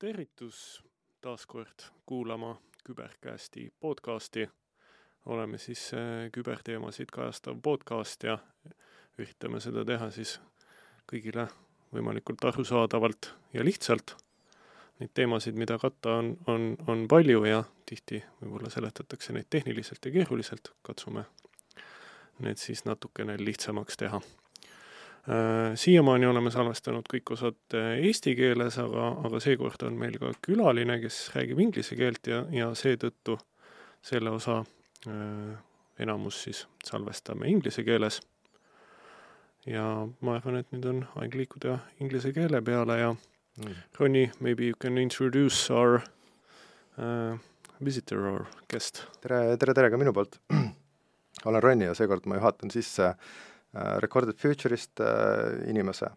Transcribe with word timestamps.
tervitus 0.00 0.84
taas 1.20 1.46
kord 1.46 1.80
kuulama 2.06 2.56
Küberkästi 2.84 3.72
podcasti. 3.80 4.50
oleme 5.26 5.58
siis 5.58 5.94
äh, 5.94 6.30
küberteemasid 6.32 7.12
kajastav 7.12 7.58
podcast 7.62 8.22
ja 8.22 8.38
üritame 9.18 9.60
seda 9.60 9.84
teha 9.84 10.08
siis 10.10 10.38
kõigile 11.12 11.44
võimalikult 11.92 12.44
arusaadavalt 12.48 13.28
ja 13.52 13.64
lihtsalt. 13.64 14.16
Neid 15.00 15.12
teemasid, 15.14 15.60
mida 15.60 15.76
katta, 15.78 16.16
on, 16.16 16.32
on, 16.46 16.76
on 16.88 17.06
palju 17.08 17.44
ja 17.44 17.64
tihti 17.86 18.24
võib-olla 18.40 18.72
seletatakse 18.72 19.36
neid 19.36 19.52
tehniliselt 19.52 20.04
ja 20.08 20.16
keeruliselt, 20.16 20.72
katsume 20.82 21.28
need 22.40 22.56
siis 22.56 22.86
natukene 22.88 23.36
lihtsamaks 23.36 24.00
teha 24.00 24.24
siiamaani 25.74 26.26
oleme 26.26 26.50
salvestanud 26.50 27.06
kõik 27.10 27.34
osad 27.34 27.74
äh, 27.76 27.92
eesti 28.06 28.34
keeles, 28.38 28.78
aga, 28.82 29.10
aga 29.26 29.40
seekord 29.42 29.82
on 29.86 29.98
meil 30.00 30.16
ka 30.18 30.32
külaline, 30.42 30.96
kes 31.02 31.18
räägib 31.34 31.60
inglise 31.62 31.98
keelt 31.98 32.30
ja, 32.30 32.42
ja 32.54 32.70
seetõttu 32.74 33.36
selle 34.02 34.32
osa 34.34 34.60
äh, 35.06 35.58
enamus 36.02 36.42
siis 36.46 36.64
salvestame 36.86 37.50
inglise 37.50 37.84
keeles. 37.86 38.20
ja 39.66 39.84
ma 40.20 40.38
arvan, 40.38 40.56
et 40.56 40.72
nüüd 40.72 40.88
on 40.88 41.04
aeg 41.20 41.36
liikuda 41.36 41.78
inglise 42.00 42.32
keele 42.32 42.62
peale 42.64 42.96
ja 42.98 43.12
mm. 43.12 43.76
Ronny, 44.00 44.30
maybe 44.40 44.66
you 44.66 44.74
can 44.80 44.98
introduce 44.98 45.70
our 45.70 46.00
uh, 46.96 47.36
visitor 47.84 48.26
or 48.26 48.46
guest. 48.68 49.04
tere, 49.20 49.56
tere, 49.56 49.74
tere 49.74 49.90
ka 49.90 50.00
minu 50.00 50.16
poolt. 50.16 50.40
olen 51.44 51.62
Ronny 51.62 51.84
ja 51.84 51.94
seekord 51.94 52.26
ma 52.26 52.40
juhatan 52.40 52.72
sisse 52.72 53.12
äh, 53.12 53.14
Äh, 53.14 53.49
Recorded 53.72 54.38
Future'ist 54.38 55.00
äh, 55.00 55.68
inimese. 55.70 56.10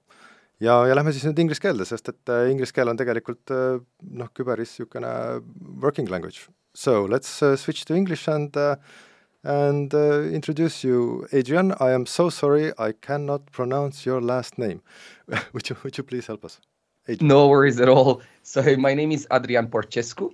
ja, 0.60 0.88
ja 0.88 0.96
lähme 0.96 1.12
siis 1.14 1.26
nüüd 1.28 1.40
inglise 1.40 1.62
keelde, 1.62 1.86
sest 1.86 2.10
et 2.10 2.30
äh, 2.30 2.50
inglise 2.52 2.74
keel 2.74 2.90
on 2.90 2.98
tegelikult 2.98 3.52
noh, 3.52 4.30
küberis 4.34 4.78
niisugune 4.78 5.42
working 5.82 6.10
language. 6.10 6.48
So 6.74 7.06
let's 7.06 7.42
uh, 7.44 7.56
switch 7.56 7.86
to 7.86 7.94
English 7.94 8.28
and 8.28 8.56
uh, 8.58 8.76
and 9.44 9.94
uh, 9.94 10.24
introduce 10.34 10.84
you, 10.84 11.28
Adrian. 11.32 11.74
I 11.80 11.92
am 11.92 12.06
so 12.06 12.30
sorry 12.30 12.72
I 12.80 12.94
cannot 12.94 13.52
pronounce 13.52 14.06
your 14.06 14.22
last 14.22 14.58
name. 14.58 14.82
would 15.54 15.70
you 15.70 15.76
would 15.84 15.98
you 15.98 16.04
please 16.04 16.26
help 16.28 16.44
us? 16.44 16.60
Adrian. 17.08 17.28
No 17.28 17.48
worries 17.48 17.80
at 17.80 17.90
all. 17.90 18.22
So 18.42 18.62
my 18.78 18.94
name 18.94 19.12
is 19.12 19.28
Adrian 19.32 19.68
Porcescu. 19.68 20.32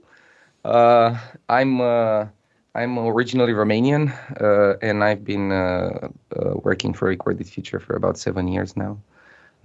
Uh, 0.64 1.18
I'm 1.50 1.82
uh, 1.82 2.28
I'm 2.76 3.00
originally 3.00 3.54
Romanian, 3.54 4.14
uh, 4.40 4.78
and 4.82 5.04
I've 5.04 5.24
been 5.24 5.52
uh, 5.52 6.10
uh, 6.36 6.54
working 6.64 6.94
for 6.94 7.08
Recorded 7.08 7.48
Future 7.48 7.80
for 7.80 7.96
about 7.96 8.18
seven 8.18 8.48
years 8.48 8.78
now. 8.78 9.00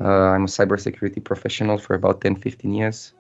Uh, 0.01 0.33
I'm 0.33 0.45
a 0.45 0.47
cybersecurity 0.47 1.23
professional 1.23 1.79
for 1.79 1.95
about 1.95 2.23
10, 2.23 2.37
15 2.37 2.73
years. 2.73 3.13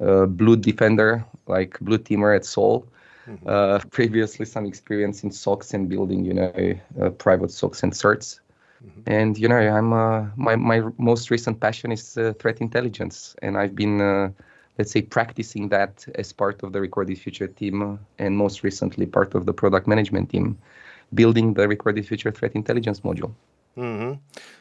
Uh, 0.00 0.26
blue 0.26 0.56
defender, 0.56 1.24
like 1.46 1.78
blue 1.80 1.98
teamer 1.98 2.36
at 2.36 2.44
Sol. 2.44 2.86
Mm-hmm. 3.26 3.48
Uh, 3.48 3.78
previously, 3.90 4.44
some 4.44 4.66
experience 4.66 5.22
in 5.22 5.30
SOCs 5.30 5.72
and 5.72 5.88
building, 5.88 6.24
you 6.24 6.34
know, 6.34 7.10
private 7.18 7.50
SOCs 7.50 7.82
and 7.82 7.92
certs. 7.92 8.40
Mm-hmm. 8.84 9.00
And 9.06 9.38
you 9.38 9.48
know, 9.48 9.56
I'm 9.56 9.88
my 10.36 10.56
my 10.56 10.82
most 10.98 11.30
recent 11.30 11.60
passion 11.60 11.92
is 11.92 12.18
threat 12.38 12.60
intelligence, 12.60 13.36
and 13.40 13.56
I've 13.56 13.76
been 13.76 14.34
let's 14.78 14.90
say 14.90 15.02
practicing 15.02 15.68
that 15.68 16.06
as 16.14 16.32
part 16.32 16.62
of 16.62 16.72
the 16.72 16.80
recorded 16.80 17.18
future 17.18 17.46
team 17.46 17.98
and 18.18 18.36
most 18.36 18.62
recently 18.62 19.06
part 19.06 19.34
of 19.34 19.46
the 19.46 19.52
product 19.52 19.86
management 19.86 20.30
team 20.30 20.58
building 21.14 21.54
the 21.54 21.68
recorded 21.68 22.06
future 22.06 22.30
threat 22.30 22.52
intelligence 22.54 23.00
module. 23.00 23.32
Mm-hmm. 23.76 24.18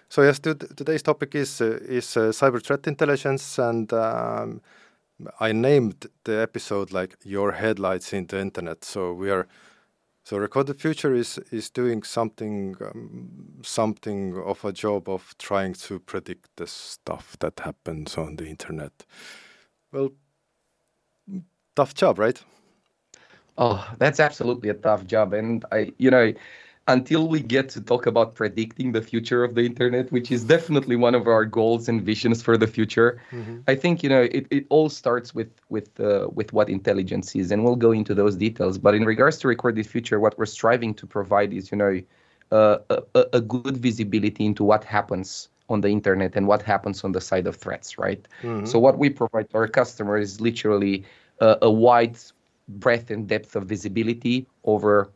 so 0.08 0.22
yes 0.22 0.40
today's 0.40 1.04
topic 1.04 1.36
is 1.36 1.60
uh, 1.60 1.80
is 1.84 2.16
uh, 2.16 2.32
cyber 2.32 2.64
threat 2.64 2.88
intelligence 2.88 3.60
and 3.60 3.92
um, 3.92 4.62
i 5.42 5.52
named 5.52 6.08
the 6.24 6.40
episode 6.42 6.94
like 6.94 7.18
your 7.24 7.52
headlights 7.52 8.14
in 8.14 8.26
the 8.28 8.40
internet. 8.40 8.84
So 8.84 9.14
we 9.14 9.30
are 9.30 9.48
so 10.24 10.38
recorded 10.38 10.80
future 10.80 11.14
is 11.14 11.40
is 11.52 11.70
doing 11.70 12.04
something 12.04 12.76
um, 12.82 13.62
something 13.64 14.38
of 14.38 14.64
a 14.64 14.72
job 14.72 15.10
of 15.10 15.36
trying 15.38 15.74
to 15.74 16.00
predict 16.00 16.50
the 16.56 16.68
stuff 16.68 17.38
that 17.40 17.60
happens 17.60 18.18
on 18.18 18.36
the 18.36 18.48
internet 18.48 19.06
well, 19.92 20.12
tough 21.76 21.94
job, 21.94 22.20
right? 22.20 22.42
Oh, 23.58 23.86
that's 23.98 24.20
absolutely 24.20 24.70
a 24.70 24.74
tough 24.74 25.06
job. 25.06 25.34
And 25.34 25.66
I, 25.72 25.92
you 25.98 26.10
know, 26.10 26.34
until 26.88 27.28
we 27.28 27.40
get 27.40 27.70
to 27.70 27.82
talk 27.82 28.06
about 28.06 28.36
predicting 28.36 28.92
the 28.92 29.02
future 29.02 29.44
of 29.44 29.56
the 29.56 29.62
internet, 29.62 30.12
which 30.12 30.32
is 30.32 30.44
definitely 30.44 30.96
one 30.96 31.16
of 31.16 31.28
our 31.28 31.46
goals 31.46 31.88
and 31.88 32.02
visions 32.02 32.42
for 32.42 32.58
the 32.58 32.68
future, 32.68 33.22
mm-hmm. 33.32 33.60
I 33.68 33.76
think 33.76 34.04
you 34.04 34.10
know 34.10 34.24
it, 34.24 34.48
it 34.50 34.66
all 34.70 34.90
starts 34.90 35.36
with 35.36 35.52
with 35.70 36.00
uh, 36.00 36.28
with 36.34 36.54
what 36.54 36.70
intelligence 36.70 37.36
is, 37.36 37.52
and 37.52 37.64
we'll 37.64 37.76
go 37.76 37.92
into 37.92 38.16
those 38.16 38.36
details. 38.36 38.78
But 38.78 38.96
in 38.96 39.06
regards 39.06 39.38
to 39.40 39.48
recorded 39.48 39.86
future, 39.86 40.20
what 40.20 40.38
we're 40.38 40.46
striving 40.46 40.94
to 40.96 41.06
provide 41.06 41.54
is 41.54 41.72
you 41.72 41.78
know 41.78 42.02
uh, 42.52 42.80
a, 42.90 43.26
a 43.34 43.42
good 43.42 43.78
visibility 43.78 44.46
into 44.46 44.64
what 44.64 44.84
happens 44.84 45.50
on 45.72 45.82
the 45.82 45.90
internet 45.90 46.36
and 46.36 46.48
what 46.48 46.62
happens 46.62 47.04
on 47.04 47.12
the 47.12 47.22
side 47.22 47.48
of 47.48 47.56
threats, 47.56 47.98
right? 47.98 48.28
Mm-hmm. 48.44 48.66
So 48.66 48.80
what 48.80 48.98
we 48.98 49.10
provide 49.10 49.50
to 49.52 49.58
our 49.58 49.68
customers 49.68 50.34
is 50.34 50.42
literally 50.42 51.06
uh, 51.40 51.56
a 51.62 51.72
wide 51.72 52.18
breadth 52.68 53.10
and 53.12 53.28
depth 53.28 53.56
of 53.56 53.66
visibility 53.66 54.48
over 54.64 55.10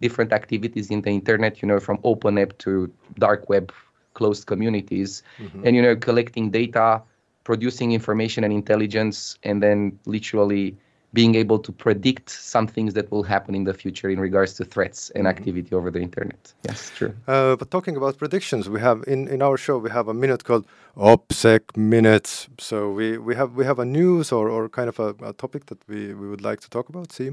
different 0.00 0.32
activities 0.32 0.90
in 0.90 1.02
the 1.02 1.10
internet, 1.10 1.62
you 1.62 1.68
know, 1.68 1.80
from 1.80 1.98
open 2.04 2.38
app 2.38 2.56
to 2.58 2.92
dark 3.18 3.48
web 3.48 3.72
closed 4.14 4.46
communities, 4.46 5.22
mm-hmm. 5.38 5.64
and 5.64 5.76
you 5.76 5.82
know, 5.82 5.94
collecting 5.94 6.50
data, 6.50 7.00
producing 7.44 7.92
information 7.92 8.44
and 8.44 8.52
intelligence, 8.52 9.38
and 9.44 9.62
then 9.62 9.98
literally 10.06 10.76
being 11.12 11.34
able 11.34 11.58
to 11.58 11.72
predict 11.72 12.30
some 12.30 12.66
things 12.66 12.94
that 12.94 13.10
will 13.10 13.22
happen 13.22 13.54
in 13.54 13.64
the 13.64 13.74
future 13.74 14.08
in 14.08 14.20
regards 14.20 14.54
to 14.54 14.64
threats 14.64 15.10
and 15.10 15.24
mm-hmm. 15.24 15.38
activity 15.38 15.74
over 15.74 15.90
the 15.90 16.00
internet. 16.00 16.52
Yes, 16.66 16.92
true. 16.96 17.14
Uh, 17.26 17.56
but 17.56 17.70
talking 17.70 17.96
about 17.96 18.16
predictions, 18.18 18.68
we 18.68 18.80
have 18.80 19.02
in, 19.06 19.28
in 19.28 19.42
our 19.42 19.56
show 19.56 19.78
we 19.78 19.90
have 19.90 20.08
a 20.08 20.14
minute 20.14 20.44
called 20.44 20.66
OPSEC 20.96 21.76
minutes. 21.76 22.48
So 22.58 22.90
we, 22.90 23.18
we 23.18 23.34
have 23.34 23.54
we 23.54 23.64
have 23.64 23.78
a 23.78 23.84
news 23.84 24.32
or, 24.32 24.48
or 24.48 24.68
kind 24.68 24.88
of 24.88 24.98
a, 25.00 25.14
a 25.22 25.32
topic 25.32 25.66
that 25.66 25.78
we, 25.88 26.14
we 26.14 26.28
would 26.28 26.42
like 26.42 26.60
to 26.60 26.70
talk 26.70 26.88
about. 26.88 27.12
See. 27.12 27.32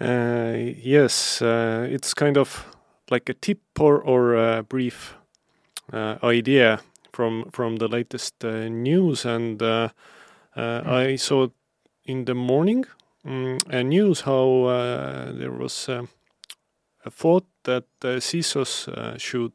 Uh, 0.00 0.54
yes, 0.82 1.42
uh, 1.42 1.86
it's 1.88 2.14
kind 2.14 2.36
of 2.36 2.66
like 3.10 3.28
a 3.28 3.34
tip 3.34 3.60
or 3.78 4.00
or 4.00 4.34
a 4.34 4.62
brief 4.62 5.14
uh, 5.92 6.16
idea 6.22 6.80
from 7.12 7.50
from 7.52 7.76
the 7.76 7.88
latest 7.88 8.44
uh, 8.44 8.68
news, 8.68 9.24
and 9.24 9.62
uh, 9.62 9.88
mm. 10.56 10.86
I 10.86 11.16
saw 11.16 11.48
in 12.04 12.24
the 12.24 12.34
morning 12.34 12.84
um, 13.24 13.58
a 13.70 13.82
news 13.82 14.22
how 14.22 14.64
uh, 14.64 15.32
there 15.32 15.52
was 15.52 15.88
uh, 15.88 16.06
a 17.04 17.10
thought 17.10 17.46
that 17.64 17.84
uh, 18.02 18.18
CISOs 18.20 18.88
uh, 18.88 19.16
should 19.18 19.52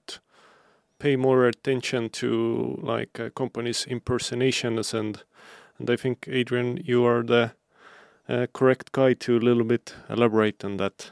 pay 1.00 1.16
more 1.16 1.46
attention 1.46 2.09
to 2.09 2.80
like 2.81 3.19
uh, 3.19 3.30
companies' 3.31 3.85
impersonations 3.85 4.94
and 4.94 5.24
and 5.80 5.90
I 5.90 5.96
think 5.96 6.28
Adrian, 6.30 6.78
you 6.84 7.06
are 7.06 7.24
the 7.24 7.52
uh, 8.28 8.47
correct 8.53 8.91
guy 8.91 9.14
to 9.14 9.38
a 9.38 9.40
little 9.40 9.64
bit 9.64 9.94
elaborate 10.09 10.64
on 10.66 10.78
that. 10.78 11.12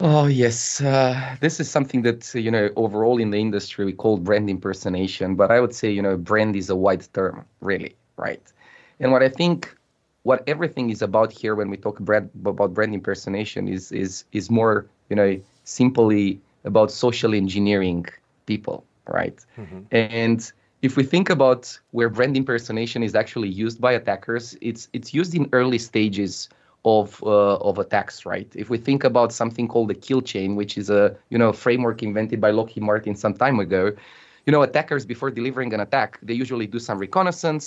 Oh 0.00 0.26
yes, 0.26 0.80
uh, 0.80 1.36
this 1.40 1.60
is 1.60 1.70
something 1.70 2.02
that 2.02 2.34
you 2.34 2.50
know 2.50 2.70
overall 2.76 3.18
in 3.18 3.30
the 3.30 3.38
industry 3.38 3.84
we 3.84 3.92
call 3.92 4.16
brand 4.16 4.48
impersonation, 4.48 5.36
but 5.36 5.50
I 5.50 5.60
would 5.60 5.74
say 5.74 5.90
you 5.90 6.02
know 6.02 6.16
brand 6.16 6.56
is 6.56 6.70
a 6.70 6.76
wide 6.76 7.06
term, 7.12 7.44
really, 7.60 7.94
right? 8.16 8.42
And 8.98 9.12
what 9.12 9.22
I 9.22 9.28
think 9.28 9.74
what 10.30 10.40
everything 10.46 10.86
is 10.94 11.02
about 11.02 11.30
here 11.32 11.54
when 11.60 11.68
we 11.72 11.76
talk 11.86 11.96
brand, 12.08 12.30
about 12.54 12.70
brand 12.76 12.92
impersonation 12.98 13.62
is 13.76 13.84
is 14.04 14.12
is 14.38 14.46
more 14.58 14.74
you 15.10 15.16
know 15.20 15.30
simply 15.64 16.22
about 16.70 16.88
social 17.04 17.32
engineering 17.42 18.06
people 18.50 18.78
right 19.18 19.38
mm-hmm. 19.58 19.80
and 19.90 20.40
if 20.86 20.92
we 20.98 21.04
think 21.14 21.26
about 21.36 21.62
where 21.96 22.08
brand 22.16 22.34
impersonation 22.42 23.00
is 23.08 23.12
actually 23.22 23.50
used 23.64 23.78
by 23.86 23.92
attackers 24.00 24.44
it's 24.68 24.82
it's 24.96 25.10
used 25.20 25.32
in 25.38 25.44
early 25.58 25.80
stages 25.90 26.32
of 26.96 27.06
uh, 27.34 27.68
of 27.68 27.74
attacks 27.84 28.16
right 28.32 28.50
if 28.62 28.66
we 28.72 28.78
think 28.88 29.00
about 29.12 29.28
something 29.40 29.66
called 29.72 29.88
the 29.92 29.98
kill 30.06 30.22
chain 30.32 30.48
which 30.60 30.72
is 30.80 30.88
a 31.00 31.02
you 31.32 31.38
know 31.42 31.50
framework 31.64 31.98
invented 32.08 32.38
by 32.44 32.50
Lockheed 32.58 32.84
Martin 32.90 33.14
some 33.24 33.34
time 33.44 33.58
ago 33.66 33.82
you 34.46 34.52
know 34.54 34.62
attackers 34.68 35.04
before 35.12 35.30
delivering 35.38 35.70
an 35.76 35.80
attack 35.86 36.10
they 36.28 36.36
usually 36.44 36.68
do 36.74 36.78
some 36.88 36.98
reconnaissance 37.06 37.64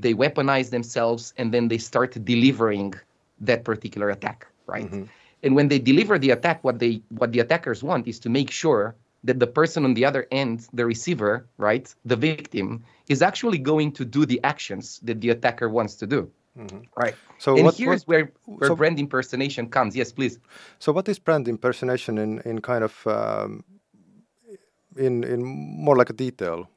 they 0.00 0.14
weaponize 0.14 0.70
themselves, 0.70 1.34
and 1.36 1.52
then 1.52 1.68
they 1.68 1.78
start 1.78 2.16
delivering 2.24 2.94
that 3.40 3.64
particular 3.64 4.10
attack, 4.10 4.46
right? 4.66 4.86
Mm-hmm. 4.86 5.04
And 5.42 5.54
when 5.54 5.68
they 5.68 5.78
deliver 5.78 6.18
the 6.18 6.30
attack, 6.30 6.62
what 6.62 6.78
they 6.78 7.02
what 7.10 7.32
the 7.32 7.40
attackers 7.40 7.82
want 7.82 8.06
is 8.06 8.18
to 8.20 8.28
make 8.28 8.50
sure 8.50 8.94
that 9.24 9.38
the 9.38 9.46
person 9.46 9.84
on 9.84 9.94
the 9.94 10.04
other 10.04 10.26
end, 10.30 10.66
the 10.72 10.84
receiver, 10.84 11.46
right, 11.58 11.94
the 12.04 12.16
victim, 12.16 12.84
is 13.08 13.22
actually 13.22 13.58
going 13.58 13.92
to 13.92 14.04
do 14.04 14.24
the 14.24 14.40
actions 14.44 15.00
that 15.02 15.20
the 15.20 15.30
attacker 15.30 15.68
wants 15.68 15.94
to 15.96 16.06
do. 16.06 16.30
Mm-hmm. 16.58 16.80
Right. 16.96 17.14
So 17.38 17.54
and 17.56 17.64
what, 17.64 17.76
here's 17.76 18.06
what, 18.06 18.08
where 18.08 18.32
where 18.44 18.68
so, 18.68 18.76
brand 18.76 18.98
impersonation 18.98 19.68
comes. 19.70 19.94
Yes, 19.94 20.12
please. 20.12 20.38
So 20.78 20.92
what 20.92 21.08
is 21.08 21.18
brand 21.18 21.48
impersonation 21.48 22.18
in 22.18 22.40
in 22.44 22.60
kind 22.60 22.84
of 22.84 23.06
um, 23.06 23.64
in 24.96 25.24
in 25.24 25.44
more 25.44 25.96
like 25.96 26.10
a 26.10 26.12
detail? 26.16 26.68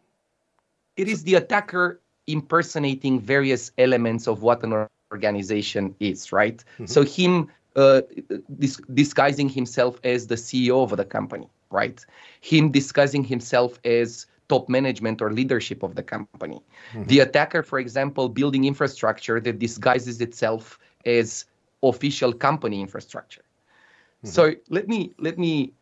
It 0.96 1.08
is 1.08 1.24
the 1.24 1.36
attacker 1.36 2.00
impersonating 2.28 3.20
various 3.20 3.72
elements 3.78 4.28
of 4.28 4.42
what 4.42 4.64
an 4.64 4.88
organization 5.12 5.96
is, 6.00 6.32
right? 6.32 6.64
Mm-hmm. 6.74 6.86
So 6.86 7.04
him 7.04 7.50
uh, 7.76 8.02
dis- 8.60 8.82
disguising 8.94 9.50
himself 9.50 10.00
as 10.04 10.28
the 10.28 10.36
CEO 10.36 10.84
of 10.84 10.96
the 10.96 11.06
company, 11.06 11.50
right? 11.70 12.04
Him 12.42 12.72
disguising 12.72 13.24
himself 13.24 13.80
as 13.84 14.26
top 14.50 14.70
management 14.70 15.22
or 15.22 15.32
leadership 15.32 15.84
of 15.84 15.96
the 15.96 16.04
company. 16.04 16.62
Mm-hmm. 16.94 17.04
The 17.06 17.20
attacker, 17.20 17.64
for 17.64 17.80
example, 17.80 18.30
building 18.30 18.66
infrastructure 18.66 19.40
that 19.40 19.60
disguises 19.60 20.22
itself 20.22 20.80
as 21.06 21.46
official 21.82 22.34
company 22.34 22.82
infrastructure. 22.82 23.42
Mm-hmm. 23.42 24.30
So 24.30 24.54
let 24.70 24.88
me 24.88 25.14
let 25.20 25.38
me 25.38 25.74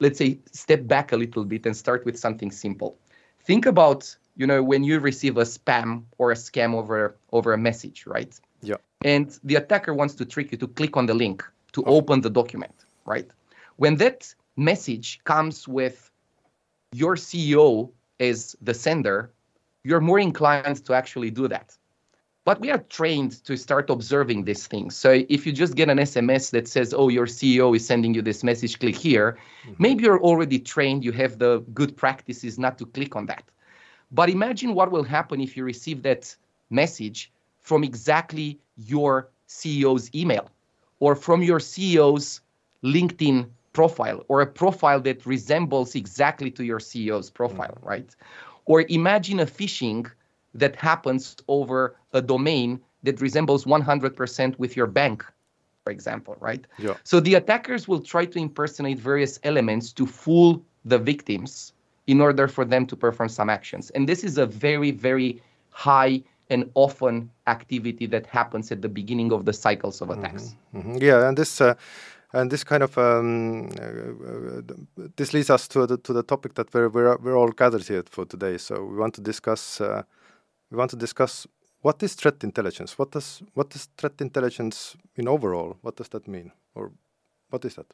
let's 0.00 0.18
say 0.18 0.38
step 0.52 0.86
back 0.86 1.12
a 1.12 1.16
little 1.16 1.44
bit 1.44 1.66
and 1.66 1.76
start 1.76 2.04
with 2.04 2.18
something 2.18 2.50
simple. 2.50 2.98
Think 3.40 3.66
about 3.66 4.16
you 4.36 4.46
know 4.46 4.62
when 4.62 4.84
you 4.84 5.00
receive 5.00 5.36
a 5.38 5.42
spam 5.42 6.04
or 6.18 6.30
a 6.30 6.34
scam 6.34 6.74
over 6.74 7.16
over 7.32 7.52
a 7.52 7.58
message, 7.58 8.06
right? 8.06 8.38
Yeah. 8.62 8.76
And 9.02 9.38
the 9.44 9.56
attacker 9.56 9.94
wants 9.94 10.14
to 10.16 10.24
trick 10.24 10.52
you 10.52 10.58
to 10.58 10.68
click 10.68 10.96
on 10.96 11.06
the 11.06 11.14
link 11.14 11.44
to 11.72 11.82
okay. 11.82 11.90
open 11.90 12.20
the 12.20 12.30
document, 12.30 12.74
right? 13.04 13.28
When 13.76 13.96
that 13.96 14.34
message 14.56 15.20
comes 15.24 15.68
with 15.68 16.10
your 16.92 17.16
CEO 17.16 17.90
as 18.20 18.56
the 18.62 18.74
sender, 18.74 19.30
you're 19.84 20.00
more 20.00 20.18
inclined 20.18 20.84
to 20.86 20.94
actually 20.94 21.30
do 21.30 21.48
that. 21.48 21.76
But 22.44 22.60
we 22.60 22.70
are 22.70 22.78
trained 22.78 23.44
to 23.44 23.56
start 23.56 23.90
observing 23.90 24.44
these 24.44 24.68
things. 24.68 24.96
So 24.96 25.24
if 25.28 25.46
you 25.46 25.52
just 25.52 25.74
get 25.74 25.88
an 25.90 25.98
SMS 25.98 26.50
that 26.52 26.68
says, 26.68 26.94
oh, 26.94 27.08
your 27.08 27.26
CEO 27.26 27.74
is 27.74 27.84
sending 27.84 28.14
you 28.14 28.22
this 28.22 28.44
message, 28.44 28.78
click 28.78 28.94
here, 28.94 29.36
mm-hmm. 29.64 29.74
maybe 29.80 30.04
you're 30.04 30.22
already 30.22 30.60
trained, 30.60 31.04
you 31.04 31.10
have 31.12 31.38
the 31.38 31.64
good 31.74 31.96
practices 31.96 32.56
not 32.56 32.78
to 32.78 32.86
click 32.86 33.16
on 33.16 33.26
that. 33.26 33.42
But 34.10 34.30
imagine 34.30 34.74
what 34.74 34.90
will 34.90 35.02
happen 35.02 35.40
if 35.40 35.56
you 35.56 35.64
receive 35.64 36.02
that 36.02 36.34
message 36.70 37.32
from 37.60 37.82
exactly 37.82 38.58
your 38.76 39.28
CEO's 39.48 40.14
email 40.14 40.50
or 41.00 41.14
from 41.14 41.42
your 41.42 41.58
CEO's 41.58 42.40
LinkedIn 42.84 43.48
profile 43.72 44.24
or 44.28 44.40
a 44.40 44.46
profile 44.46 45.00
that 45.00 45.26
resembles 45.26 45.94
exactly 45.94 46.50
to 46.50 46.64
your 46.64 46.78
CEO's 46.78 47.30
profile, 47.30 47.76
mm-hmm. 47.76 47.88
right? 47.88 48.16
Or 48.64 48.84
imagine 48.88 49.40
a 49.40 49.46
phishing 49.46 50.10
that 50.54 50.74
happens 50.76 51.36
over 51.48 51.96
a 52.12 52.22
domain 52.22 52.80
that 53.02 53.20
resembles 53.20 53.64
100% 53.64 54.58
with 54.58 54.76
your 54.76 54.86
bank, 54.86 55.24
for 55.84 55.90
example, 55.92 56.36
right? 56.40 56.66
Yeah. 56.78 56.94
So 57.04 57.20
the 57.20 57.34
attackers 57.34 57.86
will 57.86 58.00
try 58.00 58.24
to 58.26 58.38
impersonate 58.38 58.98
various 58.98 59.38
elements 59.42 59.92
to 59.92 60.06
fool 60.06 60.64
the 60.84 60.98
victims 60.98 61.72
in 62.06 62.20
order 62.20 62.48
for 62.48 62.64
them 62.64 62.86
to 62.86 62.96
perform 62.96 63.28
some 63.28 63.50
actions. 63.50 63.90
And 63.90 64.08
this 64.08 64.24
is 64.24 64.38
a 64.38 64.46
very, 64.46 64.90
very 64.90 65.42
high 65.70 66.22
and 66.48 66.70
often 66.74 67.30
activity 67.46 68.06
that 68.06 68.26
happens 68.26 68.70
at 68.70 68.80
the 68.80 68.88
beginning 68.88 69.32
of 69.32 69.44
the 69.44 69.52
cycles 69.52 70.00
of 70.00 70.10
attacks. 70.10 70.54
Mm-hmm. 70.74 70.78
Mm-hmm. 70.78 71.02
Yeah, 71.02 71.28
and 71.28 71.36
this. 71.36 71.60
Uh, 71.60 71.74
and 72.32 72.50
this 72.50 72.64
kind 72.64 72.82
of 72.82 72.98
um, 72.98 73.70
uh, 73.80 74.60
this 75.16 75.32
leads 75.32 75.48
us 75.48 75.68
to 75.68 75.86
the 75.86 75.96
to 75.98 76.12
the 76.12 76.22
topic 76.22 76.54
that 76.54 76.74
we're 76.74 76.88
we're, 76.88 77.16
we're 77.18 77.36
all 77.36 77.50
gathered 77.50 77.86
here 77.86 78.02
for 78.10 78.26
today. 78.26 78.58
So 78.58 78.84
we 78.84 78.96
want 78.96 79.14
to 79.14 79.20
discuss 79.20 79.80
uh, 79.80 80.02
we 80.70 80.76
want 80.76 80.90
to 80.90 80.96
discuss 80.96 81.46
what 81.80 82.02
is 82.02 82.14
threat 82.14 82.42
intelligence? 82.42 82.98
What 82.98 83.12
does 83.12 83.42
what 83.54 83.74
is 83.74 83.88
threat 83.96 84.20
intelligence 84.20 84.96
in 85.14 85.28
overall? 85.28 85.76
What 85.82 85.96
does 85.96 86.08
that 86.08 86.26
mean, 86.26 86.52
or 86.74 86.90
what 87.50 87.64
is 87.64 87.76
that? 87.76 87.86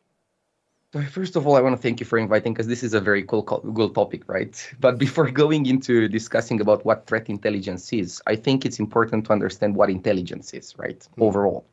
First 1.11 1.37
of 1.37 1.47
all, 1.47 1.57
I 1.57 1.63
want 1.63 1.75
to 1.75 1.81
thank 1.81 2.01
you 2.01 2.07
for 2.07 2.19
inviting 2.19 2.53
because 2.53 2.67
this 2.67 2.83
is 2.83 2.93
a 2.93 3.01
very 3.01 3.23
cool, 3.23 3.43
cool 3.45 3.89
topic, 3.89 4.25
right? 4.29 4.55
But 4.79 4.99
before 4.99 5.31
going 5.43 5.65
into 5.65 6.07
discussing 6.07 6.61
about 6.61 6.85
what 6.85 7.07
threat 7.07 7.31
intelligence 7.31 7.95
is, 7.95 8.21
I 8.27 8.37
think 8.37 8.67
it's 8.67 8.79
important 8.79 9.25
to 9.27 9.33
understand 9.33 9.75
what 9.75 9.89
intelligence 9.89 10.53
is, 10.53 10.75
right? 10.77 10.99
Mm. 11.17 11.23
Overall, 11.23 11.65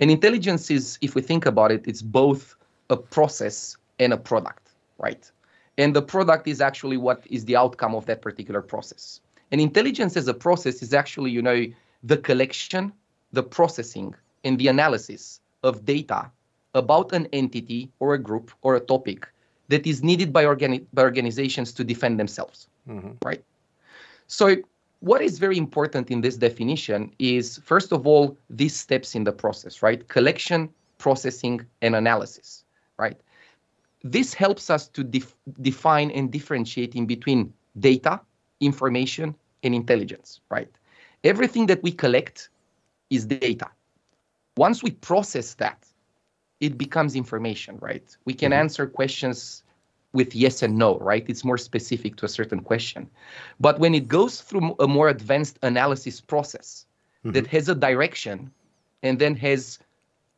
and 0.00 0.10
intelligence 0.10 0.70
is, 0.70 0.98
if 1.02 1.14
we 1.14 1.20
think 1.20 1.44
about 1.44 1.70
it, 1.70 1.86
it's 1.86 2.00
both 2.00 2.56
a 2.88 2.96
process 2.96 3.76
and 3.98 4.12
a 4.12 4.16
product, 4.16 4.70
right? 4.98 5.30
And 5.76 5.94
the 5.94 6.02
product 6.02 6.48
is 6.48 6.62
actually 6.62 6.96
what 6.96 7.26
is 7.28 7.44
the 7.44 7.56
outcome 7.56 7.94
of 7.94 8.06
that 8.06 8.22
particular 8.22 8.62
process. 8.62 9.20
And 9.50 9.60
intelligence 9.60 10.16
as 10.16 10.28
a 10.28 10.34
process 10.34 10.82
is 10.82 10.94
actually, 10.94 11.30
you 11.30 11.42
know, 11.42 11.66
the 12.02 12.16
collection, 12.16 12.92
the 13.32 13.42
processing, 13.42 14.14
and 14.44 14.58
the 14.58 14.68
analysis 14.68 15.40
of 15.62 15.84
data 15.84 16.30
about 16.74 17.12
an 17.12 17.26
entity 17.32 17.90
or 18.00 18.14
a 18.14 18.18
group 18.18 18.50
or 18.62 18.76
a 18.76 18.80
topic 18.80 19.28
that 19.68 19.86
is 19.86 20.02
needed 20.02 20.32
by, 20.32 20.44
organi- 20.44 20.84
by 20.92 21.02
organizations 21.02 21.72
to 21.72 21.84
defend 21.84 22.18
themselves, 22.18 22.68
mm-hmm. 22.88 23.12
right? 23.24 23.42
So, 24.26 24.56
what 25.00 25.20
is 25.20 25.38
very 25.38 25.58
important 25.58 26.10
in 26.10 26.20
this 26.20 26.36
definition 26.36 27.12
is, 27.18 27.58
first 27.64 27.92
of 27.92 28.06
all, 28.06 28.38
these 28.48 28.74
steps 28.74 29.14
in 29.16 29.24
the 29.24 29.32
process, 29.32 29.82
right? 29.82 30.06
Collection, 30.08 30.68
processing, 30.98 31.66
and 31.80 31.96
analysis, 31.96 32.64
right? 32.98 33.20
This 34.04 34.32
helps 34.32 34.70
us 34.70 34.86
to 34.88 35.02
def- 35.02 35.36
define 35.60 36.12
and 36.12 36.30
differentiate 36.30 36.94
in 36.94 37.06
between 37.06 37.52
data, 37.80 38.20
information, 38.60 39.34
and 39.64 39.74
intelligence, 39.74 40.40
right? 40.50 40.70
Everything 41.24 41.66
that 41.66 41.82
we 41.82 41.90
collect 41.90 42.48
is 43.10 43.26
data. 43.26 43.68
Once 44.56 44.82
we 44.82 44.90
process 44.90 45.54
that, 45.54 45.84
it 46.62 46.78
becomes 46.78 47.14
information, 47.16 47.78
right? 47.80 48.16
We 48.24 48.34
can 48.34 48.52
mm-hmm. 48.52 48.60
answer 48.60 48.86
questions 48.86 49.62
with 50.12 50.34
yes 50.34 50.62
and 50.62 50.76
no, 50.76 50.98
right? 50.98 51.24
It's 51.28 51.44
more 51.44 51.58
specific 51.58 52.16
to 52.16 52.26
a 52.26 52.28
certain 52.28 52.60
question. 52.60 53.08
But 53.60 53.78
when 53.78 53.94
it 53.94 54.08
goes 54.08 54.40
through 54.40 54.76
a 54.78 54.86
more 54.86 55.08
advanced 55.08 55.58
analysis 55.62 56.20
process 56.20 56.86
mm-hmm. 57.24 57.32
that 57.32 57.46
has 57.48 57.68
a 57.68 57.74
direction 57.74 58.50
and 59.02 59.18
then 59.18 59.34
has 59.36 59.78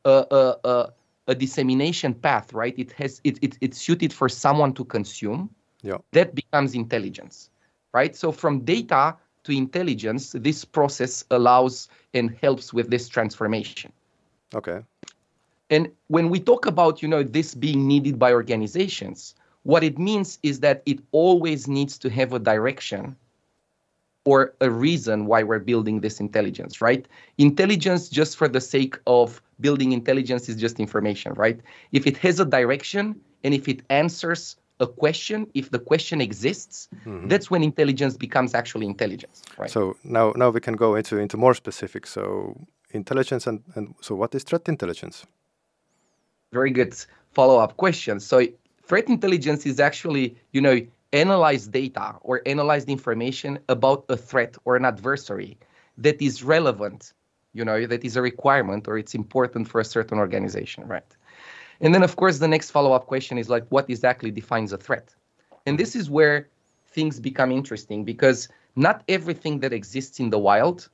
a, 0.04 0.26
a, 0.30 0.68
a, 0.68 0.92
a, 1.28 1.34
dissemination 1.34 2.14
path, 2.14 2.52
right? 2.52 2.74
It 2.78 2.92
has 2.92 3.20
it, 3.24 3.38
it 3.42 3.58
it's 3.60 3.78
suited 3.78 4.12
for 4.12 4.28
someone 4.28 4.72
to 4.74 4.84
consume. 4.84 5.50
Yeah. 5.82 5.98
That 6.12 6.34
becomes 6.34 6.74
intelligence 6.74 7.50
right? 7.94 8.14
So 8.14 8.30
from 8.30 8.60
data 8.60 9.16
to 9.44 9.52
intelligence, 9.52 10.32
this 10.32 10.64
process 10.64 11.24
allows 11.30 11.88
and 12.12 12.36
helps 12.42 12.74
with 12.74 12.90
this 12.90 13.08
transformation. 13.08 13.92
Okay. 14.54 14.80
And 15.70 15.90
when 16.08 16.28
we 16.28 16.40
talk 16.40 16.66
about, 16.66 17.02
you 17.02 17.08
know, 17.08 17.22
this 17.22 17.54
being 17.54 17.86
needed 17.86 18.18
by 18.18 18.32
organizations, 18.32 19.34
what 19.62 19.82
it 19.82 19.98
means 19.98 20.38
is 20.42 20.60
that 20.60 20.82
it 20.86 21.00
always 21.12 21.66
needs 21.66 21.98
to 21.98 22.10
have 22.10 22.32
a 22.32 22.38
direction 22.38 23.16
or 24.24 24.54
a 24.60 24.70
reason 24.70 25.26
why 25.26 25.42
we're 25.42 25.58
building 25.58 26.00
this 26.00 26.20
intelligence, 26.20 26.80
right? 26.80 27.06
Intelligence 27.38 28.08
just 28.08 28.36
for 28.36 28.48
the 28.48 28.60
sake 28.60 28.98
of 29.06 29.42
building 29.60 29.92
intelligence 29.92 30.48
is 30.48 30.56
just 30.56 30.80
information, 30.80 31.32
right? 31.34 31.60
If 31.92 32.06
it 32.06 32.16
has 32.18 32.40
a 32.40 32.44
direction 32.44 33.20
and 33.42 33.54
if 33.54 33.68
it 33.68 33.82
answers 33.90 34.56
a 34.80 34.86
question, 34.86 35.46
if 35.54 35.70
the 35.70 35.78
question 35.78 36.20
exists, 36.20 36.88
mm-hmm. 37.04 37.28
that's 37.28 37.50
when 37.50 37.62
intelligence 37.62 38.16
becomes 38.16 38.54
actually 38.54 38.86
intelligence. 38.86 39.42
Right? 39.58 39.70
So 39.70 39.96
now, 40.02 40.32
now 40.36 40.50
we 40.50 40.60
can 40.60 40.74
go 40.74 40.94
into 40.94 41.18
into 41.18 41.36
more 41.36 41.54
specific. 41.54 42.06
So 42.06 42.56
intelligence 42.90 43.46
and, 43.46 43.62
and 43.74 43.94
so 44.00 44.14
what 44.14 44.34
is 44.34 44.42
threat 44.42 44.68
intelligence? 44.68 45.26
Very 46.54 46.70
good 46.70 46.94
follow-up 47.32 47.76
question. 47.76 48.20
So 48.20 48.36
threat 48.88 49.08
intelligence 49.08 49.66
is 49.66 49.80
actually, 49.80 50.36
you 50.52 50.60
know, 50.60 50.76
analyze 51.12 51.66
data 51.66 52.14
or 52.20 52.42
analyze 52.46 52.84
the 52.84 52.92
information 52.92 53.58
about 53.68 54.04
a 54.08 54.16
threat 54.16 54.56
or 54.64 54.76
an 54.76 54.84
adversary 54.84 55.58
that 55.98 56.22
is 56.22 56.44
relevant, 56.44 57.12
you 57.54 57.64
know, 57.64 57.86
that 57.86 58.04
is 58.04 58.16
a 58.16 58.22
requirement 58.22 58.86
or 58.88 58.96
it's 58.96 59.14
important 59.14 59.66
for 59.66 59.80
a 59.80 59.84
certain 59.84 60.18
organization, 60.18 60.86
right? 60.86 61.10
And 61.80 61.92
then, 61.92 62.04
of 62.04 62.14
course, 62.14 62.38
the 62.38 62.48
next 62.48 62.70
follow 62.70 62.92
up 62.92 63.06
question 63.06 63.36
is 63.36 63.48
like, 63.48 63.66
what 63.70 63.90
exactly 63.90 64.30
defines 64.30 64.72
a 64.72 64.78
threat? 64.78 65.12
And 65.66 65.76
this 65.76 65.96
is 65.96 66.08
where 66.08 66.48
things 66.86 67.18
become 67.18 67.50
interesting 67.50 68.04
because 68.04 68.48
not 68.76 69.02
everything 69.08 69.58
that 69.60 69.72
exists 69.72 70.20
in 70.20 70.30
the 70.30 70.38
wild 70.38 70.88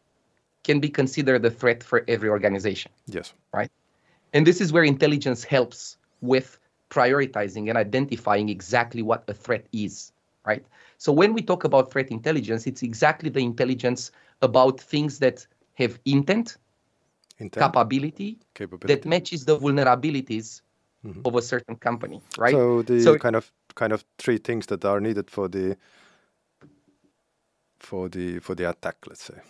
can 0.64 0.80
be 0.80 0.88
considered 0.88 1.44
a 1.44 1.50
threat 1.50 1.82
for 1.82 2.04
every 2.08 2.30
organization. 2.30 2.90
Yes. 3.06 3.34
Right? 3.52 3.70
And 4.32 4.46
this 4.46 4.60
is 4.60 4.72
where 4.72 4.84
intelligence 4.84 5.44
helps 5.44 5.96
with 6.20 6.58
prioritizing 6.90 7.68
and 7.68 7.78
identifying 7.78 8.48
exactly 8.48 9.02
what 9.02 9.24
a 9.28 9.34
threat 9.34 9.66
is, 9.72 10.12
right? 10.44 10.64
So 10.98 11.12
when 11.12 11.32
we 11.32 11.42
talk 11.42 11.64
about 11.64 11.90
threat 11.90 12.10
intelligence, 12.10 12.66
it's 12.66 12.82
exactly 12.82 13.30
the 13.30 13.40
intelligence 13.40 14.10
about 14.42 14.80
things 14.80 15.18
that 15.20 15.46
have 15.74 15.98
intent, 16.04 16.56
intent. 17.38 17.72
Capability, 17.72 18.38
capability, 18.54 18.94
that 18.94 19.08
matches 19.08 19.44
the 19.44 19.58
vulnerabilities 19.58 20.60
mm-hmm. 21.04 21.22
of 21.24 21.34
a 21.36 21.42
certain 21.42 21.76
company, 21.76 22.20
right? 22.38 22.52
So 22.52 22.82
the 22.82 23.00
so, 23.00 23.18
kind 23.18 23.36
of 23.36 23.50
kind 23.74 23.92
of 23.92 24.04
three 24.18 24.38
things 24.38 24.66
that 24.66 24.84
are 24.84 25.00
needed 25.00 25.30
for 25.30 25.48
the 25.48 25.76
for 27.78 28.08
the 28.08 28.38
for 28.40 28.54
the 28.54 28.68
attack, 28.68 28.96
let's 29.06 29.24
say. 29.24 29.40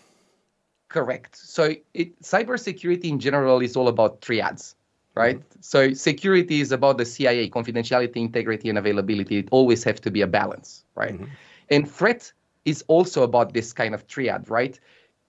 Correct. 0.90 1.36
So 1.36 1.74
it, 1.94 2.20
cybersecurity 2.20 3.04
in 3.04 3.20
general 3.20 3.60
is 3.60 3.76
all 3.76 3.86
about 3.86 4.20
triads, 4.20 4.74
right? 5.14 5.38
Mm-hmm. 5.38 5.58
So 5.60 5.92
security 5.94 6.60
is 6.60 6.72
about 6.72 6.98
the 6.98 7.04
CIA, 7.06 7.48
confidentiality, 7.48 8.16
integrity, 8.16 8.68
and 8.68 8.76
availability. 8.76 9.38
It 9.38 9.48
always 9.52 9.84
have 9.84 10.00
to 10.02 10.10
be 10.10 10.20
a 10.20 10.26
balance, 10.26 10.84
right? 10.96 11.14
Mm-hmm. 11.14 11.32
And 11.70 11.90
threat 11.90 12.32
is 12.64 12.84
also 12.88 13.22
about 13.22 13.54
this 13.54 13.72
kind 13.72 13.94
of 13.94 14.08
triad, 14.08 14.50
right? 14.50 14.78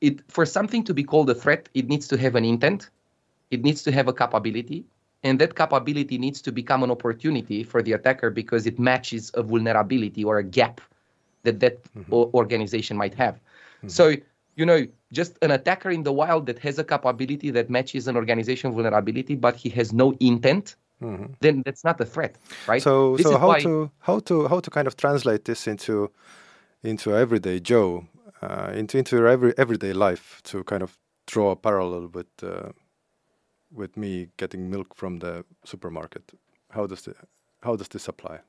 It 0.02 0.22
for 0.32 0.48
something 0.48 0.84
to 0.86 0.96
be 0.96 1.04
called 1.04 1.30
a 1.30 1.36
threat, 1.36 1.70
it 1.76 1.88
needs 1.88 2.08
to 2.08 2.18
have 2.18 2.34
an 2.36 2.44
intent, 2.44 2.90
it 3.52 3.64
needs 3.64 3.84
to 3.84 3.92
have 3.92 4.08
a 4.08 4.14
capability, 4.14 4.84
and 5.24 5.38
that 5.40 5.56
capability 5.56 6.18
needs 6.18 6.42
to 6.42 6.52
become 6.52 6.82
an 6.82 6.90
opportunity 6.90 7.64
for 7.64 7.84
the 7.84 7.94
attacker 7.94 8.32
because 8.32 8.66
it 8.66 8.80
matches 8.80 9.30
a 9.36 9.44
vulnerability 9.44 10.24
or 10.24 10.40
a 10.40 10.44
gap 10.44 10.82
that 11.44 11.60
that 11.60 11.84
mm-hmm. 11.94 12.12
organization 12.34 12.98
might 12.98 13.14
have. 13.14 13.36
Mm-hmm. 13.36 13.90
So 13.90 14.16
you 14.62 14.66
know, 14.68 14.86
just 15.12 15.32
an 15.42 15.50
attacker 15.50 15.90
in 15.90 16.04
the 16.04 16.14
wild 16.14 16.46
that 16.46 16.60
has 16.60 16.78
a 16.78 16.84
capability 16.84 17.50
that 17.58 17.68
matches 17.78 18.08
an 18.08 18.16
organization 18.16 18.72
vulnerability, 18.72 19.36
but 19.36 19.56
he 19.56 19.70
has 19.70 19.92
no 19.92 20.14
intent, 20.20 20.76
mm-hmm. 21.02 21.34
then 21.40 21.64
that's 21.66 21.84
not 21.84 22.00
a 22.00 22.06
threat, 22.06 22.38
right? 22.68 22.82
So, 22.82 23.18
this 23.18 23.26
so 23.26 23.40
how 23.40 23.54
to 23.56 23.92
how 24.08 24.20
to 24.20 24.48
how 24.48 24.60
to 24.60 24.70
kind 24.70 24.88
of 24.88 24.96
translate 24.96 25.46
this 25.46 25.68
into 25.68 26.12
into 26.84 27.08
everyday 27.24 27.60
Joe, 27.60 28.06
uh, 28.44 28.70
into 28.82 29.00
into 29.00 29.16
your 29.18 29.28
every 29.28 29.52
everyday 29.58 29.94
life 29.94 30.42
to 30.50 30.64
kind 30.64 30.84
of 30.84 30.92
draw 31.26 31.50
a 31.52 31.56
parallel 31.56 32.06
with 32.18 32.32
uh, 32.44 32.70
with 33.80 33.98
me 33.98 34.30
getting 34.38 34.70
milk 34.70 34.96
from 34.96 35.20
the 35.20 35.44
supermarket. 35.66 36.24
How 36.70 36.86
does 36.86 37.02
the 37.02 37.16
how 37.64 37.76
does 37.76 37.88
this 37.88 38.08
apply? 38.08 38.42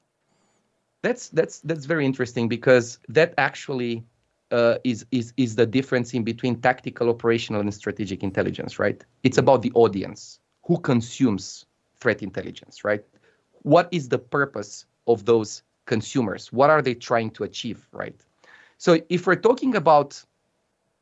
That's 1.03 1.31
that's 1.31 1.61
that's 1.61 1.87
very 1.87 2.05
interesting 2.05 2.49
because 2.49 2.99
that 3.09 3.33
actually 3.39 4.05
uh, 4.53 4.79
is 4.85 5.05
is 5.11 5.33
is 5.37 5.57
the 5.57 5.67
difference 5.67 6.15
in 6.15 6.23
between 6.23 6.61
tactical, 6.61 7.09
operational, 7.09 7.61
and 7.61 7.75
strategic 7.75 8.23
intelligence, 8.23 8.79
right? 8.79 9.03
It's 9.23 9.39
about 9.39 9.63
the 9.63 9.73
audience 9.75 10.39
who 10.65 10.79
consumes 10.79 11.67
threat 11.99 12.23
intelligence, 12.23 12.85
right? 12.85 13.05
What 13.63 13.89
is 13.91 14.09
the 14.09 14.19
purpose 14.19 14.85
of 15.07 15.25
those 15.25 15.63
consumers? 15.87 16.53
What 16.53 16.71
are 16.71 16.83
they 16.83 16.95
trying 16.95 17.31
to 17.31 17.45
achieve, 17.45 17.89
right? 17.93 18.15
So 18.79 19.01
if 19.09 19.27
we're 19.27 19.37
talking 19.37 19.75
about 19.75 20.23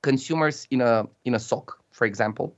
consumers 0.02 0.66
in 0.70 0.80
a 0.80 1.06
in 1.24 1.34
a 1.34 1.38
SOC, 1.38 1.78
for 1.90 2.06
example, 2.06 2.54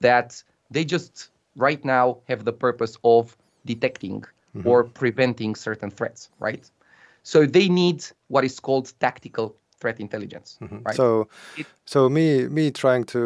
that 0.00 0.42
they 0.70 0.84
just 0.84 1.30
right 1.56 1.84
now 1.84 2.18
have 2.28 2.44
the 2.44 2.52
purpose 2.52 2.96
of 3.04 3.36
detecting 3.64 4.24
mm-hmm. 4.56 4.68
or 4.68 4.84
preventing 4.84 5.54
certain 5.54 5.90
threats, 5.90 6.30
right? 6.38 6.68
So 7.22 7.46
they 7.46 7.68
need 7.68 8.04
what 8.28 8.44
is 8.44 8.58
called 8.58 8.92
tactical 8.98 9.54
threat 9.82 10.00
intelligence. 10.00 10.58
Mm-hmm. 10.60 10.78
Right? 10.86 10.96
So, 10.96 11.28
it, 11.56 11.66
so 11.84 12.08
me 12.08 12.26
me 12.48 12.70
trying 12.70 13.04
to 13.04 13.22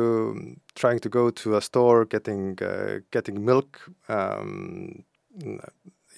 trying 0.75 1.00
to 1.00 1.08
go 1.08 1.30
to 1.30 1.56
a 1.56 1.60
store, 1.60 2.06
getting 2.06 2.58
uh, 2.62 3.00
getting 3.10 3.44
milk. 3.44 3.70
Um, 4.08 5.04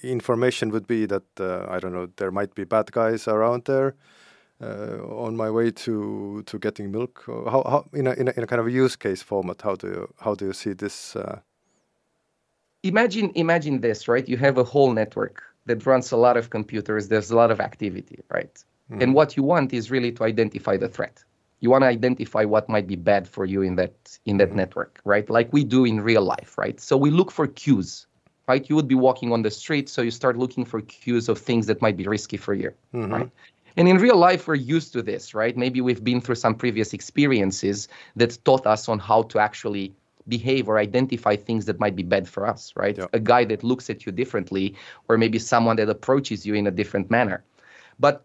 information 0.02 0.71
would 0.71 0.87
be 0.87 1.07
that 1.07 1.28
uh, 1.40 1.75
I 1.75 1.80
don't 1.80 1.92
know 1.92 2.07
there 2.16 2.30
might 2.30 2.54
be 2.54 2.64
bad 2.64 2.92
guys 2.92 3.28
around 3.28 3.64
there. 3.64 3.95
Uh, 4.61 5.26
on 5.26 5.37
my 5.37 5.50
way 5.50 5.71
to 5.71 6.42
to 6.42 6.59
getting 6.59 6.90
milk, 6.90 7.23
how, 7.26 7.62
how 7.73 7.85
in 7.92 8.07
a, 8.07 8.12
in 8.21 8.26
a 8.28 8.33
in 8.37 8.42
a 8.42 8.47
kind 8.47 8.61
of 8.61 8.66
a 8.66 8.85
use 8.85 8.97
case 8.97 9.23
format, 9.25 9.62
how 9.62 9.76
do 9.76 9.87
you 9.87 10.14
how 10.25 10.35
do 10.35 10.47
you 10.47 10.52
see 10.52 10.75
this? 10.75 11.14
Uh? 11.14 11.38
Imagine 12.83 13.30
imagine 13.35 13.80
this, 13.80 14.09
right? 14.09 14.28
You 14.28 14.37
have 14.38 14.59
a 14.59 14.64
whole 14.64 14.92
network 14.92 15.37
that 15.66 15.87
runs 15.87 16.12
a 16.12 16.16
lot 16.16 16.37
of 16.37 16.50
computers. 16.50 17.07
There's 17.07 17.30
a 17.30 17.37
lot 17.37 17.50
of 17.50 17.61
activity, 17.61 18.18
right? 18.35 18.64
Mm. 18.90 19.02
And 19.02 19.14
what 19.14 19.37
you 19.37 19.42
want 19.42 19.73
is 19.73 19.90
really 19.90 20.12
to 20.12 20.25
identify 20.25 20.76
the 20.76 20.88
threat. 20.88 21.23
You 21.61 21.71
want 21.71 21.83
to 21.83 21.88
identify 21.88 22.45
what 22.45 22.68
might 22.68 22.87
be 22.87 22.97
bad 22.97 23.28
for 23.28 23.45
you 23.45 23.62
in 23.62 23.76
that 23.76 24.18
in 24.25 24.37
that 24.38 24.50
mm. 24.50 24.57
network, 24.57 25.00
right? 25.04 25.28
Like 25.28 25.52
we 25.52 25.64
do 25.64 25.85
in 25.85 26.00
real 26.00 26.23
life, 26.23 26.57
right? 26.57 26.80
So 26.80 26.97
we 26.97 27.11
look 27.11 27.30
for 27.30 27.47
cues, 27.47 28.07
right? 28.47 28.68
You 28.68 28.76
would 28.76 28.88
be 28.88 28.95
walking 28.95 29.33
on 29.33 29.42
the 29.42 29.50
street, 29.50 29.88
so 29.88 30.02
you 30.02 30.11
start 30.11 30.37
looking 30.37 30.64
for 30.64 30.80
cues 30.80 31.28
of 31.28 31.38
things 31.38 31.66
that 31.66 31.83
might 31.83 31.97
be 31.97 32.07
risky 32.07 32.37
for 32.37 32.54
you, 32.54 32.73
mm-hmm. 32.95 33.12
right? 33.12 33.30
And 33.76 33.88
in 33.88 33.99
real 33.99 34.16
life, 34.16 34.49
we're 34.49 34.57
used 34.57 34.92
to 34.95 35.02
this, 35.02 35.35
right? 35.35 35.57
Maybe 35.57 35.80
we've 35.80 36.02
been 36.02 36.21
through 36.21 36.35
some 36.35 36.57
previous 36.57 36.92
experiences 36.92 37.88
that 38.16 38.37
taught 38.45 38.66
us 38.66 38.88
on 38.88 38.99
how 38.99 39.23
to 39.25 39.38
actually 39.38 39.95
behave 40.26 40.68
or 40.68 40.78
identify 40.78 41.37
things 41.37 41.64
that 41.66 41.78
might 41.78 41.95
be 41.95 42.02
bad 42.02 42.28
for 42.28 42.47
us, 42.47 42.73
right? 42.76 42.99
Yeah. 42.99 43.07
A 43.12 43.21
guy 43.21 43.45
that 43.45 43.62
looks 43.62 43.88
at 43.88 44.04
you 44.04 44.12
differently, 44.12 44.75
or 45.09 45.16
maybe 45.16 45.38
someone 45.38 45.76
that 45.76 45.88
approaches 45.88 46.45
you 46.45 46.54
in 46.54 46.66
a 46.66 46.71
different 46.71 47.11
manner. 47.11 47.45
But 48.00 48.25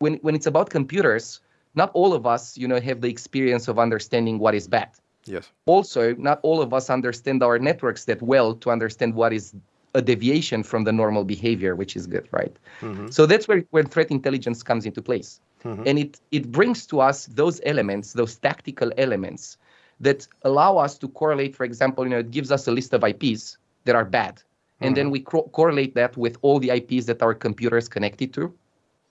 when 0.00 0.14
when 0.16 0.34
it's 0.34 0.46
about 0.46 0.70
computers, 0.70 1.40
not 1.74 1.90
all 1.94 2.12
of 2.12 2.26
us, 2.26 2.58
you 2.58 2.66
know, 2.66 2.80
have 2.80 3.00
the 3.00 3.08
experience 3.08 3.68
of 3.68 3.78
understanding 3.78 4.38
what 4.38 4.54
is 4.54 4.66
bad. 4.66 4.90
Yes. 5.24 5.48
Also, 5.66 6.14
not 6.16 6.40
all 6.42 6.60
of 6.60 6.74
us 6.74 6.90
understand 6.90 7.42
our 7.42 7.58
networks 7.58 8.06
that 8.06 8.20
well 8.20 8.54
to 8.54 8.70
understand 8.70 9.14
what 9.14 9.32
is 9.32 9.54
a 9.94 10.02
deviation 10.02 10.62
from 10.62 10.84
the 10.84 10.92
normal 10.92 11.24
behavior, 11.24 11.76
which 11.76 11.94
is 11.96 12.06
good, 12.06 12.26
right? 12.30 12.56
Mm-hmm. 12.80 13.08
So 13.10 13.26
that's 13.26 13.46
where, 13.46 13.64
where 13.70 13.82
threat 13.82 14.10
intelligence 14.10 14.62
comes 14.62 14.86
into 14.86 15.02
place. 15.02 15.40
Mm-hmm. 15.64 15.82
And 15.86 15.98
it, 15.98 16.20
it 16.30 16.50
brings 16.50 16.86
to 16.86 17.00
us 17.00 17.26
those 17.26 17.60
elements, 17.64 18.12
those 18.12 18.36
tactical 18.36 18.92
elements 18.96 19.58
that 20.00 20.26
allow 20.42 20.78
us 20.78 20.96
to 20.98 21.08
correlate, 21.08 21.54
for 21.54 21.64
example, 21.64 22.04
you 22.04 22.10
know, 22.10 22.20
it 22.20 22.30
gives 22.30 22.50
us 22.50 22.66
a 22.66 22.72
list 22.72 22.94
of 22.94 23.04
IPs 23.04 23.58
that 23.84 23.94
are 23.94 24.04
bad. 24.04 24.36
Mm-hmm. 24.36 24.84
And 24.84 24.96
then 24.96 25.10
we 25.10 25.20
co- 25.20 25.50
correlate 25.52 25.94
that 25.96 26.16
with 26.16 26.38
all 26.42 26.60
the 26.60 26.70
IPs 26.70 27.06
that 27.06 27.20
our 27.20 27.34
computer 27.34 27.76
is 27.76 27.88
connected 27.88 28.32
to. 28.34 28.54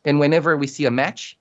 And 0.05 0.19
whenever 0.19 0.57
we 0.57 0.67
see 0.67 0.85
a 0.85 0.91
match, 0.91 1.37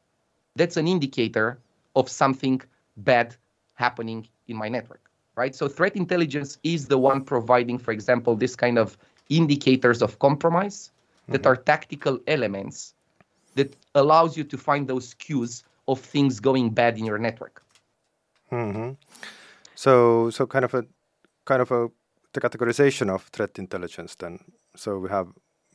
that's 0.56 0.76
an 0.76 0.88
indicator 0.88 1.58
of 1.94 2.08
something 2.08 2.60
bad 2.96 3.36
happening 3.74 4.28
in 4.48 4.56
my 4.56 4.68
network, 4.68 5.10
right? 5.36 5.54
So 5.54 5.68
threat 5.68 5.96
intelligence 5.96 6.58
is 6.62 6.86
the 6.86 6.98
one 6.98 7.22
providing, 7.24 7.78
for 7.78 7.92
example, 7.92 8.34
this 8.34 8.56
kind 8.56 8.78
of 8.78 8.98
indicators 9.28 10.02
of 10.02 10.18
compromise 10.18 10.90
mm-hmm. 11.22 11.32
that 11.32 11.46
are 11.46 11.56
tactical 11.56 12.18
elements 12.26 12.94
that 13.54 13.76
allows 13.94 14.36
you 14.36 14.44
to 14.44 14.56
find 14.58 14.88
those 14.88 15.14
cues 15.14 15.64
of 15.86 16.00
things 16.00 16.40
going 16.40 16.70
bad 16.70 16.98
in 16.98 17.04
your 17.04 17.18
network. 17.18 17.62
Mm-hmm. 18.52 18.92
So, 19.74 20.30
so 20.30 20.46
kind 20.46 20.64
of 20.64 20.74
a 20.74 20.84
kind 21.44 21.62
of 21.62 21.70
a 21.70 21.88
the 22.32 22.40
categorization 22.40 23.08
of 23.10 23.22
threat 23.32 23.58
intelligence. 23.58 24.14
Then, 24.16 24.40
so 24.76 24.98
we 24.98 25.08
have 25.08 25.28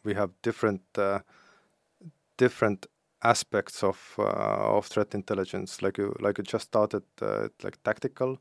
we 0.03 0.13
have 0.13 0.31
different. 0.41 0.81
Uh, 0.95 1.19
different 2.37 2.87
aspects 3.23 3.83
of 3.83 4.15
uh, 4.19 4.77
of 4.77 4.85
threat 4.87 5.15
intelligence. 5.15 5.81
Like 5.81 5.97
you 5.97 6.15
like 6.19 6.37
you 6.37 6.43
just 6.43 6.65
started 6.67 7.03
uh, 7.21 7.47
like 7.63 7.81
tactical 7.83 8.37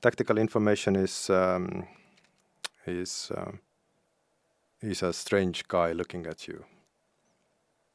tactical 0.00 0.38
information 0.38 0.96
is 0.96 1.30
um, 1.30 1.86
is 2.86 3.30
uh, 3.36 3.52
is 4.82 5.02
a 5.02 5.12
strange 5.12 5.66
guy 5.68 5.92
looking 5.92 6.26
at 6.26 6.48
you. 6.48 6.64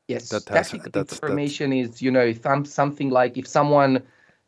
Yes, 0.07 0.29
that 0.29 0.48
has, 0.50 0.72
tactical 0.72 1.01
information 1.01 1.74
is 1.74 2.01
you 2.01 2.12
know 2.12 2.34
some, 2.34 2.65
something 2.65 3.10
like 3.10 3.38
if 3.38 3.48
someone 3.48 4.01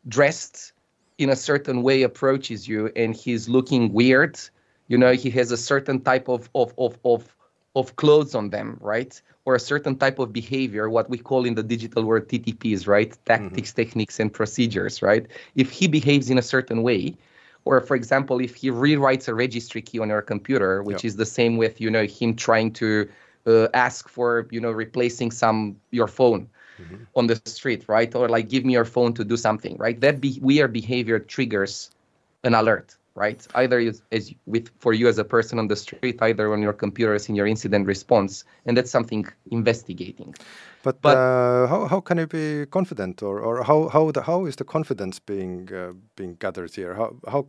dressed 0.08 0.72
in 1.18 1.28
a 1.28 1.36
certain 1.36 1.82
way 1.82 2.02
approaches 2.02 2.66
you 2.66 2.90
and 2.96 3.14
he's 3.14 3.48
looking 3.48 3.92
weird, 3.92 4.40
you 4.88 4.96
know 4.96 5.12
he 5.12 5.30
has 5.30 5.52
a 5.52 5.56
certain 5.56 6.00
type 6.00 6.28
of 6.28 6.48
of 6.54 6.72
of 6.78 6.98
of, 7.04 7.36
of 7.74 7.96
clothes 7.96 8.34
on 8.34 8.50
them, 8.50 8.76
right? 8.80 9.20
or 9.44 9.54
a 9.54 9.60
certain 9.60 9.96
type 9.96 10.18
of 10.18 10.32
behavior, 10.32 10.88
what 10.90 11.08
we 11.08 11.18
call 11.18 11.44
in 11.44 11.54
the 11.54 11.62
digital 11.62 12.04
world 12.04 12.28
TTPs, 12.28 12.86
right? 12.86 13.16
Tactics, 13.24 13.70
mm-hmm. 13.70 13.82
techniques, 13.82 14.20
and 14.20 14.32
procedures, 14.32 15.02
right? 15.02 15.26
If 15.56 15.70
he 15.70 15.88
behaves 15.88 16.30
in 16.30 16.38
a 16.38 16.42
certain 16.42 16.82
way, 16.82 17.16
or 17.64 17.80
for 17.80 17.96
example, 17.96 18.40
if 18.40 18.54
he 18.54 18.70
rewrites 18.70 19.28
a 19.28 19.34
registry 19.34 19.82
key 19.82 19.98
on 19.98 20.08
your 20.08 20.22
computer, 20.22 20.82
which 20.82 21.04
yep. 21.04 21.04
is 21.04 21.16
the 21.16 21.26
same 21.26 21.56
with 21.56 21.80
you 21.80 21.90
know 21.90 22.06
him 22.06 22.36
trying 22.36 22.72
to 22.74 23.08
uh, 23.46 23.68
ask 23.74 24.08
for 24.08 24.46
you 24.50 24.60
know 24.60 24.70
replacing 24.70 25.30
some 25.30 25.76
your 25.90 26.06
phone 26.06 26.48
mm-hmm. 26.80 27.02
on 27.16 27.26
the 27.26 27.36
street, 27.46 27.84
right? 27.88 28.14
Or 28.14 28.28
like 28.28 28.48
give 28.48 28.64
me 28.64 28.74
your 28.74 28.84
phone 28.84 29.14
to 29.14 29.24
do 29.24 29.36
something, 29.36 29.76
right? 29.78 30.00
That 30.00 30.20
be- 30.20 30.38
weird 30.40 30.72
behavior 30.72 31.18
triggers 31.18 31.90
an 32.44 32.54
alert 32.54 32.96
right? 33.20 33.46
Either 33.54 33.78
as, 33.78 34.02
as 34.10 34.32
with 34.46 34.66
for 34.78 34.92
you 34.94 35.06
as 35.06 35.18
a 35.18 35.24
person 35.24 35.58
on 35.58 35.68
the 35.68 35.76
street, 35.76 36.16
either 36.22 36.52
on 36.54 36.62
your 36.62 36.72
computers 36.72 37.28
in 37.28 37.34
your 37.36 37.46
incident 37.46 37.86
response, 37.86 38.44
and 38.66 38.76
that's 38.76 38.90
something 38.90 39.26
investigating. 39.50 40.34
But, 40.82 41.02
but 41.02 41.16
uh, 41.16 41.66
how, 41.66 41.86
how 41.86 42.00
can 42.00 42.16
you 42.18 42.26
be 42.26 42.66
confident, 42.78 43.22
or, 43.22 43.40
or 43.40 43.62
how 43.62 43.88
how 43.88 44.10
the, 44.10 44.22
how 44.22 44.46
is 44.46 44.56
the 44.56 44.64
confidence 44.64 45.20
being 45.20 45.68
uh, 45.72 45.92
being 46.16 46.36
gathered 46.40 46.74
here? 46.74 46.94
How 46.94 47.08
how 47.32 47.46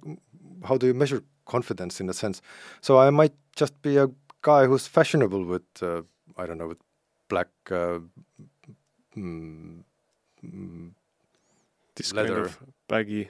how 0.67 0.77
do 0.77 0.85
you 0.87 0.93
measure 0.93 1.23
confidence 1.45 2.01
in 2.01 2.09
a 2.09 2.13
sense? 2.13 2.41
So 2.81 2.99
I 2.99 3.09
might 3.09 3.33
just 3.55 3.81
be 3.81 3.97
a 3.97 4.07
guy 4.41 4.65
who's 4.67 4.87
fashionable 4.87 5.45
with 5.45 5.69
uh, 5.81 6.01
I 6.37 6.45
don't 6.47 6.57
know 6.57 6.67
with 6.67 6.81
black. 7.29 7.49
Uh, 7.69 7.99
mm, 9.15 9.83
mm, 10.43 10.91
this 11.95 12.13
leather. 12.13 12.35
kind 12.35 12.45
of 12.45 12.59
baggy 12.87 13.29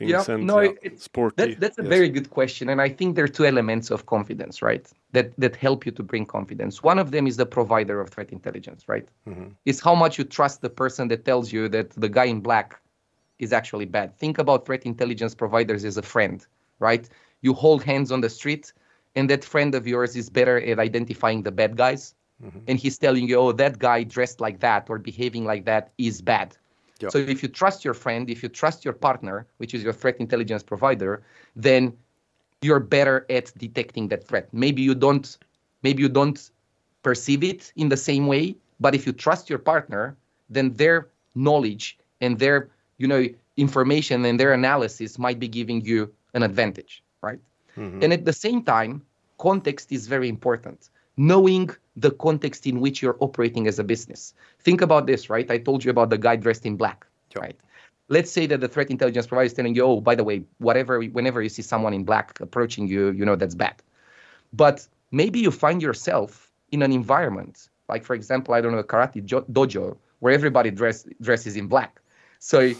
yeah, 0.00 0.24
no, 0.36 0.58
it's, 0.58 1.04
sporty. 1.04 1.34
That, 1.36 1.60
that's 1.60 1.78
a 1.78 1.82
yes. 1.82 1.88
very 1.88 2.08
good 2.08 2.30
question, 2.30 2.68
and 2.68 2.80
I 2.80 2.88
think 2.88 3.16
there 3.16 3.24
are 3.24 3.28
two 3.28 3.44
elements 3.44 3.90
of 3.90 4.06
confidence, 4.06 4.62
right? 4.62 4.86
That 5.12 5.32
that 5.38 5.56
help 5.56 5.84
you 5.84 5.92
to 5.92 6.02
bring 6.02 6.26
confidence. 6.26 6.82
One 6.82 6.98
of 6.98 7.10
them 7.10 7.26
is 7.26 7.36
the 7.36 7.46
provider 7.46 8.00
of 8.00 8.10
threat 8.10 8.30
intelligence, 8.30 8.88
right? 8.88 9.06
Mm-hmm. 9.28 9.48
Is 9.66 9.80
how 9.80 9.94
much 9.94 10.18
you 10.18 10.24
trust 10.24 10.62
the 10.62 10.70
person 10.70 11.08
that 11.08 11.24
tells 11.24 11.52
you 11.52 11.68
that 11.68 11.90
the 11.90 12.08
guy 12.08 12.24
in 12.24 12.40
black 12.40 12.80
is 13.38 13.52
actually 13.52 13.86
bad. 13.86 14.16
Think 14.16 14.38
about 14.38 14.66
threat 14.66 14.84
intelligence 14.84 15.34
providers 15.34 15.84
as 15.84 15.96
a 15.96 16.02
friend, 16.02 16.46
right? 16.78 17.08
You 17.42 17.54
hold 17.54 17.82
hands 17.82 18.10
on 18.12 18.20
the 18.20 18.30
street, 18.30 18.72
and 19.14 19.28
that 19.30 19.44
friend 19.44 19.74
of 19.74 19.86
yours 19.86 20.16
is 20.16 20.30
better 20.30 20.60
at 20.60 20.78
identifying 20.78 21.42
the 21.42 21.52
bad 21.52 21.76
guys, 21.76 22.14
mm-hmm. 22.42 22.58
and 22.68 22.78
he's 22.78 22.96
telling 22.98 23.28
you, 23.28 23.36
oh, 23.36 23.52
that 23.52 23.78
guy 23.78 24.02
dressed 24.04 24.40
like 24.40 24.60
that 24.60 24.88
or 24.88 24.98
behaving 24.98 25.44
like 25.44 25.64
that 25.66 25.92
is 25.98 26.22
bad 26.22 26.56
So 27.08 27.18
if 27.18 27.42
you 27.42 27.48
trust 27.48 27.84
your 27.84 27.94
friend, 27.94 28.28
if 28.28 28.42
you 28.42 28.48
trust 28.48 28.84
your 28.84 28.92
partner, 28.92 29.46
which 29.56 29.72
is 29.72 29.82
your 29.82 29.92
threat 29.92 30.16
intelligence 30.18 30.62
provider, 30.62 31.22
then 31.56 31.96
you're 32.62 32.80
better 32.80 33.26
at 33.30 33.52
detecting 33.56 34.08
that 34.08 34.26
threat. 34.26 34.48
Maybe 34.52 34.82
you 34.82 34.94
don't 34.94 35.38
maybe 35.82 36.02
you 36.02 36.08
don't 36.08 36.50
perceive 37.02 37.42
it 37.42 37.72
in 37.76 37.88
the 37.88 37.96
same 37.96 38.26
way, 38.26 38.56
but 38.80 38.94
if 38.94 39.06
you 39.06 39.12
trust 39.12 39.48
your 39.48 39.58
partner, 39.58 40.16
then 40.50 40.74
their 40.74 41.08
knowledge 41.34 41.98
and 42.20 42.38
their, 42.38 42.68
you 42.98 43.08
know, 43.08 43.26
information 43.56 44.24
and 44.24 44.38
their 44.38 44.52
analysis 44.52 45.18
might 45.18 45.38
be 45.38 45.48
giving 45.48 45.80
you 45.82 46.12
an 46.34 46.42
advantage, 46.42 47.02
right? 47.22 47.38
Mm-hmm. 47.76 48.02
And 48.02 48.12
at 48.12 48.24
the 48.24 48.32
same 48.32 48.62
time, 48.62 49.02
context 49.38 49.90
is 49.92 50.06
very 50.06 50.28
important. 50.28 50.90
Knowing 51.20 51.68
the 51.96 52.10
context 52.12 52.66
in 52.66 52.80
which 52.80 53.02
you're 53.02 53.18
operating 53.20 53.66
as 53.66 53.78
a 53.78 53.84
business. 53.84 54.32
Think 54.60 54.80
about 54.80 55.06
this, 55.06 55.28
right? 55.28 55.50
I 55.50 55.58
told 55.58 55.84
you 55.84 55.90
about 55.90 56.08
the 56.08 56.16
guy 56.16 56.36
dressed 56.36 56.64
in 56.64 56.76
black, 56.76 57.06
right? 57.36 57.58
Let's 58.08 58.30
say 58.30 58.46
that 58.46 58.60
the 58.60 58.68
threat 58.68 58.90
intelligence 58.90 59.26
provider 59.26 59.46
is 59.46 59.52
telling 59.52 59.74
you, 59.74 59.84
oh, 59.84 60.00
by 60.00 60.14
the 60.14 60.24
way, 60.24 60.44
whatever, 60.58 61.02
whenever 61.02 61.42
you 61.42 61.50
see 61.50 61.62
someone 61.62 61.92
in 61.92 62.04
black 62.04 62.40
approaching 62.40 62.88
you, 62.88 63.10
you 63.10 63.24
know 63.26 63.36
that's 63.36 63.54
bad. 63.54 63.76
But 64.52 64.86
maybe 65.10 65.38
you 65.40 65.50
find 65.50 65.82
yourself 65.82 66.50
in 66.72 66.80
an 66.82 66.92
environment, 66.92 67.68
like 67.88 68.02
for 68.04 68.14
example, 68.14 68.54
I 68.54 68.60
don't 68.62 68.72
know, 68.72 68.78
a 68.78 68.84
karate 68.92 69.20
dojo, 69.26 69.96
where 70.20 70.32
everybody 70.32 70.70
dress, 70.70 71.06
dresses 71.20 71.54
in 71.54 71.66
black. 71.66 72.00
So 72.38 72.72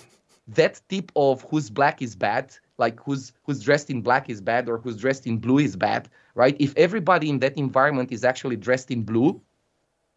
that 0.48 0.80
tip 0.88 1.12
of 1.14 1.42
who's 1.48 1.68
black 1.68 2.00
is 2.00 2.16
bad, 2.16 2.46
like 2.80 2.98
who's 2.98 3.32
who's 3.44 3.62
dressed 3.62 3.90
in 3.90 4.00
black 4.00 4.28
is 4.28 4.40
bad 4.40 4.68
or 4.68 4.78
who's 4.78 4.96
dressed 4.96 5.26
in 5.26 5.38
blue 5.38 5.58
is 5.58 5.76
bad, 5.76 6.08
right? 6.34 6.56
If 6.58 6.76
everybody 6.76 7.28
in 7.28 7.38
that 7.40 7.56
environment 7.56 8.10
is 8.10 8.24
actually 8.24 8.56
dressed 8.56 8.90
in 8.90 9.02
blue, 9.02 9.40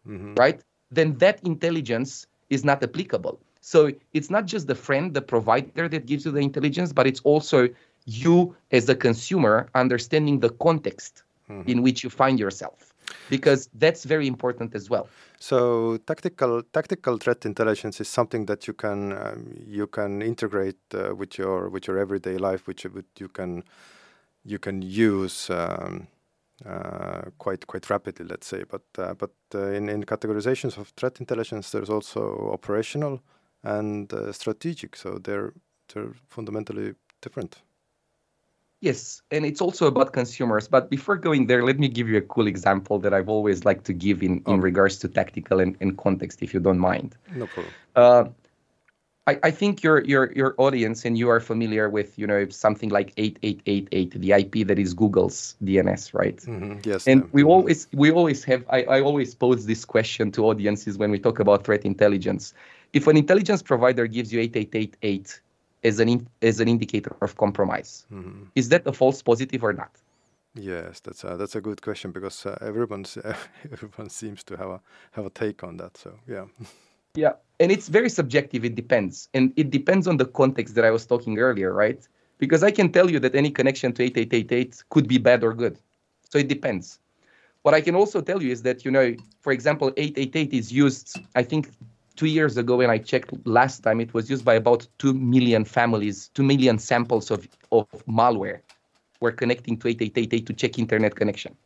mm-hmm. 0.08 0.34
right, 0.34 0.60
then 0.90 1.18
that 1.18 1.40
intelligence 1.44 2.26
is 2.50 2.64
not 2.64 2.82
applicable. 2.82 3.38
So 3.60 3.92
it's 4.12 4.30
not 4.30 4.46
just 4.46 4.66
the 4.66 4.74
friend, 4.74 5.14
the 5.14 5.22
provider 5.22 5.88
that 5.88 6.06
gives 6.06 6.24
you 6.24 6.32
the 6.32 6.40
intelligence, 6.40 6.92
but 6.92 7.06
it's 7.06 7.20
also 7.20 7.68
you 8.06 8.56
as 8.72 8.88
a 8.88 8.94
consumer 8.94 9.68
understanding 9.74 10.40
the 10.40 10.50
context 10.50 11.22
mm-hmm. 11.48 11.68
in 11.70 11.82
which 11.82 12.02
you 12.02 12.10
find 12.10 12.38
yourself 12.38 12.93
because 13.30 13.68
that's 13.74 14.04
very 14.04 14.26
important 14.26 14.74
as 14.74 14.90
well. 14.90 15.08
So 15.38 15.98
tactical 16.06 16.62
tactical 16.72 17.18
threat 17.18 17.44
intelligence 17.44 18.00
is 18.00 18.08
something 18.08 18.46
that 18.46 18.66
you 18.66 18.74
can 18.74 19.12
um, 19.12 19.54
you 19.66 19.86
can 19.86 20.22
integrate 20.22 20.78
uh, 20.94 21.14
with 21.14 21.38
your 21.38 21.68
with 21.68 21.86
your 21.86 21.98
everyday 21.98 22.38
life, 22.38 22.66
which 22.66 22.84
you 22.84 23.28
can 23.28 23.62
you 24.44 24.58
can 24.58 24.82
use 24.82 25.50
um, 25.50 26.06
uh, 26.64 27.22
quite 27.38 27.66
quite 27.66 27.90
rapidly, 27.90 28.26
let's 28.26 28.46
say. 28.46 28.64
But 28.64 28.82
uh, 28.98 29.14
but 29.14 29.32
uh, 29.54 29.72
in 29.72 29.88
in 29.88 30.04
categorizations 30.04 30.78
of 30.78 30.88
threat 30.96 31.20
intelligence, 31.20 31.70
there's 31.70 31.90
also 31.90 32.50
operational 32.52 33.20
and 33.62 34.12
uh, 34.12 34.32
strategic. 34.32 34.96
So 34.96 35.18
they're 35.18 35.52
they're 35.92 36.14
fundamentally 36.28 36.94
different. 37.20 37.62
Yes, 38.84 39.22
and 39.30 39.46
it's 39.46 39.62
also 39.62 39.86
about 39.86 40.12
consumers. 40.12 40.68
But 40.68 40.90
before 40.90 41.16
going 41.16 41.46
there, 41.46 41.64
let 41.64 41.78
me 41.78 41.88
give 41.88 42.06
you 42.06 42.18
a 42.18 42.20
cool 42.20 42.46
example 42.46 42.98
that 42.98 43.14
I've 43.14 43.30
always 43.30 43.64
liked 43.64 43.86
to 43.86 43.94
give 43.94 44.22
in, 44.22 44.42
in 44.46 44.60
regards 44.60 44.98
to 44.98 45.08
tactical 45.08 45.58
and, 45.58 45.74
and 45.80 45.96
context, 45.96 46.42
if 46.42 46.52
you 46.52 46.60
don't 46.60 46.78
mind. 46.78 47.16
No 47.34 47.46
problem. 47.46 47.72
Uh, 47.96 48.24
I, 49.26 49.38
I 49.42 49.50
think 49.50 49.82
your 49.82 50.04
your 50.04 50.32
your 50.32 50.54
audience 50.58 51.06
and 51.06 51.16
you 51.16 51.30
are 51.30 51.40
familiar 51.40 51.88
with 51.88 52.18
you 52.18 52.26
know 52.26 52.46
something 52.50 52.90
like 52.90 53.14
8888, 53.16 54.20
the 54.20 54.32
IP 54.32 54.66
that 54.68 54.78
is 54.78 54.92
Google's 54.92 55.56
DNS, 55.64 56.12
right? 56.12 56.36
Mm-hmm. 56.36 56.80
Yes. 56.84 57.08
And 57.08 57.32
we 57.32 57.42
always 57.42 57.88
we 57.94 58.10
always 58.10 58.44
have 58.44 58.66
I, 58.68 58.82
I 58.82 59.00
always 59.00 59.34
pose 59.34 59.64
this 59.64 59.86
question 59.86 60.30
to 60.32 60.44
audiences 60.44 60.98
when 60.98 61.10
we 61.10 61.18
talk 61.18 61.38
about 61.38 61.64
threat 61.64 61.86
intelligence. 61.86 62.52
If 62.92 63.06
an 63.06 63.16
intelligence 63.16 63.62
provider 63.62 64.06
gives 64.06 64.30
you 64.30 64.40
8888 64.40 65.40
as 65.84 66.00
an 66.00 66.08
in, 66.08 66.26
as 66.42 66.60
an 66.60 66.68
indicator 66.68 67.14
of 67.20 67.36
compromise. 67.36 68.06
Mm-hmm. 68.12 68.44
Is 68.54 68.68
that 68.70 68.86
a 68.86 68.92
false 68.92 69.22
positive 69.22 69.62
or 69.62 69.72
not? 69.72 69.90
Yes, 70.54 71.00
that's 71.00 71.24
a, 71.24 71.36
that's 71.36 71.56
a 71.56 71.60
good 71.60 71.82
question 71.82 72.12
because 72.12 72.46
uh, 72.46 72.56
everyone 72.60 73.04
everyone 73.72 74.08
seems 74.08 74.44
to 74.44 74.56
have 74.56 74.68
a 74.68 74.80
have 75.12 75.26
a 75.26 75.30
take 75.30 75.64
on 75.64 75.76
that. 75.78 75.96
So 75.96 76.14
yeah. 76.26 76.46
Yeah, 77.16 77.34
and 77.60 77.70
it's 77.70 77.86
very 77.86 78.10
subjective. 78.10 78.64
It 78.64 78.74
depends, 78.74 79.28
and 79.34 79.52
it 79.54 79.70
depends 79.70 80.08
on 80.08 80.16
the 80.16 80.24
context 80.24 80.74
that 80.74 80.84
I 80.84 80.90
was 80.90 81.06
talking 81.06 81.38
earlier, 81.38 81.72
right? 81.72 82.04
Because 82.38 82.64
I 82.64 82.72
can 82.72 82.90
tell 82.90 83.08
you 83.08 83.20
that 83.20 83.36
any 83.36 83.52
connection 83.52 83.92
to 83.92 84.02
8888 84.02 84.82
could 84.90 85.06
be 85.06 85.18
bad 85.18 85.44
or 85.44 85.54
good. 85.54 85.78
So 86.30 86.38
it 86.38 86.48
depends. 86.48 86.98
What 87.62 87.72
I 87.72 87.80
can 87.80 87.94
also 87.94 88.20
tell 88.20 88.42
you 88.42 88.50
is 88.50 88.62
that 88.62 88.84
you 88.84 88.90
know, 88.90 89.14
for 89.42 89.52
example, 89.52 89.92
888 89.96 90.52
is 90.52 90.72
used. 90.72 91.20
I 91.36 91.44
think 91.44 91.70
two 92.16 92.26
years 92.26 92.56
ago 92.56 92.76
when 92.76 92.90
I 92.90 92.98
checked 92.98 93.32
last 93.46 93.80
time, 93.80 94.00
it 94.00 94.14
was 94.14 94.30
used 94.30 94.44
by 94.44 94.54
about 94.54 94.86
2 94.98 95.14
million 95.14 95.64
families, 95.64 96.28
2 96.34 96.42
million 96.42 96.78
samples 96.78 97.30
of, 97.30 97.48
of 97.72 97.86
malware 98.06 98.60
were 99.20 99.32
connecting 99.32 99.76
to 99.78 99.88
8888 99.88 100.46
to 100.46 100.52
check 100.52 100.78
internet 100.78 101.14
connection. 101.14 101.56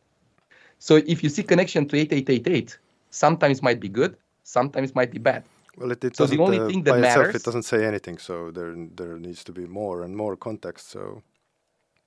So 0.79 0.95
if 0.95 1.23
you 1.23 1.29
see 1.29 1.43
connection 1.43 1.87
to 1.89 1.97
8888, 1.97 2.77
sometimes 3.09 3.61
might 3.61 3.79
be 3.79 3.89
good, 3.89 4.17
sometimes 4.43 4.95
might 4.95 5.11
be 5.11 5.19
bad. 5.19 5.43
Well, 5.77 5.91
it, 5.91 6.03
it 6.03 6.15
so 6.15 6.25
the 6.25 6.39
only 6.39 6.59
uh, 6.59 6.67
thing 6.67 6.83
that 6.83 6.91
by 6.91 6.99
matters, 6.99 7.27
itself, 7.27 7.35
it 7.35 7.43
doesn't 7.45 7.63
say 7.63 7.85
anything. 7.85 8.17
So 8.17 8.51
there, 8.51 8.73
there 8.95 9.17
needs 9.17 9.43
to 9.45 9.51
be 9.51 9.65
more 9.65 10.03
and 10.03 10.15
more 10.15 10.35
context. 10.35 10.89
So 10.89 11.21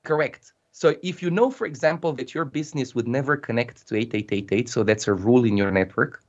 correct. 0.04 0.52
So 0.72 0.94
if 1.02 1.22
you 1.22 1.30
know, 1.30 1.50
for 1.50 1.66
example, 1.66 2.12
that 2.14 2.34
your 2.34 2.44
business 2.44 2.94
would 2.94 3.06
never 3.06 3.36
connect 3.36 3.86
to 3.88 3.96
8888, 3.96 4.68
so 4.68 4.82
that's 4.82 5.06
a 5.06 5.14
rule 5.14 5.44
in 5.44 5.56
your 5.56 5.70
network, 5.70 6.22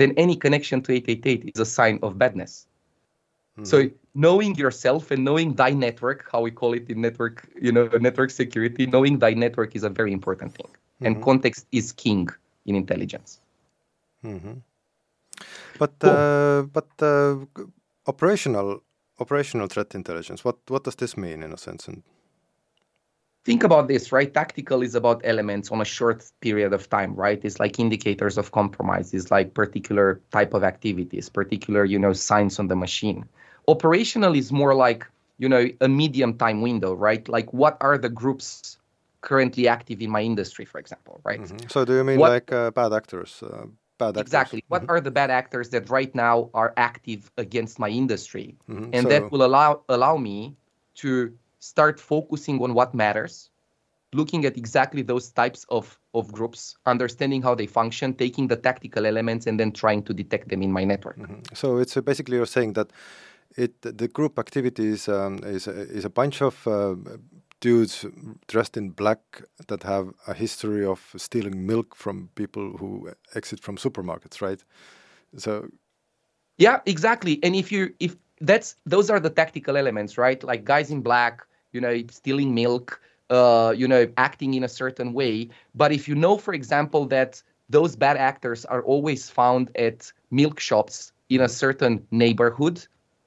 then 0.00 0.12
any 0.16 0.36
connection 0.36 0.82
to 0.82 0.92
888 0.92 1.52
is 1.54 1.60
a 1.60 1.66
sign 1.66 1.98
of 2.02 2.18
badness. 2.18 2.66
Hmm. 3.56 3.64
So 3.64 3.90
knowing 4.14 4.54
yourself 4.56 5.10
and 5.10 5.24
knowing 5.24 5.54
thy 5.54 5.70
network, 5.70 6.28
how 6.32 6.40
we 6.40 6.50
call 6.50 6.72
it 6.72 6.88
in 6.88 7.00
network, 7.00 7.48
you 7.60 7.72
know, 7.72 7.88
network 8.00 8.30
security, 8.30 8.86
knowing 8.86 9.18
thy 9.18 9.34
network 9.34 9.76
is 9.76 9.84
a 9.84 9.90
very 9.90 10.12
important 10.12 10.54
thing. 10.54 10.66
Mm-hmm. 10.66 11.06
And 11.06 11.22
context 11.22 11.66
is 11.72 11.92
king 11.92 12.28
in 12.66 12.74
intelligence. 12.76 13.40
Mm-hmm. 14.24 14.54
But 15.78 15.98
cool. 15.98 16.10
uh, 16.10 16.62
but 16.62 16.88
uh, 17.00 17.36
operational 18.06 18.82
operational 19.18 19.66
threat 19.68 19.94
intelligence. 19.94 20.44
What 20.44 20.58
what 20.68 20.84
does 20.84 20.96
this 20.96 21.16
mean 21.16 21.42
in 21.42 21.52
a 21.52 21.56
sense? 21.56 21.88
And 21.88 22.02
think 23.44 23.64
about 23.64 23.88
this, 23.88 24.12
right? 24.12 24.32
Tactical 24.32 24.82
is 24.82 24.94
about 24.94 25.20
elements 25.24 25.70
on 25.70 25.80
a 25.80 25.84
short 25.84 26.24
period 26.40 26.72
of 26.72 26.88
time, 26.90 27.14
right? 27.14 27.40
It's 27.42 27.58
like 27.58 27.78
indicators 27.78 28.36
of 28.38 28.52
compromise, 28.52 29.14
it's 29.14 29.30
like 29.30 29.54
particular 29.54 30.20
type 30.30 30.54
of 30.54 30.64
activities, 30.64 31.28
particular, 31.28 31.84
you 31.84 31.98
know, 31.98 32.12
signs 32.12 32.58
on 32.58 32.68
the 32.68 32.76
machine. 32.76 33.24
Operational 33.68 34.34
is 34.34 34.52
more 34.52 34.74
like, 34.74 35.06
you 35.38 35.48
know, 35.48 35.68
a 35.80 35.88
medium 35.88 36.36
time 36.36 36.60
window, 36.60 36.92
right? 36.92 37.26
Like 37.28 37.52
what 37.52 37.76
are 37.80 37.96
the 37.96 38.08
groups 38.08 38.78
currently 39.22 39.68
active 39.68 40.00
in 40.02 40.10
my 40.10 40.22
industry, 40.22 40.64
for 40.64 40.78
example, 40.78 41.20
right? 41.24 41.40
Mm-hmm. 41.40 41.68
So 41.68 41.84
do 41.84 41.94
you 41.94 42.04
mean 42.04 42.18
what, 42.18 42.30
like 42.30 42.52
uh, 42.52 42.70
bad 42.72 42.92
actors? 42.92 43.42
Uh, 43.42 43.66
bad 43.98 44.08
actors? 44.08 44.22
Exactly. 44.22 44.64
What 44.68 44.82
mm-hmm. 44.82 44.90
are 44.90 45.00
the 45.00 45.10
bad 45.10 45.30
actors 45.30 45.70
that 45.70 45.88
right 45.88 46.14
now 46.14 46.50
are 46.52 46.74
active 46.76 47.30
against 47.38 47.78
my 47.78 47.88
industry? 47.88 48.56
Mm-hmm. 48.68 48.90
And 48.92 49.02
so, 49.04 49.08
that 49.08 49.32
will 49.32 49.44
allow 49.44 49.82
allow 49.88 50.16
me 50.16 50.56
to 50.96 51.32
start 51.60 52.00
focusing 52.00 52.60
on 52.60 52.74
what 52.74 52.94
matters, 52.94 53.50
looking 54.12 54.44
at 54.44 54.56
exactly 54.56 55.02
those 55.02 55.30
types 55.30 55.64
of, 55.68 55.98
of 56.14 56.32
groups, 56.32 56.74
understanding 56.86 57.42
how 57.42 57.54
they 57.54 57.66
function, 57.66 58.14
taking 58.14 58.48
the 58.48 58.56
tactical 58.56 59.06
elements, 59.06 59.46
and 59.46 59.60
then 59.60 59.70
trying 59.70 60.02
to 60.02 60.12
detect 60.12 60.48
them 60.48 60.62
in 60.62 60.72
my 60.72 60.84
network. 60.84 61.18
Mm-hmm. 61.18 61.54
So 61.54 61.78
it's 61.78 61.96
uh, 61.96 62.00
basically 62.00 62.36
you're 62.36 62.46
saying 62.46 62.72
that 62.72 62.92
it 63.56 63.80
the 63.82 64.08
group 64.08 64.38
activities 64.38 65.08
um, 65.08 65.40
is 65.44 65.66
is 65.66 66.04
a 66.04 66.10
bunch 66.10 66.40
of 66.40 66.66
uh, 66.66 66.94
dudes 67.60 68.06
dressed 68.46 68.76
in 68.76 68.90
black 68.90 69.42
that 69.66 69.82
have 69.82 70.12
a 70.26 70.34
history 70.34 70.84
of 70.84 71.14
stealing 71.16 71.66
milk 71.66 71.94
from 71.94 72.30
people 72.34 72.76
who 72.78 73.10
exit 73.34 73.60
from 73.60 73.76
supermarkets, 73.76 74.40
right? 74.40 74.64
So 75.36 75.68
yeah, 76.58 76.80
exactly. 76.86 77.38
And 77.42 77.54
if 77.56 77.72
you 77.72 77.92
if 77.98 78.16
that's 78.40 78.76
those 78.86 79.10
are 79.10 79.20
the 79.20 79.30
tactical 79.30 79.76
elements, 79.76 80.16
right? 80.16 80.42
Like 80.42 80.64
guys 80.64 80.90
in 80.90 81.02
black 81.02 81.46
you 81.72 81.80
know, 81.80 82.02
stealing 82.10 82.54
milk, 82.54 83.00
uh, 83.30 83.72
you 83.76 83.86
know, 83.86 84.06
acting 84.16 84.54
in 84.54 84.64
a 84.64 84.68
certain 84.68 85.12
way. 85.12 85.48
But 85.74 85.92
if 85.92 86.08
you 86.08 86.14
know, 86.14 86.36
for 86.36 86.54
example, 86.54 87.06
that 87.06 87.42
those 87.68 87.96
bad 87.96 88.16
actors 88.16 88.64
are 88.64 88.82
always 88.82 89.30
found 89.30 89.70
at 89.76 90.12
milk 90.30 90.58
shops 90.60 91.12
in 91.28 91.40
a 91.40 91.48
certain 91.48 92.06
neighborhood, 92.10 92.84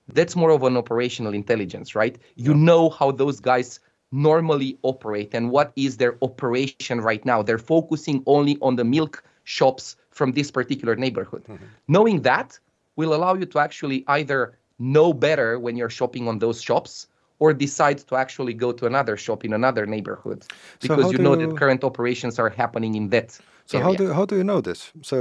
that's 0.10 0.36
more 0.36 0.51
of 0.51 0.63
an 0.63 0.75
operational 0.75 1.34
intelligence, 1.34 1.95
right? 1.95 2.17
You 2.36 2.53
know 2.53 2.89
how 2.89 3.12
those 3.12 3.39
guys 3.39 3.79
normally 4.12 4.77
operate 4.84 5.34
and 5.34 5.49
what 5.49 5.71
is 5.75 5.97
their 5.97 6.17
operation 6.21 7.01
right 7.01 7.25
now. 7.25 7.41
They're 7.41 7.58
focusing 7.58 8.21
only 8.27 8.58
on 8.62 8.75
the 8.75 8.84
milk 8.84 9.23
shops 9.43 9.95
from 10.12 10.34
this 10.34 10.51
particular 10.51 10.95
neighborhood. 10.95 11.43
Mm-hmm. 11.45 11.65
Knowing 11.88 12.21
that 12.21 12.60
will 12.95 13.15
allow 13.15 13.34
you 13.34 13.45
to 13.45 13.60
actually 13.60 14.03
either 14.08 14.58
know 14.77 15.13
better 15.13 15.60
when 15.60 15.77
you're 15.77 15.89
shopping 15.89 16.27
on 16.27 16.39
those 16.39 16.62
shops 16.62 17.08
or 17.43 17.49
decide 17.67 17.97
to 18.10 18.13
actually 18.23 18.53
go 18.65 18.69
to 18.79 18.84
another 18.91 19.15
shop 19.25 19.39
in 19.47 19.51
another 19.62 19.84
neighborhood 19.95 20.39
because 20.84 21.06
so 21.06 21.12
you 21.13 21.19
know 21.25 21.36
you... 21.36 21.41
that 21.41 21.51
current 21.62 21.82
operations 21.89 22.36
are 22.43 22.51
happening 22.62 22.93
in 23.01 23.06
that 23.15 23.27
So 23.65 23.77
area. 23.77 23.86
how 23.88 23.93
do 23.99 24.06
how 24.17 24.25
do 24.32 24.36
you 24.36 24.43
know 24.51 24.62
this? 24.62 24.82
So 25.12 25.15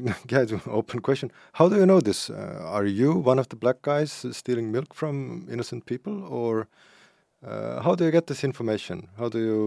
yeah, 0.34 0.44
open 0.80 0.98
question. 1.08 1.28
How 1.58 1.66
do 1.72 1.76
you 1.80 1.86
know 1.92 2.00
this? 2.00 2.20
Uh, 2.30 2.76
are 2.76 2.88
you 3.00 3.10
one 3.30 3.38
of 3.42 3.46
the 3.48 3.56
black 3.56 3.78
guys 3.90 4.10
stealing 4.40 4.66
milk 4.76 4.90
from 5.00 5.46
innocent 5.54 5.82
people, 5.92 6.14
or 6.40 6.52
uh, 7.48 7.82
how 7.84 7.94
do 7.98 8.04
you 8.04 8.12
get 8.18 8.26
this 8.26 8.44
information? 8.50 8.96
How 9.20 9.28
do 9.34 9.38
you 9.50 9.60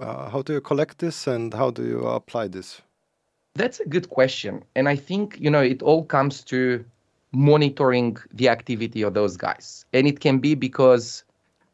uh, 0.00 0.24
how 0.32 0.42
do 0.46 0.52
you 0.52 0.62
collect 0.70 0.94
this, 0.98 1.26
and 1.34 1.54
how 1.54 1.70
do 1.78 1.82
you 1.92 2.00
apply 2.20 2.48
this? 2.48 2.82
That's 3.60 3.80
a 3.86 3.88
good 3.94 4.06
question, 4.18 4.52
and 4.76 4.84
I 4.94 4.96
think 5.08 5.24
you 5.44 5.50
know 5.54 5.64
it 5.74 5.80
all 5.82 6.04
comes 6.16 6.44
to 6.44 6.84
monitoring 7.32 8.16
the 8.32 8.48
activity 8.48 9.02
of 9.02 9.14
those 9.14 9.36
guys, 9.36 9.84
and 9.92 10.06
it 10.06 10.20
can 10.20 10.38
be 10.38 10.54
because 10.54 11.24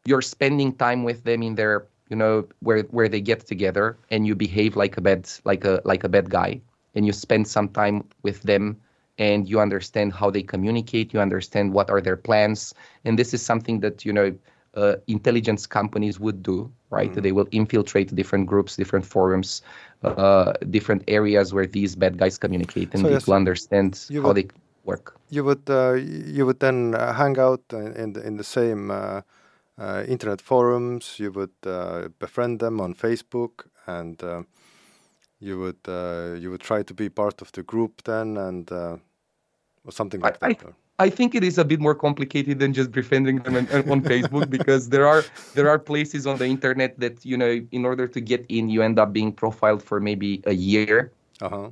you're 0.05 0.23
spending 0.23 0.73
time 0.75 1.05
with 1.05 1.25
them 1.25 1.43
in 1.43 1.55
their 1.55 1.87
you 2.09 2.17
know 2.17 2.47
where 2.61 2.83
where 2.85 3.09
they 3.09 3.21
get 3.21 3.47
together 3.47 3.97
and 4.11 4.27
you 4.27 4.35
behave 4.35 4.77
like 4.77 4.97
a 4.97 5.01
bad 5.01 5.29
like 5.45 5.65
a 5.65 5.81
like 5.85 6.05
a 6.05 6.09
bad 6.09 6.31
guy 6.31 6.61
and 6.95 7.07
you 7.07 7.13
spend 7.13 7.47
some 7.47 7.69
time 7.69 8.05
with 8.23 8.43
them 8.43 8.77
and 9.19 9.49
you 9.49 9.61
understand 9.61 10.13
how 10.13 10.31
they 10.31 10.43
communicate 10.43 11.13
you 11.13 11.21
understand 11.21 11.73
what 11.73 11.91
are 11.91 12.01
their 12.01 12.17
plans. 12.17 12.75
And 13.05 13.19
this 13.19 13.33
is 13.35 13.43
something 13.43 13.81
that 13.81 14.05
you 14.05 14.13
know 14.13 14.35
uh, 14.75 14.97
intelligence 15.07 15.67
companies 15.67 16.19
would 16.21 16.43
do 16.43 16.71
right? 16.91 17.13
Mm. 17.13 17.23
they 17.23 17.33
will 17.33 17.49
infiltrate 17.53 18.15
different 18.15 18.47
groups 18.47 18.77
different 18.77 19.05
forums 19.05 19.63
uh, 20.05 20.53
different 20.71 21.03
areas 21.09 21.53
where 21.53 21.67
these 21.67 21.95
bad 21.95 22.19
guys 22.19 22.39
communicate 22.39 22.95
and 22.95 23.03
So 23.03 23.09
they 23.09 23.15
yes, 23.15 23.27
will 23.27 23.35
understand 23.35 24.11
you 24.11 24.23
how 24.23 24.33
they 24.33 24.47
work 24.85 25.15
You 25.31 25.45
would 25.45 25.69
uh, 25.71 25.95
you 26.37 26.47
would 26.47 26.61
then 26.61 26.95
uh, 26.95 27.13
hang 27.15 27.39
out 27.39 27.63
in 27.73 27.93
in 27.97 28.13
the, 28.15 28.27
in 28.27 28.37
the 28.37 28.45
same 28.45 28.91
uh, 28.91 29.21
uh, 29.79 30.05
internet 30.09 30.41
forums. 30.41 31.17
You 31.19 31.33
would 31.33 31.55
uh, 31.67 32.09
befriend 32.19 32.61
them 32.61 32.81
on 32.81 32.95
Facebook, 32.95 33.67
and 33.87 34.23
uh, 34.23 34.43
you 35.41 35.59
would 35.59 35.81
uh, 35.89 36.35
you 36.39 36.51
would 36.51 36.61
try 36.61 36.83
to 36.85 36.95
be 36.95 37.09
part 37.09 37.43
of 37.43 37.51
the 37.53 37.63
group 37.63 38.03
then, 38.05 38.37
and 38.37 38.71
uh, 38.73 38.97
or 39.85 39.93
something 39.93 40.21
like 40.21 40.39
I- 40.43 40.49
that. 40.49 40.65
or- 40.65 40.75
I 41.01 41.11
think 41.11 41.35
it 41.35 41.43
is 41.43 41.59
a 41.59 41.65
bit 41.65 41.81
more 41.81 41.95
complicated 41.97 42.61
than 42.61 42.73
just 42.73 42.93
befriending 42.93 43.43
them 43.43 43.57
on, 43.57 43.67
on 43.91 44.03
Facebook 44.03 44.49
because 44.59 44.91
there 44.91 45.07
are 45.09 45.25
there 45.55 45.69
are 45.69 45.79
places 45.79 46.27
on 46.27 46.39
the 46.39 46.47
internet 46.47 46.99
that 47.01 47.25
you 47.27 47.37
know 47.37 47.61
in 47.73 47.85
order 47.85 48.07
to 48.07 48.21
get 48.21 48.47
in 48.49 48.69
you 48.71 48.83
end 48.83 48.99
up 48.99 49.13
being 49.13 49.33
profiled 49.33 49.83
for 49.83 49.99
maybe 50.01 50.41
a 50.47 50.55
year 50.55 51.11
uh-huh. 51.43 51.71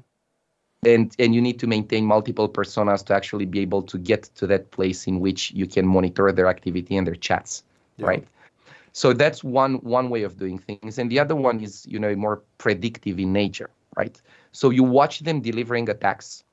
And 0.85 1.15
and 1.19 1.35
you 1.35 1.41
need 1.41 1.59
to 1.61 1.67
maintain 1.67 2.05
multiple 2.05 2.49
personas 2.49 3.05
to 3.07 3.15
actually 3.15 3.47
be 3.47 3.61
able 3.61 3.83
to 3.83 3.99
get 3.99 4.25
to 4.35 4.47
that 4.47 4.71
place 4.71 5.07
in 5.07 5.21
which 5.21 5.53
you 5.53 5.67
can 5.67 5.87
monitor 5.87 6.33
their 6.33 6.49
activity 6.49 6.97
and 6.97 7.07
their 7.07 7.15
chats 7.15 7.63
Yeah. 7.99 8.07
right? 8.07 8.27
So 8.93 9.13
that's 9.15 9.43
one 9.45 9.75
one 9.99 10.11
way 10.11 10.23
of 10.25 10.37
doing 10.37 10.59
things. 10.59 10.99
And 10.99 11.11
the 11.11 11.19
other 11.21 11.37
one 11.37 11.61
is 11.61 11.87
you 11.87 11.99
know 11.99 12.15
more 12.17 12.43
predictive 12.59 13.19
in 13.19 13.33
nature 13.33 13.71
right? 13.97 14.21
So 14.53 14.71
you 14.71 14.83
watch 14.85 15.21
them 15.21 15.41
delivering 15.41 15.89
attacks. 15.89 16.45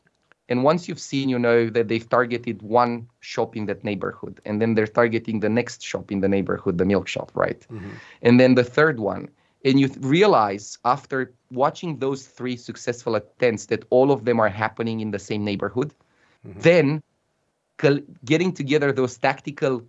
And 0.49 0.63
once 0.63 0.87
you've 0.87 0.99
seen 1.11 1.29
you 1.29 1.39
know 1.39 1.69
that 1.69 1.87
they've 1.87 2.07
targeted 2.09 2.61
one 2.61 3.07
shop 3.19 3.55
in 3.55 3.65
that 3.67 3.83
neighborhood 3.83 4.39
and 4.45 4.61
then 4.61 4.73
they're 4.75 4.93
targeting 5.01 5.39
the 5.39 5.49
next 5.49 5.81
shop 5.83 6.11
in 6.11 6.19
the 6.21 6.27
neighborhood 6.27 6.77
the 6.77 6.85
milk 6.85 7.07
shop 7.07 7.31
right? 7.35 7.61
Mhm. 7.71 7.91
and 8.21 8.39
then 8.39 8.55
the 8.55 8.63
third 8.63 8.99
one 8.99 9.29
and 9.65 9.79
you 9.79 9.87
realize 9.99 10.77
after 10.85 11.33
watching 11.51 11.97
those 11.99 12.27
three 12.27 12.55
successful 12.55 13.15
attempts 13.15 13.65
that 13.67 13.83
all 13.89 14.11
of 14.11 14.25
them 14.25 14.39
are 14.39 14.49
happening 14.49 14.99
in 14.99 15.11
the 15.11 15.19
same 15.19 15.43
neighborhood 15.43 15.93
Mhm. 16.45 16.61
then 16.61 17.03
getting 18.25 18.51
together 18.51 18.91
those 18.91 19.17
tactical 19.17 19.83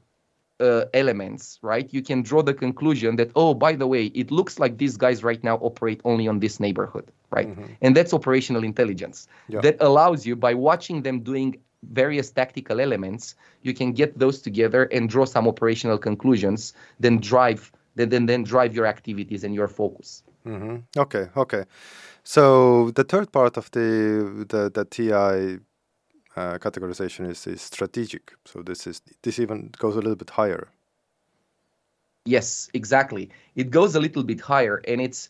uh, 0.60 0.84
elements 0.94 1.58
right 1.62 1.92
you 1.92 2.02
can 2.02 2.22
draw 2.22 2.42
the 2.42 2.52
conclusion 2.52 3.16
that 3.16 3.30
oh 3.34 3.54
by 3.54 3.74
the 3.74 3.86
way 3.86 4.06
it 4.06 4.30
looks 4.30 4.58
like 4.58 4.76
these 4.78 4.96
guys 4.96 5.24
right 5.24 5.42
now 5.42 5.56
operate 5.56 6.00
only 6.04 6.28
on 6.28 6.38
this 6.40 6.60
neighborhood 6.60 7.10
right 7.30 7.48
Mhm. 7.48 7.76
and 7.80 7.96
that's 7.96 8.12
operational 8.12 8.62
intelligence 8.62 9.26
Yeah. 9.48 9.60
that 9.62 9.76
allows 9.80 10.26
you 10.26 10.36
by 10.36 10.54
watching 10.54 11.02
them 11.02 11.20
doing 11.20 11.56
various 11.92 12.30
tactical 12.30 12.80
elements 12.80 13.34
you 13.62 13.72
can 13.72 13.92
get 13.92 14.18
those 14.18 14.40
together 14.42 14.84
and 14.92 15.08
draw 15.08 15.24
some 15.24 15.48
operational 15.48 15.98
conclusions 15.98 16.74
then 17.00 17.18
drive 17.18 17.72
then 17.94 18.08
then, 18.08 18.26
then 18.26 18.42
drive 18.44 18.74
your 18.74 18.86
activities 18.86 19.44
and 19.44 19.54
your 19.54 19.68
focus 19.68 20.22
Mm-hmm. 20.46 20.76
Okay, 20.98 21.28
okay. 21.36 21.64
So 22.24 22.90
the 22.92 23.04
third 23.04 23.32
part 23.32 23.56
of 23.56 23.70
the 23.72 24.46
the, 24.48 24.70
the 24.70 24.84
TI 24.84 25.60
uh, 26.36 26.58
categorization 26.58 27.28
is, 27.28 27.46
is 27.46 27.60
strategic. 27.60 28.32
So 28.44 28.62
this 28.62 28.86
is 28.86 29.02
this 29.22 29.38
even 29.38 29.70
goes 29.78 29.96
a 29.96 30.00
little 30.00 30.16
bit 30.16 30.30
higher. 30.30 30.68
Yes, 32.26 32.70
exactly. 32.74 33.30
It 33.54 33.70
goes 33.70 33.94
a 33.94 34.00
little 34.00 34.22
bit 34.22 34.40
higher, 34.40 34.82
and 34.86 35.00
it's 35.00 35.28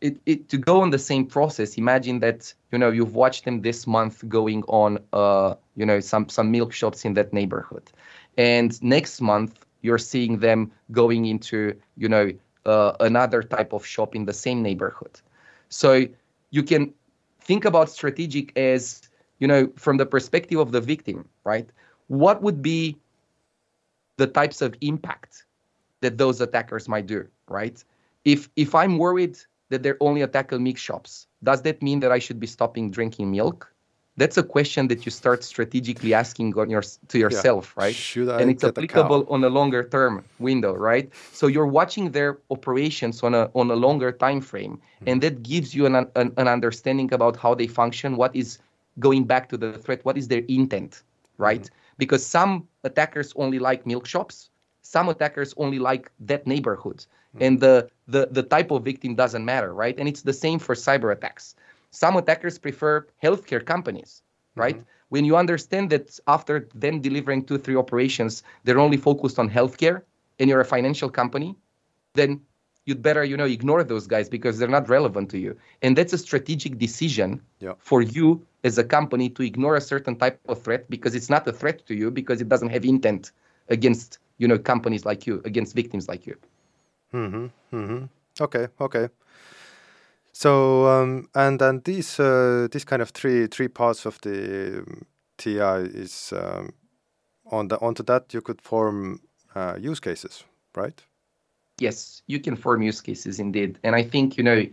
it, 0.00 0.18
it 0.26 0.48
to 0.48 0.58
go 0.58 0.82
on 0.82 0.90
the 0.90 0.98
same 0.98 1.26
process. 1.26 1.78
Imagine 1.78 2.20
that 2.20 2.52
you 2.72 2.78
know 2.78 2.90
you've 2.90 3.14
watched 3.14 3.44
them 3.44 3.62
this 3.62 3.86
month 3.86 4.28
going 4.28 4.64
on 4.64 4.98
uh 5.12 5.54
you 5.76 5.86
know 5.86 6.00
some 6.00 6.28
some 6.28 6.50
milk 6.50 6.72
shops 6.72 7.04
in 7.04 7.14
that 7.14 7.32
neighborhood, 7.32 7.90
and 8.36 8.82
next 8.82 9.20
month 9.20 9.64
you're 9.82 9.98
seeing 9.98 10.38
them 10.38 10.72
going 10.90 11.26
into 11.26 11.76
you 11.96 12.08
know 12.08 12.32
uh, 12.64 12.92
another 13.00 13.42
type 13.42 13.72
of 13.72 13.84
shop 13.84 14.14
in 14.14 14.24
the 14.24 14.32
same 14.32 14.62
neighborhood. 14.62 15.20
So 15.68 16.06
you 16.50 16.62
can 16.62 16.94
think 17.40 17.64
about 17.64 17.90
strategic 17.90 18.56
as 18.56 19.02
you 19.38 19.48
know 19.48 19.70
from 19.76 19.96
the 19.96 20.06
perspective 20.06 20.58
of 20.58 20.72
the 20.72 20.80
victim, 20.80 21.28
right? 21.44 21.68
What 22.08 22.42
would 22.42 22.62
be 22.62 22.96
the 24.16 24.26
types 24.26 24.62
of 24.62 24.74
impact 24.80 25.44
that 26.00 26.18
those 26.18 26.40
attackers 26.40 26.88
might 26.88 27.06
do, 27.06 27.26
right? 27.48 27.82
If 28.24 28.48
if 28.56 28.74
I'm 28.74 28.98
worried 28.98 29.38
that 29.70 29.82
they're 29.82 29.96
only 30.00 30.22
attacking 30.22 30.62
milk 30.62 30.76
shops, 30.76 31.26
does 31.42 31.62
that 31.62 31.82
mean 31.82 32.00
that 32.00 32.12
I 32.12 32.18
should 32.18 32.38
be 32.38 32.46
stopping 32.46 32.90
drinking 32.90 33.30
milk? 33.30 33.71
That's 34.18 34.36
a 34.36 34.42
question 34.42 34.88
that 34.88 35.06
you 35.06 35.10
start 35.10 35.42
strategically 35.42 36.12
asking 36.12 36.58
on 36.58 36.68
your 36.68 36.82
to 37.08 37.18
yourself, 37.18 37.74
right? 37.78 37.94
Should 37.94 38.28
I 38.28 38.42
and 38.42 38.50
it's 38.50 38.62
applicable 38.62 39.26
on 39.30 39.42
a 39.42 39.48
longer 39.48 39.88
term 39.88 40.22
window, 40.38 40.74
right? 40.74 41.10
So 41.32 41.46
you're 41.46 41.66
watching 41.66 42.10
their 42.10 42.38
operations 42.50 43.22
on 43.22 43.34
a 43.34 43.50
on 43.54 43.70
a 43.70 43.74
longer 43.74 44.12
time 44.12 44.42
frame, 44.42 44.80
hmm. 44.98 45.08
and 45.08 45.22
that 45.22 45.42
gives 45.42 45.74
you 45.74 45.86
an, 45.86 45.96
an 45.96 46.32
an 46.36 46.46
understanding 46.46 47.12
about 47.14 47.36
how 47.36 47.54
they 47.54 47.66
function, 47.66 48.16
what 48.16 48.36
is 48.36 48.58
going 48.98 49.24
back 49.24 49.48
to 49.48 49.56
the 49.56 49.78
threat, 49.78 50.04
what 50.04 50.18
is 50.18 50.28
their 50.28 50.42
intent, 50.46 51.02
hmm. 51.36 51.44
right? 51.44 51.70
Because 51.96 52.24
some 52.24 52.68
attackers 52.84 53.32
only 53.36 53.58
like 53.58 53.86
milk 53.86 54.06
shops, 54.06 54.50
some 54.82 55.08
attackers 55.08 55.54
only 55.56 55.78
like 55.78 56.12
that 56.20 56.46
neighborhood, 56.46 57.06
hmm. 57.32 57.42
and 57.42 57.60
the 57.60 57.88
the 58.08 58.28
the 58.30 58.42
type 58.42 58.70
of 58.70 58.84
victim 58.84 59.14
doesn't 59.14 59.46
matter, 59.46 59.72
right? 59.72 59.98
And 59.98 60.06
it's 60.06 60.20
the 60.20 60.34
same 60.34 60.58
for 60.58 60.74
cyber 60.74 61.10
attacks. 61.12 61.56
Some 61.92 62.16
attackers 62.16 62.58
prefer 62.58 63.06
healthcare 63.22 63.64
companies, 63.64 64.22
right? 64.56 64.82
When 65.10 65.24
you 65.24 65.36
understand 65.36 65.90
that 65.90 66.18
after 66.26 66.68
them 66.74 67.00
delivering 67.00 67.44
two, 67.44 67.58
three 67.58 67.76
operations, 67.76 68.42
they're 68.64 68.80
only 68.80 68.96
focused 68.96 69.38
on 69.38 69.50
healthcare 69.50 70.02
and 70.40 70.50
you're 70.50 70.60
a 70.60 70.64
financial 70.64 71.10
company, 71.10 71.56
then 72.14 72.40
you'd 72.86 73.02
better, 73.02 73.24
you 73.24 73.36
know, 73.36 73.44
ignore 73.44 73.84
those 73.84 74.06
guys 74.06 74.28
because 74.28 74.58
they're 74.58 74.68
not 74.68 74.88
relevant 74.88 75.30
to 75.30 75.38
you. 75.38 75.56
And 75.82 75.96
that's 75.96 76.12
a 76.12 76.18
strategic 76.18 76.78
decision 76.78 77.42
Yeah. 77.60 77.74
for 77.78 78.02
you 78.02 78.46
as 78.64 78.78
a 78.78 78.84
company 78.84 79.28
to 79.30 79.42
ignore 79.42 79.76
a 79.76 79.80
certain 79.80 80.16
type 80.16 80.40
of 80.40 80.62
threat 80.62 80.88
because 80.90 81.14
it's 81.14 81.20
not 81.20 81.46
a 81.46 81.52
threat 81.52 81.86
to 81.86 81.94
you 81.94 82.10
because 82.10 82.40
it 82.40 82.48
doesn't 82.48 82.70
have 82.70 82.84
intent 82.84 83.32
against, 83.68 84.18
you 84.38 84.48
know, 84.48 84.58
companies 84.58 85.04
like 85.04 85.26
you, 85.26 85.40
against 85.44 85.74
victims 85.74 86.08
like 86.08 86.26
you. 86.26 86.36
Mm-hmm. 87.12 87.46
Mm-hmm. 87.76 88.04
Okay. 88.40 88.68
Okay. 88.80 89.08
So 90.42 90.88
um, 90.88 91.28
and 91.36 91.60
then 91.60 91.82
these 91.84 92.18
uh, 92.18 92.66
these 92.72 92.84
kind 92.84 93.00
of 93.00 93.10
three 93.10 93.46
three 93.46 93.68
parts 93.68 94.06
of 94.06 94.20
the 94.22 94.78
um, 94.78 95.06
TI 95.38 95.86
is 95.94 96.32
um, 96.36 96.70
on 97.46 97.68
the 97.68 97.78
onto 97.78 98.02
that 98.02 98.34
you 98.34 98.40
could 98.40 98.60
form 98.60 99.20
uh, 99.54 99.76
use 99.78 100.00
cases, 100.00 100.42
right? 100.74 101.00
Yes, 101.78 102.22
you 102.26 102.40
can 102.40 102.56
form 102.56 102.82
use 102.82 103.00
cases 103.00 103.38
indeed. 103.38 103.78
And 103.84 103.94
I 103.94 104.02
think, 104.02 104.36
you 104.36 104.42
know, 104.42 104.66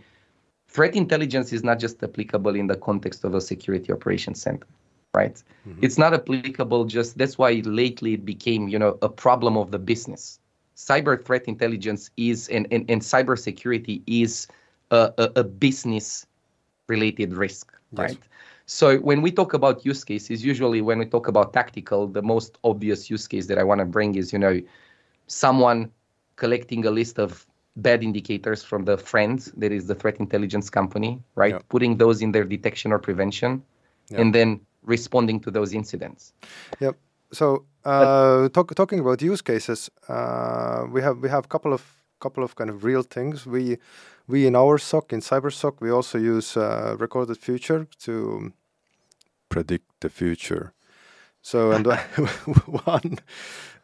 threat 0.66 0.96
intelligence 0.96 1.52
is 1.52 1.62
not 1.62 1.78
just 1.78 2.02
applicable 2.02 2.56
in 2.56 2.66
the 2.66 2.76
context 2.76 3.22
of 3.22 3.34
a 3.34 3.40
security 3.40 3.92
operations 3.92 4.42
center, 4.42 4.66
right? 5.14 5.40
It's 5.82 5.98
not 5.98 6.12
applicable 6.14 6.86
just 6.86 7.16
that's 7.16 7.38
why 7.38 7.62
lately 7.64 8.14
it 8.14 8.24
became, 8.24 8.66
you 8.68 8.78
know, 8.78 8.98
a 9.02 9.08
problem 9.08 9.56
of 9.56 9.70
the 9.70 9.78
business. 9.78 10.40
Cyber 10.74 11.24
threat 11.24 11.44
intelligence 11.46 12.10
is 12.16 12.48
and, 12.48 12.66
and, 12.72 12.90
and 12.90 13.00
cybersecurity 13.00 14.02
is 14.08 14.48
a, 14.90 15.12
a, 15.18 15.32
a 15.36 15.44
business 15.44 16.26
related 16.88 17.32
risk, 17.34 17.72
Yes. 17.92 17.98
right? 17.98 18.18
So 18.66 18.98
when 18.98 19.20
we 19.22 19.32
talk 19.32 19.54
about 19.54 19.84
use 19.84 20.04
cases, 20.04 20.44
usually 20.44 20.80
when 20.80 20.98
we 20.98 21.06
talk 21.06 21.26
about 21.28 21.52
tactical, 21.52 22.06
the 22.06 22.22
most 22.22 22.58
obvious 22.62 23.10
use 23.10 23.26
case 23.26 23.46
that 23.46 23.58
I 23.58 23.64
want 23.64 23.80
to 23.80 23.84
bring 23.84 24.14
is, 24.14 24.32
you 24.32 24.38
know, 24.38 24.60
someone 25.26 25.90
collecting 26.36 26.86
a 26.86 26.90
list 26.90 27.18
of 27.18 27.46
bad 27.76 28.02
indicators 28.02 28.62
from 28.64 28.84
the 28.84 28.96
friends 28.96 29.52
that 29.56 29.72
is 29.72 29.86
the 29.86 29.94
threat 29.94 30.18
intelligence 30.18 30.68
company 30.70 31.22
right 31.36 31.54
Yeah. 31.54 31.60
putting 31.68 31.96
those 31.98 32.20
in 32.20 32.32
their 32.32 32.44
detection 32.44 32.92
or 32.92 32.98
prevention 32.98 33.62
Yeah. 34.10 34.20
and 34.20 34.34
then 34.34 34.60
responding 34.82 35.40
to 35.40 35.50
those 35.50 35.72
incidents 35.72 36.32
Yep. 36.80 36.96
So 37.32 37.64
uh, 37.84 38.48
talk, 38.48 38.74
talking 38.74 38.98
about 39.00 39.22
use 39.22 39.42
cases, 39.42 39.90
uh, 40.08 40.84
we 40.90 41.00
have 41.02 41.18
we 41.18 41.28
have 41.28 41.44
a 41.44 41.48
couple 41.48 41.72
of 41.72 41.82
couple 42.20 42.44
of 42.44 42.54
kind 42.54 42.70
of 42.70 42.84
real 42.84 43.02
things. 43.02 43.46
We 43.46 43.78
we 44.28 44.46
in 44.46 44.54
our 44.54 44.78
SOC 44.78 45.12
in 45.12 45.20
CyberSOC 45.20 45.80
we 45.80 45.90
also 45.90 46.18
use 46.18 46.56
uh, 46.56 46.96
recorded 46.98 47.38
future 47.38 47.86
to 48.04 48.52
predict 49.48 50.00
the 50.00 50.08
future. 50.08 50.72
So 51.42 51.70
and 51.76 51.86
one 52.84 53.18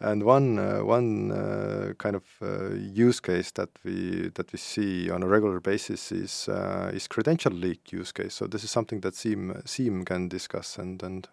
and 0.01 0.23
one 0.25 0.59
uh, 0.59 0.85
one 0.85 1.33
uh, 1.33 1.93
kind 1.99 2.17
of 2.17 2.25
uh, 2.43 2.75
use 2.75 3.21
case 3.21 3.51
that 3.53 3.71
we 3.85 4.31
that 4.35 4.53
we 4.53 4.59
see 4.59 5.11
on 5.11 5.23
a 5.23 5.27
regular 5.27 5.61
basis 5.61 6.13
is 6.13 6.49
uh, 6.49 6.91
is 6.95 7.09
credential 7.09 7.53
leak 7.53 7.93
use 7.93 8.13
case. 8.13 8.35
So 8.35 8.47
this 8.47 8.65
is 8.65 8.71
something 8.71 9.01
that 9.01 9.15
Siim 9.15 9.65
Siim 9.65 10.05
can 10.05 10.29
discuss 10.29 10.79
and 10.79 11.03
and 11.03 11.29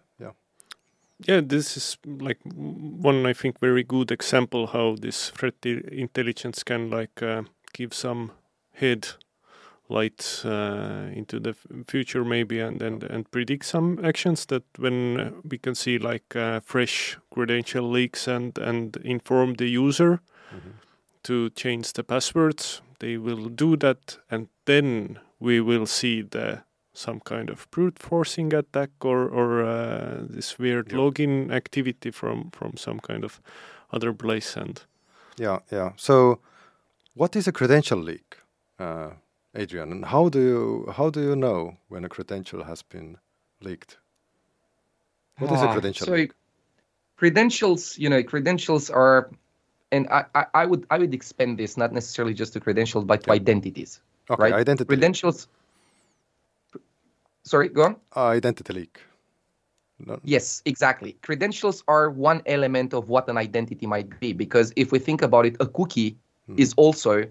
yeah. 1.20 1.40
This 1.40 1.76
is 1.76 1.96
like 2.04 2.38
one 2.44 3.26
I 3.26 3.32
think 3.32 3.60
very 3.60 3.84
good 3.84 4.10
example 4.10 4.68
how 4.68 4.96
this 5.00 5.30
threat 5.30 5.54
intelligence 5.64 6.62
can 6.62 6.90
like 6.90 7.22
uh, 7.22 7.42
give 7.72 7.94
some 7.94 8.32
head 8.72 9.08
light 9.88 10.42
uh, 10.44 11.08
into 11.12 11.38
the 11.38 11.54
future 11.86 12.24
maybe 12.24 12.58
and, 12.58 12.82
and 12.82 13.02
and 13.04 13.30
predict 13.30 13.64
some 13.64 14.00
actions 14.02 14.46
that 14.46 14.62
when 14.78 15.34
we 15.48 15.58
can 15.58 15.74
see 15.74 15.98
like 15.98 16.34
uh, 16.36 16.60
fresh 16.60 17.18
credential 17.30 17.90
leaks 17.90 18.26
and 18.26 18.58
and 18.58 18.96
inform 19.04 19.54
the 19.54 19.68
user 19.68 20.20
mm-hmm. 20.54 20.70
to 21.22 21.50
change 21.50 21.92
the 21.92 22.04
passwords 22.04 22.80
they 22.98 23.18
will 23.18 23.48
do 23.48 23.76
that 23.76 24.18
and 24.30 24.48
then 24.64 25.18
we 25.38 25.60
will 25.60 25.86
see 25.86 26.22
the 26.22 26.62
some 26.94 27.20
kind 27.20 27.50
of 27.50 27.70
brute 27.70 27.98
forcing 27.98 28.54
attack 28.54 28.90
or 29.04 29.28
or 29.28 29.62
uh, 29.62 30.22
this 30.30 30.58
weird 30.58 30.90
yeah. 30.90 30.98
login 30.98 31.52
activity 31.52 32.10
from 32.10 32.50
from 32.50 32.76
some 32.76 33.00
kind 33.00 33.24
of 33.24 33.40
other 33.92 34.12
place 34.12 34.56
and 34.56 34.82
yeah 35.36 35.58
yeah 35.70 35.90
so 35.96 36.38
what 37.14 37.36
is 37.36 37.46
a 37.46 37.52
credential 37.52 37.98
leak 37.98 38.38
uh, 38.78 39.10
Adrian, 39.54 39.92
and 39.92 40.04
how 40.04 40.28
do 40.28 40.40
you 40.40 40.92
how 40.92 41.10
do 41.10 41.20
you 41.20 41.36
know 41.36 41.76
when 41.88 42.04
a 42.04 42.08
credential 42.08 42.64
has 42.64 42.82
been 42.82 43.18
leaked? 43.60 43.98
What 45.38 45.52
is 45.52 45.62
a 45.62 45.68
ah, 45.68 45.72
credential? 45.72 46.06
So 46.06 46.12
leak? 46.12 46.32
credentials, 47.16 47.96
you 47.98 48.08
know, 48.08 48.22
credentials 48.22 48.90
are, 48.90 49.30
and 49.92 50.08
I, 50.08 50.24
I, 50.34 50.46
I, 50.54 50.66
would 50.66 50.86
I 50.90 50.98
would 50.98 51.14
expand 51.14 51.58
this 51.58 51.76
not 51.76 51.92
necessarily 51.92 52.34
just 52.34 52.52
to 52.54 52.60
credentials, 52.60 53.04
but 53.04 53.22
to 53.24 53.32
identities. 53.32 54.00
Okay, 54.28 54.42
right? 54.42 54.52
identity. 54.52 54.88
Credentials. 54.88 55.46
Sorry, 57.44 57.68
go 57.68 57.82
on. 57.84 57.96
Uh, 58.16 58.24
identity 58.24 58.72
leak. 58.72 59.00
No. 60.04 60.18
Yes, 60.24 60.62
exactly. 60.64 61.16
Credentials 61.22 61.84
are 61.86 62.10
one 62.10 62.42
element 62.46 62.92
of 62.94 63.08
what 63.08 63.28
an 63.28 63.36
identity 63.36 63.86
might 63.86 64.18
be 64.20 64.32
because 64.32 64.72
if 64.76 64.90
we 64.90 64.98
think 64.98 65.22
about 65.22 65.46
it, 65.46 65.56
a 65.60 65.66
cookie 65.66 66.16
hmm. 66.46 66.58
is 66.58 66.74
also 66.76 67.24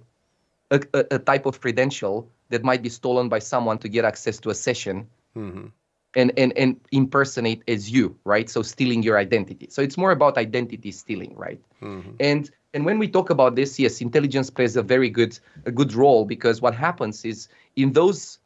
a, 0.72 0.82
a, 0.94 1.06
a, 1.12 1.20
type 1.20 1.46
of 1.46 1.60
credential 1.60 2.30
that 2.50 2.64
might 2.64 2.82
be 2.82 2.90
stolen 2.90 3.28
by 3.28 3.40
someone 3.40 3.78
to 3.80 3.90
get 3.90 4.06
access 4.06 4.40
to 4.40 4.50
a 4.50 4.56
session 4.56 5.08
mm-hmm. 5.36 5.68
and, 6.16 6.32
and, 6.38 6.54
and 6.58 6.80
impersonate 6.92 7.64
as 7.68 7.92
you, 7.92 8.16
right? 8.24 8.50
So 8.50 8.62
stealing 8.62 9.04
your 9.04 9.18
identity. 9.18 9.68
So 9.70 9.82
it's 9.82 9.98
more 9.98 10.12
about 10.12 10.38
identity 10.38 10.92
stealing, 10.92 11.36
right? 11.36 11.60
Mm-hmm. 11.82 12.12
And 12.20 12.50
and 12.76 12.86
when 12.86 12.98
we 12.98 13.08
talk 13.08 13.30
about 13.30 13.56
this, 13.56 13.78
yes, 13.78 14.02
intelligence 14.02 14.50
plays 14.50 14.76
a 14.76 14.82
very 14.82 15.10
good 15.10 15.38
a 15.66 15.72
good 15.72 15.94
role 15.94 16.26
because 16.26 16.62
what 16.62 16.74
happens 16.74 17.24
is 17.24 17.48
in 17.76 17.94
those 17.94 18.40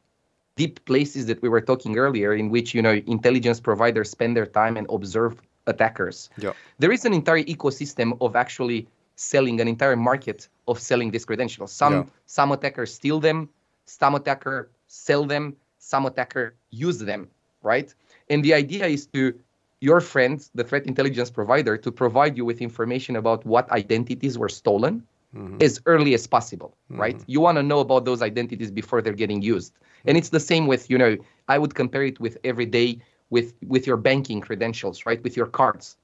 deep 0.57 0.83
places 0.85 1.25
that 1.27 1.41
we 1.41 1.49
were 1.49 1.61
talking 1.61 1.97
earlier, 1.97 2.33
in 2.33 2.49
which 2.49 2.73
you 2.75 2.81
know 2.81 2.95
intelligence 3.07 3.59
providers 3.59 4.09
spend 4.09 4.35
their 4.35 4.45
time 4.45 4.75
and 4.75 4.85
observe 4.89 5.39
attackers, 5.67 6.29
yeah. 6.37 6.53
there 6.79 6.91
is 6.91 7.05
an 7.05 7.13
entire 7.13 7.43
ecosystem 7.43 8.17
of 8.19 8.35
actually 8.35 8.87
selling 9.15 9.61
an 9.61 9.67
entire 9.67 9.95
market 9.95 10.47
of 10.67 10.79
selling 10.79 11.11
these 11.11 11.25
credentials. 11.25 11.71
Some 11.71 11.93
yeah. 11.93 12.03
some 12.25 12.51
attackers 12.51 12.93
steal 12.93 13.19
them, 13.19 13.49
some 13.85 14.15
attacker 14.15 14.69
sell 14.87 15.23
them, 15.25 15.55
some 15.79 16.05
attacker 16.05 16.55
use 16.71 16.99
them, 16.99 17.29
right? 17.61 17.93
And 18.29 18.43
the 18.43 18.53
idea 18.53 18.85
is 18.87 19.05
to 19.07 19.33
your 19.79 20.01
friend, 20.01 20.37
the 20.55 20.63
threat 20.63 20.85
intelligence 20.87 21.29
provider, 21.29 21.77
to 21.77 21.91
provide 21.91 22.35
you 22.35 22.45
with 22.45 22.61
information 22.61 23.15
about 23.15 23.45
what 23.45 23.69
identities 23.71 24.37
were 24.37 24.49
stolen 24.49 25.03
mm-hmm. 25.37 25.57
as 25.61 25.79
early 25.85 26.13
as 26.13 26.27
possible, 26.27 26.75
mm-hmm. 26.91 27.01
right? 27.01 27.23
You 27.27 27.39
want 27.39 27.57
to 27.57 27.63
know 27.63 27.79
about 27.79 28.05
those 28.05 28.21
identities 28.21 28.71
before 28.71 29.01
they're 29.01 29.13
getting 29.13 29.41
used. 29.41 29.73
And 30.05 30.17
it's 30.17 30.29
the 30.29 30.39
same 30.39 30.67
with, 30.67 30.89
you 30.89 30.97
know, 30.97 31.17
I 31.47 31.57
would 31.57 31.75
compare 31.75 32.03
it 32.03 32.19
with 32.19 32.37
every 32.43 32.65
day 32.65 32.99
with 33.29 33.53
with 33.67 33.85
your 33.85 33.97
banking 33.97 34.39
credentials, 34.41 35.05
right? 35.05 35.21
With 35.23 35.35
your 35.35 35.47
cards. 35.47 35.97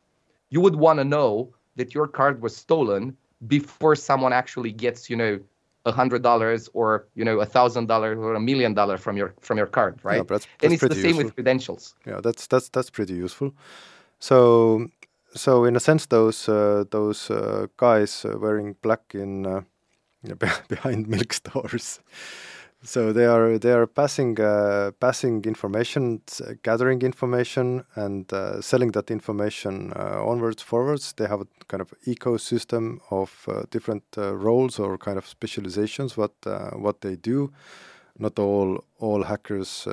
You 0.49 0.61
would 0.61 0.75
want 0.75 0.99
to 0.99 1.05
know 1.05 1.49
that 1.77 1.93
your 1.93 2.07
card 2.07 2.41
was 2.41 2.55
stolen 2.55 3.15
before 3.47 3.95
someone 3.95 4.33
actually 4.33 4.71
gets, 4.71 5.09
you 5.09 5.15
know, 5.15 5.39
a 5.85 5.91
hundred 5.91 6.21
dollars 6.21 6.69
or 6.73 7.07
you 7.15 7.25
know 7.25 7.39
a 7.39 7.45
thousand 7.45 7.87
dollars 7.87 8.17
or 8.17 8.35
a 8.35 8.39
million 8.39 8.73
dollar 8.73 8.97
from 8.97 9.17
your 9.17 9.33
from 9.41 9.57
your 9.57 9.67
card, 9.67 9.99
right? 10.03 10.17
Yeah, 10.17 10.23
that's, 10.23 10.45
that's 10.45 10.63
and 10.63 10.73
it's 10.73 10.81
the 10.81 10.95
same 10.95 11.05
useful. 11.05 11.23
with 11.25 11.35
credentials. 11.35 11.95
Yeah, 12.05 12.19
that's 12.21 12.47
that's 12.47 12.69
that's 12.69 12.89
pretty 12.89 13.13
useful. 13.13 13.53
So 14.19 14.87
so 15.35 15.65
in 15.65 15.75
a 15.75 15.79
sense, 15.79 16.05
those 16.07 16.49
uh, 16.49 16.85
those 16.89 17.29
uh, 17.31 17.67
guys 17.77 18.25
uh, 18.25 18.37
wearing 18.37 18.75
black 18.81 19.13
in 19.13 19.45
uh, 19.45 19.61
behind 20.67 21.07
milk 21.07 21.33
stores 21.33 21.99
so 22.83 23.13
they 23.13 23.25
are 23.25 23.57
they 23.57 23.71
are 23.71 23.87
passing 23.87 24.39
uh, 24.39 24.91
passing 24.99 25.43
information, 25.45 26.21
gathering 26.63 27.01
information, 27.01 27.85
and 27.95 28.31
uh, 28.33 28.61
selling 28.61 28.91
that 28.91 29.09
information 29.09 29.93
uh, 29.95 30.21
onwards 30.25 30.61
forwards. 30.61 31.13
They 31.13 31.27
have 31.27 31.41
a 31.41 31.47
kind 31.67 31.81
of 31.81 31.93
ecosystem 32.05 32.99
of 33.09 33.45
uh, 33.47 33.63
different 33.71 34.03
uh, 34.17 34.35
roles 34.35 34.79
or 34.79 34.97
kind 34.97 35.17
of 35.17 35.25
specializations. 35.25 36.17
What 36.17 36.33
uh, 36.45 36.71
what 36.71 37.01
they 37.01 37.15
do. 37.15 37.51
Not 38.19 38.37
all 38.37 38.83
all 38.99 39.23
hackers 39.23 39.87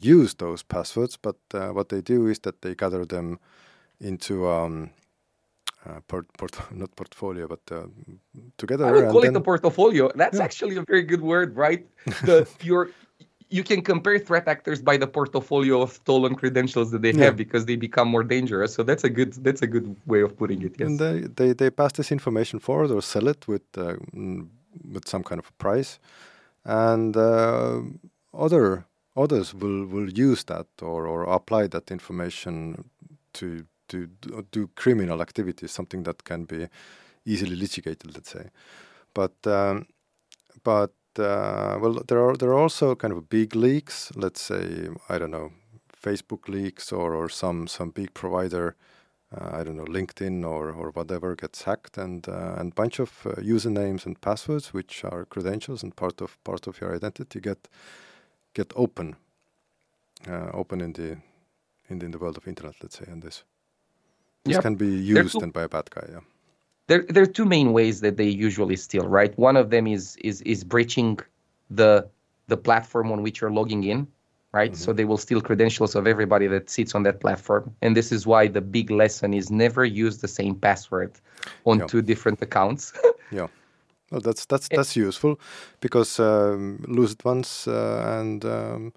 use 0.00 0.34
those 0.34 0.62
passwords, 0.62 1.18
but 1.18 1.36
what 1.74 1.88
they 1.88 2.00
do 2.00 2.28
is 2.28 2.38
that 2.40 2.62
they 2.62 2.74
gather 2.74 3.04
them 3.04 3.40
into 4.04 4.48
um, 4.48 4.90
uh, 5.86 6.00
port, 6.08 6.26
port, 6.38 6.56
not 6.72 6.94
portfolio, 6.96 7.46
but 7.48 7.60
uh, 7.70 7.86
together. 8.58 8.86
I 8.86 8.92
would 8.92 9.10
call 9.10 9.24
it 9.24 9.36
a 9.36 9.40
portfolio. 9.40 10.10
That's 10.14 10.38
yeah. 10.38 10.44
actually 10.44 10.76
a 10.76 10.82
very 10.82 11.02
good 11.02 11.22
word, 11.22 11.56
right? 11.56 11.86
The 12.24 12.48
your 12.62 12.90
you 13.50 13.62
can 13.62 13.82
compare 13.82 14.18
threat 14.18 14.48
actors 14.48 14.80
by 14.82 14.96
the 14.96 15.06
portfolio 15.06 15.82
of 15.82 15.92
stolen 15.92 16.34
credentials 16.34 16.90
that 16.92 17.02
they 17.02 17.12
yeah. 17.12 17.24
have 17.24 17.36
because 17.36 17.66
they 17.66 17.76
become 17.76 18.08
more 18.08 18.24
dangerous. 18.24 18.74
So 18.74 18.82
that's 18.82 19.04
a 19.04 19.10
good 19.10 19.32
that's 19.46 19.62
a 19.62 19.66
good 19.66 19.96
way 20.06 20.20
of 20.22 20.36
putting 20.36 20.62
it. 20.62 20.72
Yes. 20.78 20.86
And 20.88 20.98
they, 20.98 21.20
they, 21.38 21.52
they 21.52 21.70
pass 21.70 21.92
this 21.92 22.10
information 22.10 22.58
forward 22.58 22.90
or 22.90 23.02
sell 23.02 23.28
it 23.28 23.46
with 23.46 23.66
uh, 23.76 23.96
mm, 24.14 24.48
with 24.92 25.06
some 25.06 25.22
kind 25.22 25.38
of 25.38 25.46
a 25.48 25.52
price, 25.52 25.98
and 26.64 27.16
uh, 27.16 27.80
other 28.32 28.86
others 29.16 29.54
will 29.54 29.86
will 29.86 30.10
use 30.10 30.44
that 30.44 30.66
or 30.82 31.06
or 31.06 31.24
apply 31.24 31.68
that 31.68 31.90
information 31.90 32.90
to 33.34 33.66
to 33.88 34.08
do 34.50 34.68
criminal 34.74 35.20
activities, 35.20 35.72
something 35.72 36.02
that 36.04 36.24
can 36.24 36.44
be 36.44 36.68
easily 37.24 37.56
litigated, 37.56 38.14
let's 38.14 38.30
say. 38.30 38.50
But 39.14 39.34
um, 39.46 39.86
but 40.62 40.92
uh, 41.18 41.78
well, 41.80 42.02
there 42.08 42.22
are 42.22 42.36
there 42.36 42.50
are 42.50 42.58
also 42.58 42.94
kind 42.94 43.12
of 43.12 43.28
big 43.28 43.54
leaks. 43.54 44.12
Let's 44.16 44.40
say 44.40 44.88
I 45.08 45.18
don't 45.18 45.30
know, 45.30 45.52
Facebook 46.02 46.48
leaks 46.48 46.92
or 46.92 47.14
or 47.14 47.28
some 47.28 47.66
some 47.66 47.90
big 47.90 48.14
provider. 48.14 48.76
Uh, 49.32 49.60
I 49.60 49.64
don't 49.64 49.76
know, 49.76 49.86
LinkedIn 49.86 50.44
or, 50.44 50.70
or 50.70 50.90
whatever 50.90 51.34
gets 51.34 51.62
hacked, 51.62 51.98
and 51.98 52.28
uh, 52.28 52.54
and 52.56 52.74
bunch 52.74 53.00
of 53.00 53.26
uh, 53.26 53.30
usernames 53.40 54.06
and 54.06 54.20
passwords, 54.20 54.72
which 54.72 55.04
are 55.04 55.24
credentials 55.24 55.82
and 55.82 55.96
part 55.96 56.20
of 56.20 56.38
part 56.44 56.66
of 56.68 56.80
your 56.80 56.94
identity, 56.94 57.40
get 57.40 57.68
get 58.54 58.72
open, 58.76 59.16
uh, 60.28 60.50
open 60.52 60.80
in 60.80 60.92
the 60.92 61.16
in 61.88 61.98
the, 61.98 62.06
in 62.06 62.10
the 62.12 62.18
world 62.18 62.36
of 62.36 62.46
internet, 62.46 62.76
let's 62.82 62.98
say, 62.98 63.06
and 63.08 63.22
this. 63.22 63.44
This 64.44 64.54
yep. 64.54 64.62
can 64.62 64.74
be 64.74 64.86
used 64.86 65.40
two, 65.40 65.46
by 65.52 65.62
a 65.62 65.68
bad 65.68 65.90
guy, 65.90 66.06
yeah. 66.12 66.20
There, 66.86 67.04
there 67.08 67.22
are 67.22 67.34
two 67.38 67.46
main 67.46 67.72
ways 67.72 68.02
that 68.02 68.18
they 68.18 68.28
usually 68.28 68.76
steal, 68.76 69.08
right? 69.08 69.36
One 69.38 69.56
of 69.56 69.70
them 69.70 69.86
is 69.86 70.16
is 70.16 70.42
is 70.42 70.64
breaching 70.64 71.18
the 71.70 72.06
the 72.48 72.58
platform 72.58 73.10
on 73.10 73.22
which 73.22 73.40
you're 73.40 73.50
logging 73.50 73.84
in, 73.84 74.06
right? 74.52 74.72
Mm-hmm. 74.72 74.84
So 74.84 74.92
they 74.92 75.06
will 75.06 75.16
steal 75.16 75.40
credentials 75.40 75.94
of 75.94 76.06
everybody 76.06 76.46
that 76.48 76.68
sits 76.68 76.94
on 76.94 77.04
that 77.04 77.20
platform, 77.20 77.74
and 77.80 77.96
this 77.96 78.12
is 78.12 78.26
why 78.26 78.48
the 78.48 78.60
big 78.60 78.90
lesson 78.90 79.32
is 79.32 79.50
never 79.50 79.82
use 79.84 80.18
the 80.18 80.28
same 80.28 80.54
password 80.56 81.12
on 81.64 81.78
yeah. 81.78 81.86
two 81.86 82.02
different 82.02 82.42
accounts. 82.42 82.92
yeah. 83.32 83.46
Well, 84.10 84.20
that's 84.20 84.44
that's 84.44 84.68
that's 84.68 84.94
useful 84.94 85.40
because 85.80 86.20
um, 86.20 86.84
lose 86.86 87.12
it 87.12 87.24
once 87.24 87.66
uh, 87.66 88.18
and 88.20 88.44
um, 88.44 88.92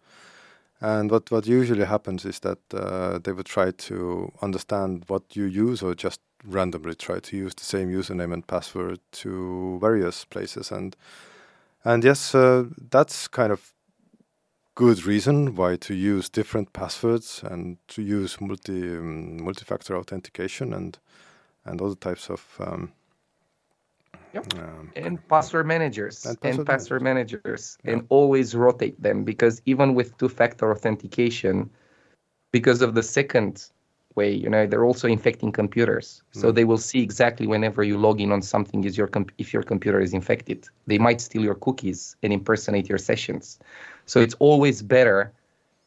and 0.79 1.09
what, 1.09 1.31
what 1.31 1.47
usually 1.47 1.85
happens 1.85 2.25
is 2.25 2.39
that 2.41 2.59
uh, 2.73 3.19
they 3.19 3.31
would 3.31 3.47
try 3.47 3.71
to 3.71 4.31
understand 4.41 5.05
what 5.07 5.35
you 5.35 5.45
use 5.45 5.81
or 5.81 5.95
just 5.95 6.21
randomly 6.45 6.93
try 6.93 7.19
to 7.19 7.37
use 7.37 7.55
the 7.55 7.63
same 7.63 7.89
username 7.89 8.33
and 8.33 8.45
password 8.45 8.99
to 9.11 9.79
various 9.81 10.25
places. 10.25 10.71
And 10.71 10.95
and 11.83 12.03
yes, 12.03 12.35
uh, 12.35 12.65
that's 12.91 13.27
kind 13.27 13.51
of 13.51 13.73
good 14.75 15.05
reason 15.05 15.55
why 15.55 15.75
to 15.77 15.93
use 15.93 16.29
different 16.29 16.73
passwords 16.73 17.41
and 17.43 17.77
to 17.87 18.01
use 18.01 18.39
multi 18.39 18.97
um, 18.97 19.43
multi-factor 19.43 19.95
authentication 19.95 20.73
and 20.73 20.99
and 21.65 21.81
other 21.81 21.95
types 21.95 22.29
of 22.29 22.41
um, 22.59 22.91
Yep. 24.33 24.53
Um, 24.55 24.91
and 24.95 25.27
password 25.27 25.67
managers 25.67 26.25
and 26.25 26.39
password, 26.41 26.57
and 26.57 26.67
password 26.67 27.01
managers, 27.01 27.41
managers 27.43 27.77
yeah. 27.83 27.91
and 27.93 28.05
always 28.09 28.55
rotate 28.55 29.01
them 29.01 29.23
because 29.23 29.61
even 29.65 29.95
with 29.95 30.17
two-factor 30.17 30.71
authentication, 30.71 31.69
because 32.51 32.81
of 32.81 32.93
the 32.93 33.03
second 33.03 33.69
way, 34.15 34.31
you 34.33 34.49
know, 34.49 34.67
they're 34.67 34.83
also 34.83 35.07
infecting 35.07 35.51
computers. 35.51 36.23
So 36.31 36.51
mm. 36.51 36.55
they 36.55 36.65
will 36.65 36.77
see 36.77 37.01
exactly 37.01 37.47
whenever 37.47 37.83
you 37.83 37.97
log 37.97 38.19
in 38.19 38.31
on 38.31 38.41
something 38.41 38.83
is 38.83 38.97
your 38.97 39.07
comp- 39.07 39.31
if 39.37 39.53
your 39.53 39.63
computer 39.63 40.01
is 40.01 40.13
infected. 40.13 40.67
They 40.87 40.97
might 40.97 41.21
steal 41.21 41.43
your 41.43 41.55
cookies 41.55 42.17
and 42.23 42.33
impersonate 42.33 42.89
your 42.89 42.97
sessions. 42.97 43.59
So 44.05 44.19
it's 44.19 44.35
always 44.39 44.81
better 44.81 45.31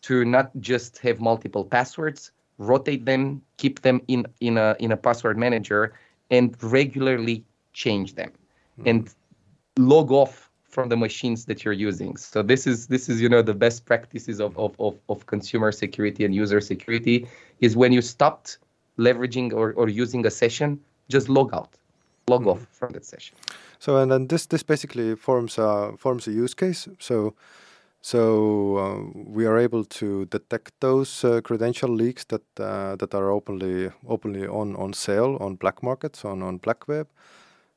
to 0.02 0.24
not 0.24 0.50
just 0.60 0.98
have 0.98 1.20
multiple 1.20 1.64
passwords, 1.64 2.32
rotate 2.56 3.04
them, 3.04 3.42
keep 3.58 3.82
them 3.82 4.00
in 4.08 4.26
in 4.40 4.56
a 4.56 4.76
in 4.78 4.92
a 4.92 4.96
password 4.96 5.36
manager, 5.36 5.92
and 6.30 6.56
regularly 6.62 7.44
change 7.72 8.14
them 8.14 8.32
mm. 8.78 8.90
and 8.90 9.14
log 9.76 10.10
off 10.10 10.50
from 10.64 10.88
the 10.88 10.96
machines 10.96 11.46
that 11.46 11.64
you're 11.64 11.74
using. 11.74 12.16
So 12.16 12.42
this 12.42 12.66
is 12.66 12.86
this 12.86 13.08
is 13.08 13.20
you 13.20 13.28
know 13.28 13.42
the 13.42 13.54
best 13.54 13.84
practices 13.84 14.40
of 14.40 14.56
of 14.58 14.74
of, 14.78 14.98
of 15.08 15.26
consumer 15.26 15.72
security 15.72 16.24
and 16.24 16.34
user 16.34 16.60
security 16.60 17.26
is 17.60 17.76
when 17.76 17.92
you 17.92 18.02
stopped 18.02 18.58
leveraging 18.98 19.52
or, 19.52 19.72
or 19.72 19.88
using 19.88 20.26
a 20.26 20.30
session, 20.30 20.78
just 21.08 21.28
log 21.28 21.52
out, 21.54 21.70
log 22.28 22.44
mm. 22.44 22.52
off 22.52 22.66
from 22.70 22.92
that 22.92 23.04
session. 23.04 23.36
So 23.78 23.96
and 23.96 24.10
then 24.10 24.28
this 24.28 24.46
this 24.46 24.62
basically 24.62 25.16
forms 25.16 25.58
a 25.58 25.92
forms 25.98 26.28
a 26.28 26.32
use 26.32 26.54
case. 26.54 26.88
So 26.98 27.34
so 28.02 28.76
uh, 28.78 29.20
we 29.26 29.44
are 29.46 29.58
able 29.58 29.84
to 29.84 30.24
detect 30.26 30.72
those 30.80 31.22
uh, 31.24 31.40
credential 31.42 31.90
leaks 31.90 32.24
that 32.24 32.42
uh, 32.58 32.96
that 32.96 33.14
are 33.14 33.30
openly 33.30 33.90
openly 34.08 34.46
on 34.46 34.76
on 34.76 34.92
sale 34.92 35.36
on 35.40 35.56
black 35.56 35.82
markets 35.82 36.24
on 36.24 36.42
on 36.42 36.58
black 36.58 36.88
web, 36.88 37.08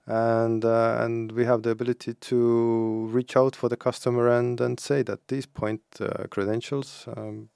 and 0.05 0.65
uh, 0.65 0.97
and 0.99 1.31
we 1.31 1.45
have 1.45 1.63
the 1.63 1.69
ability 1.69 2.13
to 2.13 3.07
reach 3.11 3.37
out 3.37 3.55
for 3.55 3.69
the 3.69 3.77
customer 3.77 4.27
and 4.27 4.59
and 4.59 4.79
say 4.79 5.03
that 5.03 5.27
these 5.27 5.45
point 5.45 5.81
uh, 5.99 6.25
credentials 6.29 7.05
um, 7.15 7.49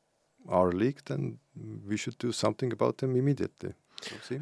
are 0.48 0.72
leaked 0.72 1.10
and 1.10 1.40
we 1.88 1.98
should 1.98 2.18
do 2.18 2.32
something 2.32 2.72
about 2.72 2.98
them 2.98 3.16
immediately. 3.16 3.74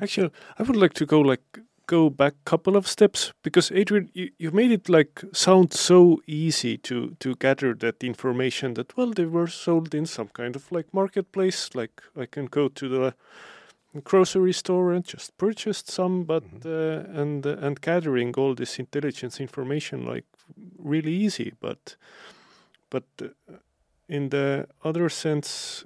Actually, 0.02 0.32
I 0.60 0.64
would 0.64 0.76
like 0.76 0.94
to 0.94 1.06
go 1.06 1.22
like 1.22 1.60
go 1.88 2.10
back 2.10 2.34
a 2.34 2.50
couple 2.50 2.76
of 2.76 2.88
steps 2.88 3.32
because 3.44 3.72
Adrian, 3.72 4.10
you, 4.14 4.32
you 4.40 4.52
made 4.52 4.72
it 4.72 4.90
like 4.90 5.24
sound 5.34 5.74
so 5.74 6.22
easy 6.28 6.78
to 6.78 7.16
to 7.20 7.36
gather 7.36 7.74
that 7.74 8.04
information 8.04 8.74
that 8.74 8.96
well 8.98 9.12
they 9.12 9.26
were 9.26 9.48
sold 9.48 9.96
in 9.96 10.06
some 10.06 10.30
kind 10.30 10.56
of 10.56 10.72
like 10.72 10.94
marketplace. 10.94 11.70
Like 11.74 12.02
I 12.16 12.26
can 12.26 12.46
go 12.46 12.68
to 12.68 12.90
the 12.90 13.14
grocery 14.04 14.54
store 14.54 14.94
and 14.94 15.06
just 15.06 15.38
purchased 15.38 15.90
some, 15.90 16.24
but 16.24 16.44
mm-hmm. 16.44 16.68
uh, 16.68 17.22
and 17.22 17.46
uh, 17.46 17.58
and 17.62 17.82
gathering 17.82 18.34
all 18.36 18.56
this 18.56 18.80
intelligence 18.80 19.40
information 19.40 20.06
like 20.06 20.26
really 20.78 21.14
easy. 21.14 21.54
But 21.60 21.96
but 22.90 23.04
uh, 23.22 23.28
in 24.08 24.30
the 24.30 24.68
other 24.84 25.10
sense, 25.10 25.86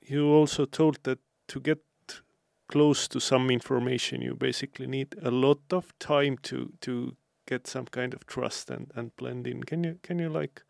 you 0.00 0.28
also 0.28 0.64
told 0.64 1.02
that 1.02 1.18
to 1.48 1.60
get 1.60 1.78
close 2.68 3.08
to 3.08 3.20
some 3.20 3.50
information, 3.50 4.22
you 4.22 4.34
basically 4.34 4.86
need 4.86 5.14
a 5.22 5.30
lot 5.30 5.60
of 5.70 5.92
time 5.98 6.38
to 6.42 6.72
to 6.80 7.16
get 7.46 7.66
some 7.66 7.86
kind 7.86 8.14
of 8.14 8.26
trust 8.26 8.70
and, 8.70 8.90
and 8.94 9.14
blend 9.16 9.46
in. 9.46 9.62
Can 9.62 9.84
you 9.84 9.98
can 10.02 10.18
you 10.18 10.28
like 10.28 10.62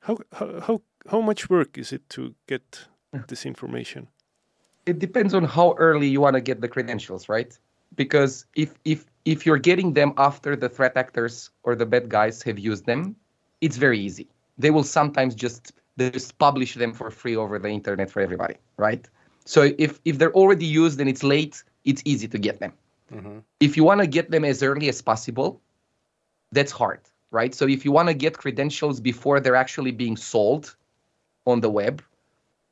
how 0.00 0.18
how 0.32 0.60
how, 0.60 0.82
how 1.10 1.20
much 1.20 1.50
work 1.50 1.78
is 1.78 1.92
it 1.92 2.08
to 2.10 2.34
get 2.46 2.88
this 3.28 3.46
information? 3.46 4.08
It 4.86 4.98
depends 4.98 5.34
on 5.34 5.44
how 5.44 5.74
early 5.78 6.08
you 6.08 6.20
want 6.20 6.34
to 6.34 6.40
get 6.40 6.60
the 6.60 6.68
credentials, 6.68 7.28
right? 7.28 7.56
Because 7.96 8.46
if 8.54 8.74
if 8.84 9.06
if 9.24 9.46
you're 9.46 9.58
getting 9.58 9.94
them 9.94 10.12
after 10.16 10.56
the 10.56 10.68
threat 10.68 10.96
actors 10.96 11.50
or 11.62 11.74
the 11.74 11.86
bad 11.86 12.08
guys 12.08 12.42
have 12.42 12.58
used 12.58 12.84
them, 12.86 13.16
it's 13.60 13.76
very 13.76 13.98
easy. 13.98 14.28
They 14.58 14.70
will 14.70 14.84
sometimes 14.84 15.34
just 15.34 15.72
they 15.96 16.10
just 16.10 16.36
publish 16.38 16.74
them 16.74 16.92
for 16.92 17.10
free 17.10 17.36
over 17.36 17.58
the 17.58 17.68
internet 17.68 18.10
for 18.10 18.20
everybody, 18.20 18.56
right? 18.76 19.08
So 19.44 19.70
if 19.78 20.00
if 20.04 20.18
they're 20.18 20.32
already 20.32 20.66
used 20.66 21.00
and 21.00 21.08
it's 21.08 21.22
late, 21.22 21.62
it's 21.84 22.02
easy 22.04 22.28
to 22.28 22.38
get 22.38 22.60
them. 22.60 22.72
Mm-hmm. 23.12 23.38
If 23.60 23.76
you 23.76 23.84
want 23.84 24.00
to 24.00 24.06
get 24.06 24.30
them 24.30 24.44
as 24.44 24.62
early 24.62 24.88
as 24.88 25.00
possible, 25.02 25.60
that's 26.52 26.72
hard, 26.72 27.00
right? 27.30 27.54
So 27.54 27.66
if 27.66 27.84
you 27.84 27.92
want 27.92 28.08
to 28.08 28.14
get 28.14 28.38
credentials 28.38 29.00
before 29.00 29.40
they're 29.40 29.56
actually 29.56 29.92
being 29.92 30.16
sold 30.16 30.74
on 31.46 31.60
the 31.60 31.70
web, 31.70 32.02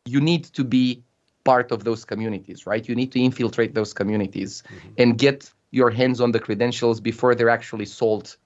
you 0.05 0.20
need 0.20 0.44
to 0.44 0.64
be 0.64 1.03
part 1.44 1.72
of 1.72 1.85
those 1.85 2.05
communities, 2.05 2.66
right? 2.66 2.88
You 2.88 2.94
need 2.94 3.12
to 3.12 3.20
infiltrate 3.20 3.74
those 3.74 3.92
communities 3.92 4.62
mm-hmm. 4.66 4.88
and 4.98 5.18
get 5.18 5.50
your 5.70 5.90
hands 5.90 6.20
on 6.20 6.33
the 6.33 6.40
credentials 6.40 7.00
before 7.00 7.35
they're 7.35 7.50
actually 7.50 7.87
sold 7.87 8.37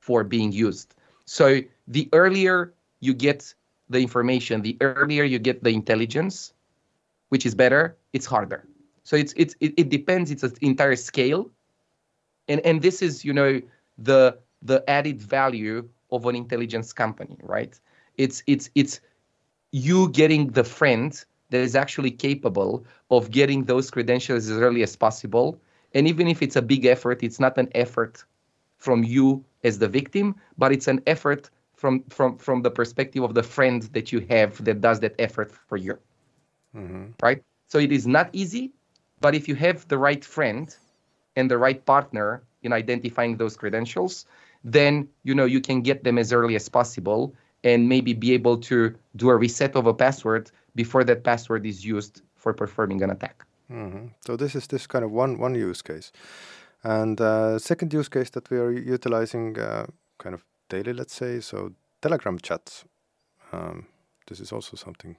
for 0.00 0.24
being 0.24 0.52
used. 0.52 0.94
So 1.26 1.60
the 1.88 2.08
earlier 2.12 2.72
you 3.00 3.14
get 3.14 3.54
the 3.88 4.00
information, 4.00 4.62
the 4.62 4.76
earlier 4.80 5.24
you 5.24 5.38
get 5.38 5.62
the 5.62 5.70
intelligence, 5.70 6.52
which 7.28 7.46
is 7.46 7.54
better, 7.54 7.96
it's 8.12 8.26
harder. 8.26 8.66
So 9.04 9.16
it's 9.16 9.32
it's 9.36 9.54
it, 9.60 9.74
it 9.76 9.88
depends. 9.88 10.30
It's 10.30 10.42
an 10.42 10.52
entire 10.62 10.96
scale, 10.96 11.50
and 12.48 12.60
and 12.66 12.82
this 12.82 13.02
is 13.02 13.24
you 13.24 13.32
know 13.32 13.60
the 13.98 14.38
the 14.62 14.82
added 14.90 15.20
value 15.22 15.88
of 16.10 16.26
an 16.26 16.34
intelligence 16.34 16.92
company, 16.92 17.36
right? 17.42 17.78
It's 18.16 18.42
it's 18.48 18.70
it's 18.74 19.00
you 19.70 20.08
getting 20.10 20.48
the 20.48 20.64
friend 20.64 21.24
that 21.50 21.60
is 21.60 21.76
actually 21.76 22.10
capable 22.10 22.84
of 23.10 23.30
getting 23.30 23.64
those 23.64 23.90
credentials 23.90 24.48
as 24.48 24.58
early 24.58 24.82
as 24.82 24.96
possible. 24.96 25.60
And 25.94 26.08
even 26.08 26.28
if 26.28 26.42
it's 26.42 26.56
a 26.56 26.62
big 26.62 26.84
effort, 26.84 27.22
it's 27.22 27.40
not 27.40 27.56
an 27.58 27.68
effort 27.74 28.24
from 28.78 29.04
you 29.04 29.44
as 29.64 29.78
the 29.78 29.88
victim, 29.88 30.34
but 30.58 30.72
it's 30.72 30.88
an 30.88 31.00
effort 31.06 31.50
from 31.74 32.02
from 32.08 32.38
from 32.38 32.62
the 32.62 32.70
perspective 32.70 33.22
of 33.22 33.34
the 33.34 33.42
friend 33.42 33.82
that 33.92 34.10
you 34.12 34.20
have 34.28 34.64
that 34.64 34.80
does 34.80 35.00
that 35.00 35.14
effort 35.18 35.52
for 35.52 35.76
you 35.76 35.98
mm-hmm. 36.76 37.06
right? 37.22 37.42
So 37.68 37.78
it 37.78 37.92
is 37.92 38.06
not 38.06 38.30
easy, 38.32 38.72
but 39.20 39.34
if 39.34 39.48
you 39.48 39.54
have 39.56 39.86
the 39.88 39.98
right 39.98 40.24
friend 40.24 40.74
and 41.34 41.50
the 41.50 41.58
right 41.58 41.84
partner 41.84 42.42
in 42.62 42.72
identifying 42.72 43.36
those 43.36 43.56
credentials, 43.56 44.26
then 44.64 45.08
you 45.22 45.34
know 45.34 45.44
you 45.44 45.60
can 45.60 45.80
get 45.82 46.04
them 46.04 46.18
as 46.18 46.32
early 46.32 46.56
as 46.56 46.68
possible 46.68 47.34
and 47.64 47.88
maybe 47.88 48.12
be 48.12 48.32
able 48.32 48.58
to 48.58 48.94
do 49.16 49.30
a 49.30 49.36
reset 49.36 49.76
of 49.76 49.86
a 49.86 49.94
password 49.94 50.50
before 50.76 51.02
that 51.04 51.24
password 51.24 51.66
is 51.66 51.84
used 51.84 52.22
for 52.36 52.54
performing 52.54 53.02
an 53.02 53.10
attack. 53.10 53.44
Mm-hmm. 53.68 54.06
So 54.24 54.36
this 54.36 54.54
is 54.54 54.68
this 54.68 54.86
kind 54.86 55.04
of 55.04 55.10
one 55.10 55.38
one 55.38 55.56
use 55.56 55.82
case, 55.82 56.12
and 56.84 57.20
uh, 57.20 57.58
second 57.58 57.92
use 57.92 58.08
case 58.08 58.30
that 58.30 58.48
we 58.50 58.58
are 58.58 58.70
utilizing 58.70 59.58
uh, 59.58 59.86
kind 60.18 60.34
of 60.34 60.44
daily, 60.68 60.92
let's 60.92 61.14
say, 61.14 61.40
so 61.40 61.72
Telegram 62.00 62.38
chats. 62.38 62.84
Um, 63.52 63.86
this 64.28 64.40
is 64.40 64.52
also 64.52 64.76
something 64.76 65.16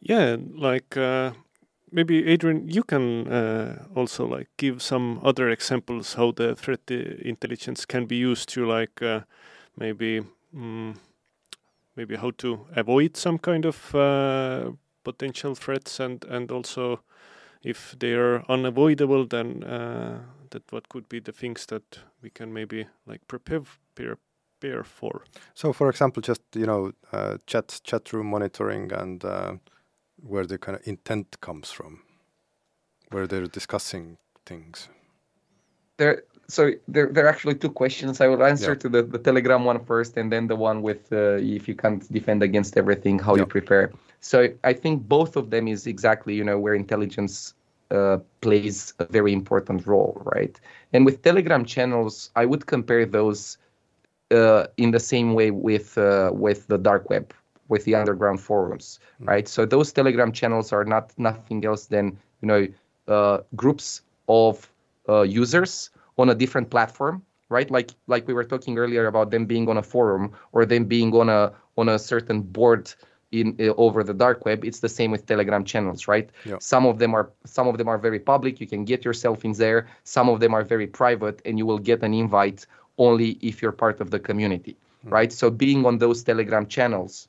yeah, 0.00 0.36
like 0.54 0.96
uh, 0.96 1.32
maybe 1.92 2.26
Adrian, 2.26 2.68
you 2.68 2.82
can 2.82 3.28
uh, 3.28 3.84
also 3.94 4.26
like 4.26 4.48
give 4.56 4.82
some 4.82 5.20
other 5.22 5.50
examples 5.50 6.14
how 6.14 6.32
the 6.32 6.54
threat 6.56 6.80
uh, 6.90 6.94
intelligence 7.20 7.84
can 7.84 8.06
be 8.06 8.16
used 8.16 8.48
to 8.50 8.66
like 8.66 9.02
uh, 9.02 9.20
maybe 9.76 10.22
mm, 10.56 10.96
maybe 11.96 12.16
how 12.16 12.30
to 12.32 12.66
avoid 12.76 13.16
some 13.16 13.38
kind 13.38 13.64
of 13.64 13.94
uh, 13.94 14.70
potential 15.04 15.54
threats 15.54 16.00
and 16.00 16.24
and 16.24 16.50
also 16.50 17.00
if 17.62 17.94
they 17.98 18.12
are 18.14 18.44
unavoidable 18.48 19.26
then 19.26 19.62
uh, 19.64 20.18
that 20.50 20.62
what 20.72 20.88
could 20.88 21.08
be 21.08 21.20
the 21.20 21.32
things 21.32 21.66
that 21.66 21.98
we 22.22 22.30
can 22.30 22.52
maybe 22.52 22.86
like 23.06 23.20
prepare 23.28 23.62
prepare 23.94 24.84
for 24.84 25.24
so 25.54 25.72
for 25.72 25.88
example 25.88 26.22
just 26.22 26.42
you 26.54 26.66
know 26.66 26.92
chat 27.46 27.80
chat 27.84 28.12
room 28.12 28.26
monitoring 28.26 28.92
and 28.92 29.24
where 30.22 30.46
the 30.46 30.58
kind 30.58 30.76
of 30.76 30.86
intent 30.86 31.40
comes 31.40 31.70
from, 31.70 32.02
where 33.10 33.26
they're 33.26 33.46
discussing 33.46 34.18
things. 34.46 34.88
There, 35.96 36.22
so 36.50 36.72
there, 36.88 37.06
there 37.06 37.26
are 37.26 37.28
actually 37.28 37.54
two 37.54 37.70
questions. 37.70 38.20
I 38.20 38.26
will 38.26 38.42
answer 38.42 38.72
yeah. 38.72 38.78
to 38.78 38.88
the, 38.88 39.02
the 39.02 39.18
Telegram 39.18 39.64
one 39.64 39.84
first, 39.84 40.16
and 40.16 40.32
then 40.32 40.48
the 40.48 40.56
one 40.56 40.82
with 40.82 41.12
uh, 41.12 41.38
if 41.38 41.68
you 41.68 41.74
can't 41.74 42.10
defend 42.12 42.42
against 42.42 42.76
everything, 42.76 43.18
how 43.18 43.34
yeah. 43.34 43.42
you 43.42 43.46
prepare. 43.46 43.92
So 44.20 44.48
I 44.64 44.72
think 44.72 45.08
both 45.08 45.36
of 45.36 45.50
them 45.50 45.68
is 45.68 45.86
exactly 45.86 46.34
you 46.34 46.44
know 46.44 46.58
where 46.58 46.74
intelligence 46.74 47.54
uh, 47.90 48.18
plays 48.40 48.94
a 48.98 49.04
very 49.06 49.32
important 49.32 49.86
role, 49.86 50.20
right? 50.24 50.58
And 50.92 51.06
with 51.06 51.22
Telegram 51.22 51.64
channels, 51.64 52.30
I 52.36 52.44
would 52.46 52.66
compare 52.66 53.06
those 53.06 53.56
uh, 54.30 54.66
in 54.76 54.90
the 54.90 55.00
same 55.00 55.34
way 55.34 55.50
with 55.50 55.96
uh, 55.96 56.30
with 56.32 56.66
the 56.66 56.78
dark 56.78 57.08
web, 57.10 57.32
with 57.68 57.84
the 57.84 57.94
underground 57.94 58.40
forums, 58.40 58.98
mm. 59.22 59.28
right? 59.28 59.48
So 59.48 59.66
those 59.66 59.92
Telegram 59.92 60.32
channels 60.32 60.72
are 60.72 60.84
not 60.84 61.12
nothing 61.16 61.64
else 61.64 61.86
than 61.86 62.18
you 62.42 62.48
know 62.48 62.66
uh, 63.08 63.38
groups 63.54 64.02
of 64.28 64.70
uh, 65.08 65.22
users 65.22 65.90
on 66.20 66.28
a 66.30 66.34
different 66.34 66.70
platform, 66.70 67.22
right? 67.48 67.70
Like 67.70 67.90
like 68.06 68.26
we 68.28 68.34
were 68.34 68.44
talking 68.44 68.78
earlier 68.78 69.06
about 69.06 69.30
them 69.30 69.46
being 69.46 69.68
on 69.68 69.76
a 69.76 69.82
forum 69.82 70.32
or 70.52 70.66
them 70.66 70.84
being 70.84 71.14
on 71.14 71.28
a 71.28 71.52
on 71.76 71.88
a 71.88 71.98
certain 71.98 72.42
board 72.42 72.92
in 73.32 73.56
uh, 73.60 73.74
over 73.76 74.02
the 74.02 74.12
dark 74.12 74.44
web 74.44 74.64
it's 74.64 74.80
the 74.80 74.88
same 74.88 75.12
with 75.12 75.24
telegram 75.24 75.64
channels 75.64 76.08
right? 76.08 76.30
Yeah. 76.44 76.56
some 76.58 76.84
of 76.84 76.98
them 76.98 77.14
are 77.14 77.30
some 77.44 77.68
of 77.68 77.78
them 77.78 77.88
are 77.88 77.98
very 77.98 78.18
public. 78.18 78.60
You 78.60 78.66
can 78.66 78.84
get 78.84 79.04
yourself 79.04 79.44
in 79.44 79.52
there. 79.52 79.88
Some 80.04 80.28
of 80.28 80.40
them 80.40 80.52
are 80.54 80.64
very 80.64 80.86
private 80.86 81.40
and 81.44 81.58
you 81.58 81.66
will 81.66 81.78
get 81.78 82.02
an 82.02 82.12
invite 82.12 82.66
only 82.98 83.30
if 83.40 83.62
you're 83.62 83.78
part 83.84 84.00
of 84.00 84.10
the 84.10 84.18
community 84.18 84.76
right? 85.04 85.32
So 85.32 85.50
being 85.50 85.86
on 85.86 85.98
those 85.98 86.22
telegram 86.22 86.66
channels 86.66 87.28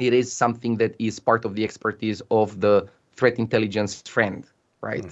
it 0.00 0.12
is 0.12 0.32
something 0.32 0.76
that 0.76 0.94
is 0.98 1.18
part 1.18 1.44
of 1.44 1.54
the 1.54 1.64
expertise 1.64 2.22
of 2.30 2.60
the 2.60 2.88
threat 3.16 3.38
intelligence 3.38 4.02
friend 4.02 4.46
right 4.80 5.04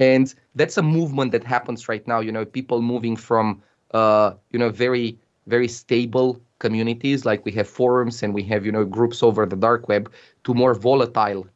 and 0.00 0.34
that's 0.56 0.78
a 0.78 0.82
movement 0.82 1.30
that 1.30 1.44
happens 1.44 1.88
right 1.88 2.06
now 2.08 2.18
you 2.18 2.32
know 2.32 2.44
people 2.44 2.82
moving 2.82 3.14
from 3.14 3.62
uh, 3.92 4.32
you 4.50 4.58
know 4.58 4.70
very 4.70 5.16
very 5.46 5.68
stable 5.68 6.40
communities 6.58 7.24
like 7.24 7.44
we 7.44 7.52
have 7.52 7.68
forums 7.68 8.22
and 8.22 8.34
we 8.34 8.42
have 8.42 8.66
you 8.66 8.72
know 8.72 8.84
groups 8.84 9.22
over 9.22 9.46
the 9.46 9.56
dark 9.56 9.88
web 9.88 10.10
to 10.44 10.54
more 10.54 10.74
volatile 10.74 11.46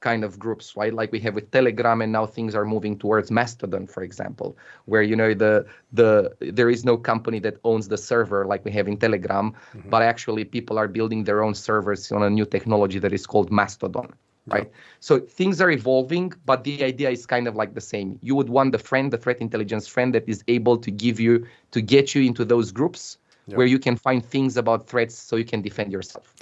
kind 0.00 0.24
of 0.24 0.38
groups 0.38 0.76
right? 0.76 0.94
Like 0.94 1.12
we 1.12 1.20
have 1.20 1.34
with 1.34 1.50
telegram 1.50 2.00
and 2.00 2.10
now 2.12 2.26
things 2.26 2.54
are 2.54 2.64
moving 2.64 2.98
towards 2.98 3.30
mastodon 3.30 3.86
for 3.86 4.02
example 4.02 4.56
where 4.86 5.02
you 5.02 5.14
know 5.14 5.34
the 5.34 5.66
the 5.92 6.34
there 6.40 6.70
is 6.70 6.84
no 6.84 6.96
company 6.96 7.38
that 7.40 7.58
owns 7.64 7.88
the 7.88 7.98
server 7.98 8.46
like 8.46 8.64
we 8.64 8.70
have 8.72 8.88
in 8.88 8.96
telegram 8.96 9.52
but 9.86 10.02
actually 10.02 10.44
people 10.44 10.78
are 10.78 10.88
building 10.88 11.24
their 11.24 11.42
own 11.42 11.54
servers 11.54 12.10
on 12.12 12.22
a 12.22 12.30
new 12.30 12.46
technology 12.46 12.98
that 12.98 13.12
is 13.12 13.26
called 13.26 13.52
mastodon 13.52 14.10
right? 14.52 14.70
So 15.00 15.18
things 15.18 15.60
are 15.60 15.70
evolving 15.70 16.32
but 16.46 16.64
the 16.64 16.84
idea 16.84 17.10
is 17.10 17.26
kind 17.26 17.46
of 17.48 17.56
like 17.56 17.74
the 17.74 17.80
same. 17.80 18.18
You 18.22 18.34
would 18.34 18.48
want 18.48 18.72
the 18.72 18.78
friend 18.78 19.12
the 19.12 19.18
threat 19.18 19.40
intelligence 19.40 19.86
friend 19.86 20.14
that 20.14 20.28
is 20.28 20.44
able 20.48 20.76
to 20.78 20.90
give 20.90 21.18
you 21.20 21.46
to 21.70 21.80
get 21.80 22.14
you 22.14 22.22
into 22.22 22.44
those 22.44 22.72
groups 22.72 23.18
where 23.56 23.66
you 23.66 23.78
can 23.78 23.96
find 23.96 24.24
things 24.24 24.56
about 24.56 24.86
threats 24.86 25.14
so 25.14 25.36
you 25.36 25.44
can 25.44 25.60
defend 25.60 25.92
yourself. 25.92 26.34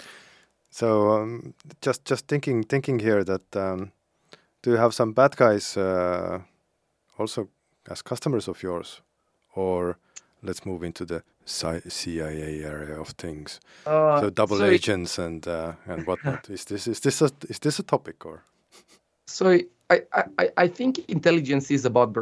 So 0.70 1.11
um, 1.11 1.54
just 1.80 2.04
just 2.04 2.26
thinking 2.28 2.62
thinking 2.62 2.98
here 2.98 3.24
that 3.24 3.56
um, 3.56 3.92
do 4.62 4.70
you 4.70 4.76
have 4.76 4.92
some 4.92 5.12
bad 5.12 5.36
guys 5.36 5.76
uh, 5.76 6.40
also 7.18 7.48
as 7.90 8.02
customers 8.02 8.48
of 8.48 8.62
yours, 8.62 9.00
or 9.54 9.98
let's 10.42 10.66
move 10.66 10.82
into 10.82 11.04
the 11.04 11.22
CIA 11.49 12.64
area 12.64 13.01
of 13.01 13.09
things. 13.09 13.61
uh, 13.86 14.20
so 14.20 14.30
double 14.30 14.59
so 14.59 14.64
it- 14.64 14.74
agents 14.74 15.18
and 15.18 15.46
uh, 15.46 15.72
and 15.86 16.07
whatnot. 16.07 16.51
is 16.57 16.64
this 16.64 16.86
is 16.86 17.01
this 17.01 17.22
a 17.22 17.30
is 17.49 17.59
this 17.59 17.78
a 17.78 17.82
topic 17.82 18.24
or? 18.26 18.44
So 19.26 19.59
I, 19.90 20.03
I, 20.38 20.51
I 20.57 20.68
think 20.68 20.99
intelligence 21.09 21.70
is 21.70 21.84
about 21.84 22.12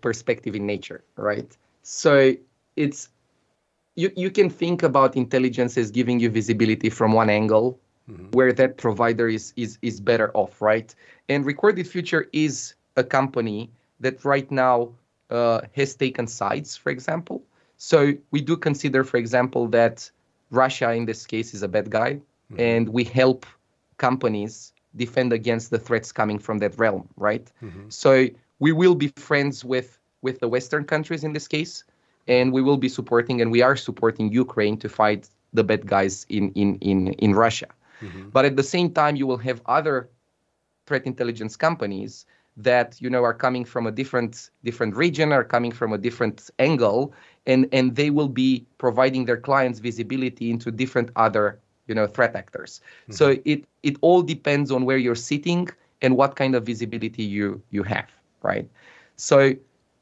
perspective 0.00 0.54
in 0.54 0.66
nature, 0.66 1.02
right? 1.16 1.56
So 1.82 2.34
it's 2.76 3.08
you, 3.96 4.10
you 4.16 4.30
can 4.30 4.50
think 4.50 4.82
about 4.82 5.16
intelligence 5.16 5.78
as 5.78 5.90
giving 5.90 6.20
you 6.20 6.30
visibility 6.30 6.90
from 6.90 7.12
one 7.12 7.30
angle 7.30 7.78
where 8.32 8.52
that 8.52 8.76
provider 8.76 9.28
is, 9.28 9.52
is 9.56 9.78
is 9.82 10.00
better 10.00 10.30
off, 10.34 10.62
right? 10.62 10.94
And 11.28 11.44
Recorded 11.44 11.88
Future 11.88 12.28
is 12.32 12.74
a 12.96 13.02
company 13.02 13.70
that 14.00 14.24
right 14.24 14.48
now 14.50 14.90
uh, 15.30 15.62
has 15.74 15.96
taken 15.96 16.26
sides, 16.28 16.76
for 16.76 16.90
example. 16.90 17.42
So 17.76 18.14
we 18.30 18.40
do 18.40 18.56
consider, 18.56 19.04
for 19.04 19.16
example, 19.16 19.68
that 19.68 20.10
Russia 20.50 20.92
in 20.92 21.06
this 21.06 21.26
case 21.26 21.54
is 21.54 21.62
a 21.62 21.68
bad 21.68 21.90
guy, 21.90 22.14
mm-hmm. 22.14 22.60
and 22.60 22.88
we 22.88 23.04
help 23.04 23.46
companies 23.98 24.72
defend 24.94 25.32
against 25.32 25.70
the 25.70 25.78
threats 25.78 26.12
coming 26.12 26.38
from 26.38 26.58
that 26.58 26.78
realm, 26.78 27.08
right? 27.16 27.50
Mm-hmm. 27.62 27.88
So 27.90 28.28
we 28.58 28.72
will 28.72 28.94
be 28.94 29.08
friends 29.16 29.64
with 29.64 29.98
with 30.22 30.40
the 30.40 30.48
Western 30.48 30.84
countries 30.84 31.22
in 31.22 31.32
this 31.32 31.46
case, 31.46 31.84
and 32.26 32.52
we 32.52 32.62
will 32.62 32.78
be 32.78 32.88
supporting 32.88 33.40
and 33.40 33.50
we 33.50 33.62
are 33.62 33.76
supporting 33.76 34.32
Ukraine 34.32 34.76
to 34.78 34.88
fight 34.88 35.28
the 35.52 35.64
bad 35.64 35.86
guys 35.86 36.26
in 36.28 36.50
in 36.52 36.76
in 36.76 37.12
in 37.14 37.34
Russia. 37.34 37.68
Mm-hmm. 38.02 38.30
But 38.30 38.44
at 38.44 38.56
the 38.56 38.62
same 38.62 38.90
time, 38.90 39.16
you 39.16 39.26
will 39.26 39.38
have 39.38 39.60
other 39.66 40.08
threat 40.86 41.04
intelligence 41.06 41.56
companies 41.56 42.26
that 42.56 43.00
you 43.00 43.10
know 43.10 43.22
are 43.24 43.34
coming 43.34 43.64
from 43.64 43.86
a 43.86 43.90
different 43.92 44.50
different 44.64 44.96
region 44.96 45.32
are 45.32 45.44
coming 45.44 45.72
from 45.72 45.92
a 45.92 45.98
different 45.98 46.50
angle 46.58 47.12
and 47.46 47.68
and 47.72 47.96
they 47.96 48.10
will 48.10 48.28
be 48.28 48.64
providing 48.78 49.24
their 49.26 49.36
clients 49.36 49.78
visibility 49.78 50.50
into 50.50 50.70
different 50.70 51.10
other 51.16 51.58
you 51.86 51.94
know 51.94 52.06
threat 52.06 52.34
actors. 52.34 52.80
So 53.10 53.36
it 53.44 53.64
it 53.82 53.96
all 54.00 54.22
depends 54.22 54.70
on 54.70 54.84
where 54.84 54.96
you're 54.96 55.14
sitting 55.32 55.68
and 56.02 56.16
what 56.16 56.36
kind 56.36 56.54
of 56.54 56.64
visibility 56.64 57.22
you 57.22 57.60
you 57.70 57.82
have 57.84 58.08
right? 58.42 58.68
So 59.16 59.54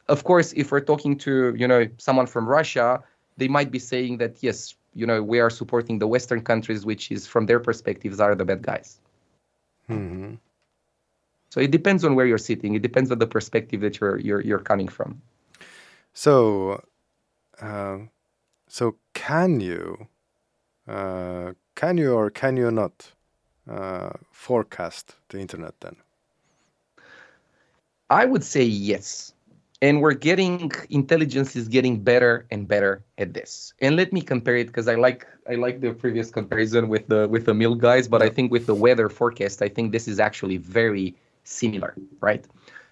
of 0.08 0.24
course 0.24 0.52
if 0.54 0.70
we're 0.72 0.80
talking 0.92 1.16
to 1.18 1.54
you 1.56 1.66
know 1.66 1.86
someone 1.98 2.26
from 2.26 2.46
russia 2.46 3.02
they 3.36 3.48
might 3.48 3.70
be 3.70 3.78
saying 3.78 4.18
that 4.18 4.42
yes 4.42 4.74
you 4.94 5.06
know 5.06 5.22
we 5.22 5.40
are 5.40 5.50
supporting 5.50 5.98
the 5.98 6.06
western 6.06 6.40
countries 6.42 6.84
which 6.84 7.10
is 7.10 7.26
from 7.26 7.46
their 7.46 7.60
perspectives 7.60 8.20
are 8.20 8.34
the 8.34 8.44
bad 8.44 8.62
guys. 8.62 9.00
Mhm. 9.88 10.38
So 11.54 11.60
it 11.60 11.70
depends 11.70 12.04
on 12.04 12.16
where 12.16 12.26
you're 12.26 12.36
sitting. 12.36 12.74
It 12.74 12.82
depends 12.82 13.12
on 13.12 13.20
the 13.20 13.28
perspective 13.28 13.80
that 13.82 14.00
you're 14.00 14.18
you're 14.18 14.40
you're 14.40 14.58
coming 14.58 14.88
from. 14.88 15.22
So, 16.12 16.82
um, 17.60 18.10
so 18.66 18.96
can 19.12 19.60
you, 19.60 20.08
uh, 20.88 21.52
can 21.76 21.96
you 21.96 22.12
or 22.12 22.28
can 22.30 22.56
you 22.56 22.72
not 22.72 23.12
uh, 23.70 24.10
forecast 24.32 25.14
the 25.28 25.38
internet 25.38 25.74
then? 25.78 25.94
I 28.10 28.24
would 28.24 28.42
say 28.42 28.64
yes. 28.64 29.32
And 29.80 30.00
we're 30.02 30.14
getting 30.14 30.72
intelligence 30.90 31.54
is 31.54 31.68
getting 31.68 32.00
better 32.00 32.46
and 32.50 32.66
better 32.66 33.04
at 33.18 33.32
this. 33.32 33.74
And 33.80 33.94
let 33.94 34.12
me 34.12 34.22
compare 34.22 34.56
it 34.56 34.66
because 34.66 34.88
I 34.88 34.96
like 34.96 35.24
I 35.48 35.54
like 35.54 35.80
the 35.80 35.92
previous 35.92 36.32
comparison 36.32 36.88
with 36.88 37.06
the 37.06 37.28
with 37.28 37.44
the 37.46 37.54
milk 37.54 37.78
guys, 37.78 38.08
but 38.08 38.22
I 38.22 38.28
think 38.28 38.50
with 38.50 38.66
the 38.66 38.74
weather 38.74 39.08
forecast, 39.08 39.62
I 39.62 39.68
think 39.68 39.92
this 39.92 40.08
is 40.08 40.18
actually 40.18 40.56
very 40.56 41.14
similar, 41.44 41.94
right? 42.20 42.46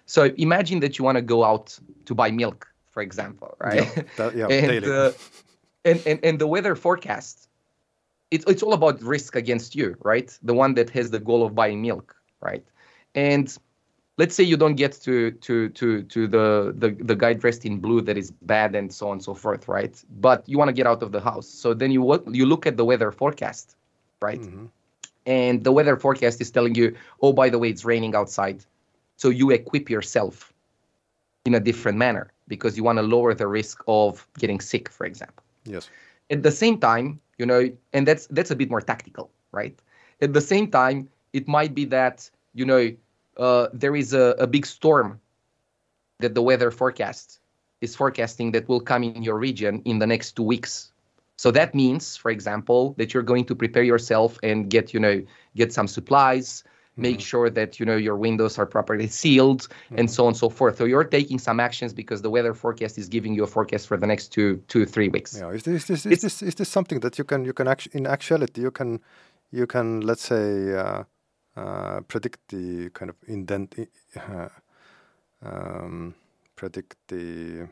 So 0.05 0.25
imagine 0.37 0.79
that 0.81 0.97
you 0.97 1.05
want 1.05 1.17
to 1.17 1.21
go 1.21 1.43
out 1.43 1.77
to 2.05 2.15
buy 2.15 2.31
milk, 2.31 2.67
for 2.91 3.01
example, 3.01 3.55
right? 3.59 4.07
That, 4.17 4.35
yeah, 4.35 4.47
and, 4.49 4.85
uh, 4.85 5.11
and 5.85 6.01
and 6.05 6.19
and 6.23 6.39
the 6.39 6.47
weather 6.47 6.75
forecast 6.75 7.49
it's 8.31 8.45
it's 8.47 8.63
all 8.63 8.73
about 8.73 9.01
risk 9.01 9.35
against 9.35 9.75
you 9.75 9.95
right 10.01 10.37
the 10.41 10.53
one 10.53 10.73
that 10.73 10.89
has 10.89 11.11
the 11.11 11.19
goal 11.19 11.45
of 11.45 11.53
buying 11.53 11.81
milk 11.81 12.15
right 12.41 12.65
and 13.15 13.57
let's 14.17 14.35
say 14.35 14.43
you 14.43 14.57
don't 14.57 14.75
get 14.75 14.93
to 14.93 15.31
to 15.31 15.69
to 15.69 16.03
to 16.03 16.27
the 16.27 16.73
the, 16.77 16.89
the 17.03 17.15
guy 17.15 17.33
dressed 17.33 17.65
in 17.65 17.79
blue 17.79 18.01
that 18.01 18.17
is 18.17 18.31
bad 18.31 18.75
and 18.75 18.91
so 18.91 19.07
on 19.07 19.13
and 19.13 19.23
so 19.23 19.33
forth 19.33 19.67
right 19.67 20.03
but 20.19 20.47
you 20.47 20.57
want 20.57 20.69
to 20.69 20.73
get 20.73 20.87
out 20.87 21.03
of 21.03 21.11
the 21.11 21.21
house 21.21 21.47
so 21.47 21.73
then 21.73 21.91
you 21.91 22.01
you 22.31 22.45
look 22.45 22.65
at 22.65 22.75
the 22.77 22.85
weather 22.85 23.11
forecast 23.11 23.75
right 24.21 24.41
Mhm. 24.41 24.69
And 25.25 25.63
the 25.63 25.71
weather 25.71 25.95
forecast 25.97 26.41
is 26.41 26.51
telling 26.51 26.75
you 26.75 26.95
oh 27.21 27.33
by 27.33 27.49
the 27.49 27.59
way 27.59 27.69
it's 27.69 27.85
raining 27.85 28.15
outside. 28.15 28.63
So 29.17 29.29
you 29.29 29.51
equip 29.51 29.89
yourself 29.89 30.51
in 31.45 31.55
a 31.55 31.59
different 31.59 31.97
manner 31.97 32.31
because 32.47 32.75
you 32.77 32.83
want 32.83 32.97
to 32.97 33.03
lower 33.03 33.33
the 33.33 33.47
risk 33.47 33.83
of 33.87 34.27
getting 34.37 34.59
sick 34.59 34.89
for 34.89 35.05
example. 35.05 35.43
Yes. 35.65 35.89
at 36.29 36.43
the 36.43 36.51
same 36.51 36.77
time 36.77 37.21
you 37.37 37.45
know 37.45 37.71
and 37.93 38.05
that's 38.07 38.27
that's 38.27 38.51
a 38.51 38.55
bit 38.55 38.69
more 38.69 38.81
tactical 38.81 39.29
right? 39.51 39.77
At 40.21 40.33
the 40.33 40.41
same 40.41 40.69
time 40.69 41.09
it 41.31 41.47
might 41.47 41.73
be 41.73 41.85
that 41.85 42.29
you 42.53 42.65
know 42.65 42.91
uh, 43.37 43.67
there 43.73 43.95
is 43.95 44.13
a, 44.13 44.35
a 44.39 44.47
big 44.47 44.65
storm 44.65 45.19
that 46.19 46.35
the 46.35 46.41
weather 46.41 46.71
forecast 46.71 47.39
is 47.81 47.95
forecasting 47.95 48.51
that 48.51 48.67
will 48.69 48.79
come 48.79 49.03
in 49.03 49.23
your 49.23 49.37
region 49.37 49.81
in 49.85 49.99
the 49.99 50.07
next 50.07 50.33
two 50.33 50.43
weeks 50.43 50.92
so 51.43 51.51
that 51.51 51.75
means 51.75 52.03
for 52.23 52.31
example 52.37 52.81
that 52.97 53.07
you're 53.13 53.29
going 53.33 53.45
to 53.51 53.55
prepare 53.63 53.85
yourself 53.93 54.29
and 54.49 54.57
get 54.75 54.85
you 54.93 54.99
know 55.05 55.15
get 55.61 55.69
some 55.77 55.87
supplies 55.97 56.63
make 56.95 57.19
sure 57.31 57.47
that 57.59 57.69
you 57.79 57.85
know 57.89 57.99
your 58.07 58.17
windows 58.27 58.53
are 58.59 58.69
properly 58.75 59.07
sealed 59.21 59.61
and 59.99 60.07
so 60.15 60.21
on 60.23 60.29
and 60.29 60.37
so 60.43 60.47
forth 60.57 60.77
so 60.77 60.85
you're 60.91 61.09
taking 61.17 61.39
some 61.47 61.59
actions 61.67 61.91
because 62.01 62.19
the 62.25 62.31
weather 62.35 62.53
forecast 62.53 62.97
is 63.01 63.07
giving 63.15 63.33
you 63.37 63.43
a 63.43 63.51
forecast 63.55 63.83
for 63.89 63.97
the 64.01 64.07
next 64.11 64.25
two 64.35 64.49
two 64.71 64.85
three 64.85 65.09
weeks 65.15 65.31
Yeah. 65.39 65.55
Is 65.57 65.63
this 65.63 65.89
is 65.89 66.03
this 66.03 66.05
is 66.05 66.21
this, 66.21 66.35
is 66.49 66.55
this 66.59 66.69
something 66.77 66.99
that 67.01 67.13
you 67.19 67.25
can 67.31 67.39
you 67.49 67.53
can 67.59 67.67
act 67.67 67.87
in 67.97 68.03
actuality 68.17 68.61
you 68.67 68.71
can 68.79 68.89
you 69.59 69.65
can 69.73 69.87
let's 70.09 70.25
say 70.33 70.47
uh, 70.83 71.03
uh, 71.61 71.99
predict 72.11 72.39
the 72.55 72.89
kind 72.97 73.09
of 73.13 73.17
indent 73.27 73.69
uh, 74.15 74.49
um, 75.49 76.15
predict 76.55 76.95
the 77.07 77.67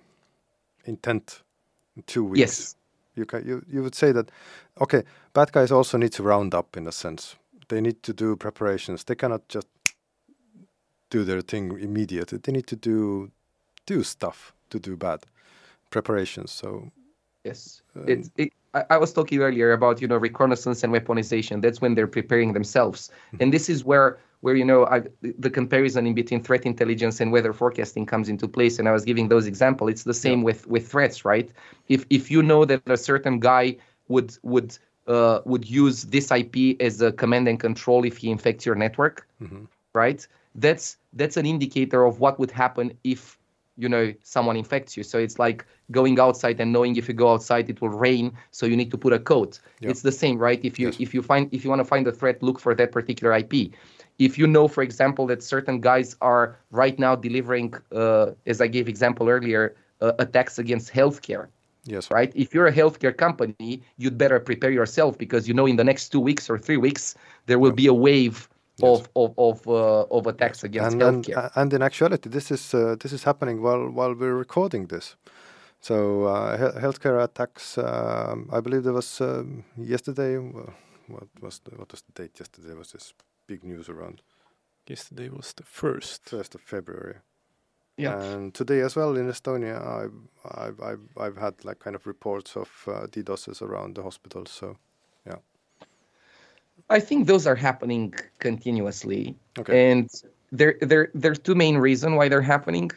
intent 0.86 1.44
in 1.96 2.04
two 2.14 2.26
weeks. 2.26 2.40
yes 2.40 2.76
You 3.16 3.26
can 3.26 3.48
you, 3.48 3.64
you 3.70 3.84
would 3.84 3.96
say 3.96 4.12
that 4.14 4.32
okay, 4.80 5.04
bad 5.34 5.52
guys 5.52 5.72
also 5.72 5.98
need 5.98 6.14
to 6.14 6.24
round 6.24 6.54
up 6.56 6.78
in 6.78 6.88
a 6.88 6.92
sense. 6.92 7.36
They 7.70 7.82
need 7.82 8.04
to 8.04 8.14
do 8.14 8.36
preparations. 8.36 9.04
They 9.04 9.16
cannot 9.16 9.48
just 9.50 9.68
do 11.10 11.24
their 11.24 11.42
thing 11.42 11.80
immediately. 11.80 12.38
They 12.40 12.52
need 12.52 12.68
to 12.68 12.76
do 12.76 13.32
do 13.86 14.04
stuff 14.04 14.54
to 14.70 14.80
do 14.80 14.96
bad 14.98 15.26
preparations. 15.92 16.52
So 16.52 16.92
Yes, 17.46 17.82
Um, 17.96 18.06
it's. 18.08 18.32
It, 18.38 18.54
I, 18.74 18.86
I 18.92 18.98
was 18.98 19.14
talking 19.14 19.40
earlier 19.42 19.74
about 19.74 20.02
you 20.02 20.08
know 20.08 20.18
reconnaissance 20.18 20.84
and 20.84 20.94
weaponization. 20.94 21.62
That's 21.62 21.82
when 21.82 21.96
they're 21.96 22.08
preparing 22.08 22.54
themselves, 22.54 23.10
Mm-hmm. 23.34 23.44
and 23.44 23.54
this 23.54 23.70
is 23.70 23.84
where 23.84 24.20
where 24.42 24.56
you 24.56 24.66
know 24.66 24.86
I, 24.86 25.04
the 25.22 25.50
comparison 25.50 26.06
in 26.08 26.14
between 26.14 26.42
threat 26.44 26.66
intelligence 26.66 27.22
and 27.22 27.32
weather 27.32 27.54
forecasting 27.54 28.06
comes 28.06 28.28
into 28.30 28.48
place. 28.48 28.80
And 28.80 28.88
I 28.88 28.92
was 28.92 29.06
giving 29.06 29.30
those 29.30 29.48
example. 29.48 29.88
It's 29.88 30.04
the 30.04 30.14
same 30.14 30.44
with 30.44 30.68
with 30.68 30.88
threats, 30.92 31.24
right? 31.26 31.50
If 31.88 32.06
if 32.10 32.30
you 32.32 32.42
know 32.44 32.66
that 32.66 32.82
a 32.90 32.98
certain 32.98 33.40
guy 33.40 33.78
would 34.08 34.38
would 34.44 34.78
uh, 35.08 35.40
would 35.46 35.70
use 35.70 36.04
this 36.04 36.32
IP 36.32 36.76
as 36.80 37.02
a 37.02 37.12
command 37.12 37.48
and 37.48 37.60
control 37.60 38.06
if 38.06 38.18
he 38.18 38.30
infects 38.30 38.66
your 38.66 38.76
network, 38.76 39.28
Mhm. 39.42 39.68
right? 39.94 40.28
That's 40.56 40.98
that's 41.14 41.38
an 41.38 41.46
indicator 41.46 42.04
of 42.06 42.20
what 42.20 42.38
would 42.40 42.52
happen 42.52 42.92
if 43.04 43.38
you 43.78 43.90
know 43.90 44.14
someone 44.24 44.58
infects 44.58 44.98
you. 44.98 45.04
So 45.04 45.18
it's 45.18 45.40
like 45.40 45.66
going 45.92 46.20
outside 46.20 46.60
and 46.60 46.72
knowing 46.72 46.96
if 46.98 47.08
you 47.08 47.14
go 47.14 47.32
outside 47.34 47.70
it 47.70 47.82
will 47.82 47.90
rain, 47.90 48.32
so 48.52 48.66
you 48.66 48.76
need 48.76 48.92
to 48.92 48.98
put 48.98 49.14
a 49.14 49.20
coat. 49.20 49.60
Yeah. 49.80 49.90
It's 49.92 50.02
the 50.02 50.12
same, 50.12 50.38
right? 50.38 50.60
If 50.64 50.78
you 50.80 50.88
Yes. 50.88 51.00
if 51.00 51.14
you 51.14 51.22
find 51.22 51.48
if 51.52 51.64
you 51.64 51.70
want 51.70 51.80
to 51.80 51.86
find 51.86 52.06
a 52.08 52.12
threat, 52.12 52.42
look 52.44 52.60
for 52.60 52.76
that 52.76 52.92
particular 52.92 53.34
IP. 53.34 53.72
If 54.28 54.38
you 54.40 54.48
know, 54.56 54.66
for 54.76 54.84
example, 54.90 55.26
that 55.32 55.42
certain 55.56 55.78
guys 55.92 56.10
are 56.22 56.46
right 56.82 56.98
now 57.06 57.14
delivering, 57.28 57.70
uh, 58.02 58.32
as 58.52 58.58
I 58.66 58.68
gave 58.76 58.86
example 58.96 59.26
earlier, 59.36 59.64
uh, 60.02 60.14
attacks 60.26 60.56
against 60.64 60.88
healthcare, 61.00 61.46
Yes. 61.94 62.06
right? 62.18 62.32
If 62.44 62.48
you're 62.54 62.70
a 62.74 62.78
healthcare 62.82 63.16
company, 63.26 63.82
you'd 64.02 64.18
better 64.24 64.40
prepare 64.40 64.74
yourself 64.80 65.12
because 65.18 65.48
you 65.50 65.56
know 65.60 65.68
in 65.74 65.78
the 65.82 65.88
next 65.92 66.04
two 66.14 66.24
weeks 66.30 66.46
or 66.52 66.58
three 66.68 66.78
weeks 66.88 67.04
there 67.48 67.60
will 67.64 67.76
be 67.84 67.88
a 67.96 67.98
wave 68.08 68.38
of 68.92 69.00
of 69.22 69.30
of, 69.48 69.56
uh, 69.68 70.18
of 70.18 70.22
attacks 70.34 70.60
against 70.64 70.94
and, 70.94 71.02
and 71.02 71.26
healthcare. 71.26 71.52
and 71.60 71.70
in 71.74 71.82
actuality, 71.90 72.28
this 72.38 72.48
is 72.52 72.74
uh, 72.74 72.96
this 73.02 73.12
is 73.18 73.24
happening 73.30 73.58
while 73.66 73.86
while 73.98 74.14
we're 74.22 74.40
recording 74.46 74.84
this. 74.94 75.16
So 75.88 75.96
uh, 76.34 76.58
he- 76.62 76.80
healthcare 76.86 77.18
attacks. 77.28 77.78
Um, 77.78 78.38
I 78.58 78.60
believe 78.66 78.84
there 78.84 78.98
was 79.02 79.22
um, 79.22 79.64
yesterday. 79.96 80.38
Uh, 80.38 80.72
what 81.16 81.28
was 81.42 81.60
the, 81.64 81.72
what 81.80 81.92
was 81.92 82.02
the 82.08 82.14
date 82.24 82.40
yesterday? 82.40 82.74
Was 82.82 82.92
this 82.92 83.14
big 83.48 83.64
news 83.64 83.90
around 83.90 84.22
Yesterday 84.88 85.30
was 85.30 85.54
the 85.54 85.64
first. 85.64 86.30
first 86.30 86.56
of 86.56 86.62
February. 86.62 87.16
Yeah. 87.98 88.22
And 88.22 88.54
today 88.54 88.80
as 88.82 88.96
well 88.96 89.16
in 89.16 89.28
Estonia, 89.28 89.78
I've 89.80 90.20
I've 90.56 90.82
I've, 90.82 91.00
I've 91.18 91.38
had 91.38 91.64
like 91.64 91.80
kind 91.80 91.96
of 91.96 92.08
reports 92.08 92.56
of 92.58 92.70
uh, 92.88 93.08
DDoSes 93.08 93.62
around 93.62 93.96
the 93.96 94.04
hospitals. 94.04 94.50
So 94.52 94.78
yeah. 95.28 95.36
I 96.90 97.00
think 97.00 97.28
those 97.28 97.46
are 97.46 97.56
happening 97.56 98.14
continuously. 98.40 99.36
okay. 99.60 99.92
And 99.92 100.10
there 100.52 100.76
there 100.82 101.10
there's 101.14 101.40
two 101.40 101.56
main 101.56 101.78
reasons 101.78 102.16
why 102.18 102.28
they're 102.28 102.42
happening 102.42 102.92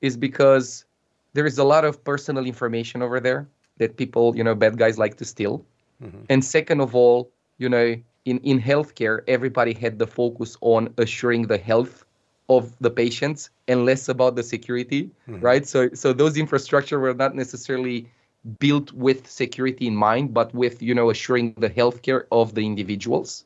is 0.00 0.16
because 0.16 0.84
there 1.32 1.46
is 1.46 1.58
a 1.58 1.64
lot 1.64 1.84
of 1.84 2.02
personal 2.04 2.46
information 2.46 3.02
over 3.02 3.18
there 3.20 3.48
that 3.78 3.96
people, 3.96 4.36
you 4.36 4.44
know, 4.44 4.54
bad 4.54 4.78
guys 4.78 4.98
like 4.98 5.16
to 5.16 5.24
steal. 5.24 5.64
Mhm. 6.00 6.26
And 6.30 6.44
second 6.44 6.80
of 6.80 6.94
all, 6.94 7.30
you 7.58 7.68
know, 7.68 7.96
in, 8.24 8.38
in 8.38 8.60
healthcare, 8.60 9.20
everybody 9.28 9.74
had 9.74 9.98
the 9.98 10.06
focus 10.06 10.56
on 10.60 10.92
assuring 10.98 11.46
the 11.46 11.58
health 11.58 12.04
of 12.48 12.72
the 12.80 12.90
patients 12.90 13.50
and 13.68 13.84
less 13.86 14.08
about 14.08 14.36
the 14.36 14.42
security, 14.42 15.10
Mhm. 15.28 15.42
right? 15.42 15.66
So 15.66 15.88
so 15.94 16.12
those 16.12 16.36
infrastructure 16.36 16.98
were 16.98 17.14
not 17.14 17.34
necessarily 17.34 18.06
built 18.58 18.92
with 18.92 19.26
security 19.26 19.86
in 19.86 19.96
mind, 19.96 20.34
but 20.34 20.54
with 20.54 20.82
you 20.82 20.94
know 20.94 21.10
assuring 21.10 21.54
the 21.58 21.70
healthcare 21.70 22.24
of 22.30 22.54
the 22.54 22.64
individuals. 22.66 23.44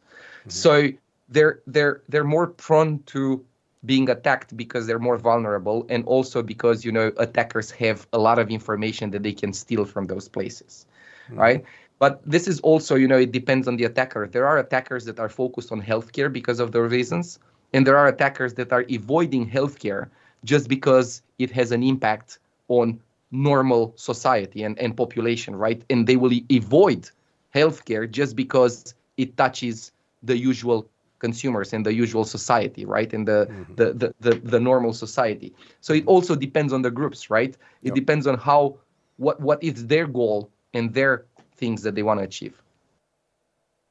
So 0.48 0.88
they're 1.28 1.60
they're 1.66 2.00
they're 2.08 2.24
more 2.24 2.46
prone 2.46 3.02
to 3.06 3.44
being 3.84 4.08
attacked 4.10 4.56
because 4.56 4.86
they're 4.86 4.98
more 4.98 5.18
vulnerable, 5.18 5.86
and 5.88 6.04
also 6.06 6.42
because 6.42 6.84
you 6.84 6.90
know 6.90 7.12
attackers 7.18 7.70
have 7.70 8.06
a 8.12 8.18
lot 8.18 8.38
of 8.38 8.50
information 8.50 9.10
that 9.12 9.22
they 9.22 9.32
can 9.32 9.52
steal 9.52 9.84
from 9.84 10.06
those 10.06 10.28
places, 10.28 10.86
right? 11.30 11.64
But 11.98 12.20
this 12.24 12.46
is 12.46 12.60
also 12.60 12.94
you 12.94 13.08
know 13.08 13.18
it 13.18 13.32
depends 13.32 13.66
on 13.68 13.76
the 13.76 13.84
attacker. 13.84 14.26
There 14.26 14.46
are 14.46 14.58
attackers 14.58 15.04
that 15.06 15.18
are 15.18 15.28
focused 15.28 15.72
on 15.72 15.82
healthcare 15.82 16.32
because 16.32 16.60
of 16.60 16.72
their 16.72 16.84
reasons, 16.84 17.38
and 17.72 17.86
there 17.86 17.96
are 17.96 18.08
attackers 18.08 18.54
that 18.54 18.72
are 18.72 18.84
avoiding 18.90 19.48
healthcare 19.48 20.08
just 20.44 20.68
because 20.68 21.22
it 21.38 21.50
has 21.50 21.72
an 21.72 21.82
impact 21.82 22.38
on 22.68 23.00
normal 23.30 23.92
society 23.96 24.62
and, 24.62 24.78
and 24.78 24.96
population, 24.96 25.54
right? 25.56 25.82
And 25.90 26.06
they 26.06 26.16
will 26.16 26.32
avoid 26.50 27.10
healthcare 27.54 28.10
just 28.10 28.36
because 28.36 28.94
it 29.16 29.36
touches 29.36 29.92
the 30.22 30.36
usual 30.36 30.88
consumers 31.18 31.72
and 31.72 31.84
the 31.84 31.92
usual 31.92 32.24
society, 32.24 32.84
right? 32.84 33.12
And 33.12 33.26
the, 33.26 33.48
mm-hmm. 33.50 33.74
the, 33.74 33.92
the, 33.92 34.14
the, 34.20 34.34
the 34.38 34.60
normal 34.60 34.92
society. 34.92 35.52
So 35.80 35.92
it 35.92 36.06
also 36.06 36.36
depends 36.36 36.72
on 36.72 36.82
the 36.82 36.90
groups, 36.90 37.30
right? 37.30 37.50
It 37.82 37.88
Yep. 37.88 37.94
depends 37.94 38.26
on 38.26 38.38
how 38.38 38.76
what 39.16 39.40
what 39.40 39.62
is 39.64 39.86
their 39.86 40.06
goal 40.06 40.48
and 40.74 40.94
their 40.94 41.24
things 41.58 41.82
that 41.82 41.94
they 41.94 42.02
want 42.02 42.20
to 42.20 42.24
achieve. 42.24 42.56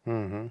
hmm 0.05 0.47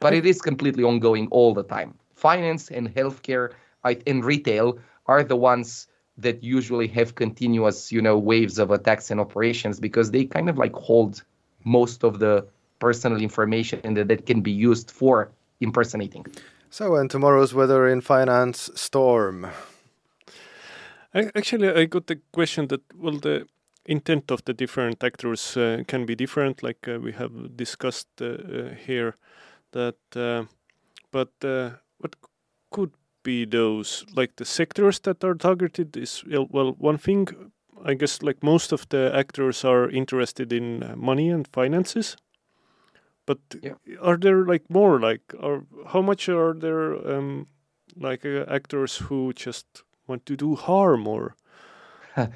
But 0.00 0.12
it 0.14 0.24
is 0.26 0.40
completely 0.40 0.84
ongoing 0.84 1.28
all 1.30 1.54
the 1.54 1.64
time. 1.64 1.94
Finance 2.14 2.70
and 2.70 2.94
healthcare 2.94 3.52
I- 3.84 4.02
and 4.06 4.24
retail 4.24 4.78
are 5.06 5.24
the 5.24 5.36
ones 5.36 5.88
that 6.18 6.42
usually 6.42 6.88
have 6.88 7.14
continuous, 7.14 7.92
you 7.92 8.02
know, 8.02 8.18
waves 8.18 8.58
of 8.58 8.70
attacks 8.70 9.10
and 9.10 9.20
operations 9.20 9.80
because 9.80 10.10
they 10.10 10.24
kind 10.24 10.48
of 10.48 10.58
like 10.58 10.74
hold 10.74 11.22
most 11.64 12.04
of 12.04 12.18
the 12.18 12.44
personal 12.78 13.20
information 13.22 13.94
that, 13.94 14.08
that 14.08 14.26
can 14.26 14.40
be 14.40 14.50
used 14.50 14.90
for 14.90 15.30
impersonating. 15.60 16.24
So 16.70 16.96
and 16.96 17.10
tomorrow's 17.10 17.54
weather 17.54 17.88
in 17.88 18.00
finance 18.00 18.70
storm. 18.74 19.46
Actually, 21.14 21.70
I 21.70 21.86
got 21.86 22.06
the 22.06 22.20
question 22.32 22.68
that 22.68 22.82
well, 22.94 23.18
the 23.18 23.46
intent 23.88 24.30
of 24.30 24.44
the 24.44 24.54
different 24.54 25.02
actors 25.04 25.56
uh, 25.56 25.82
can 25.88 26.06
be 26.06 26.14
different, 26.14 26.62
like 26.62 26.86
uh, 26.88 26.98
we 27.00 27.12
have 27.12 27.56
discussed 27.56 28.08
uh, 28.20 28.26
uh, 28.26 28.74
here. 28.86 29.16
That, 29.72 29.96
uh, 30.16 30.44
but 31.12 31.30
uh, 31.44 31.70
what 31.98 32.16
could 32.70 32.92
be 33.22 33.44
those 33.46 34.04
like 34.16 34.36
the 34.36 34.44
sectors 34.44 35.00
that 35.00 35.24
are 35.24 35.34
targeted 35.34 35.96
is 35.96 36.24
well, 36.26 36.74
one 36.78 36.98
thing. 36.98 37.28
I 37.84 37.94
guess 37.94 38.22
like 38.22 38.42
most 38.42 38.72
of 38.72 38.88
the 38.88 39.12
actors 39.14 39.64
are 39.64 39.88
interested 39.90 40.52
in 40.52 40.82
uh, 40.82 40.96
money 40.96 41.30
and 41.30 41.46
finances. 41.48 42.16
But 43.26 43.38
Yeah. 43.62 43.74
are 44.00 44.16
there 44.16 44.44
like 44.44 44.70
more 44.70 44.98
like 45.00 45.34
or 45.38 45.64
how 45.88 46.02
much 46.02 46.28
are 46.28 46.54
there 46.54 46.94
um, 47.16 47.46
like 47.96 48.24
uh, 48.26 48.44
actors 48.48 48.96
who 49.08 49.32
just 49.32 49.82
want 50.06 50.24
to 50.26 50.36
do 50.36 50.56
harm 50.56 51.06
or 51.06 51.34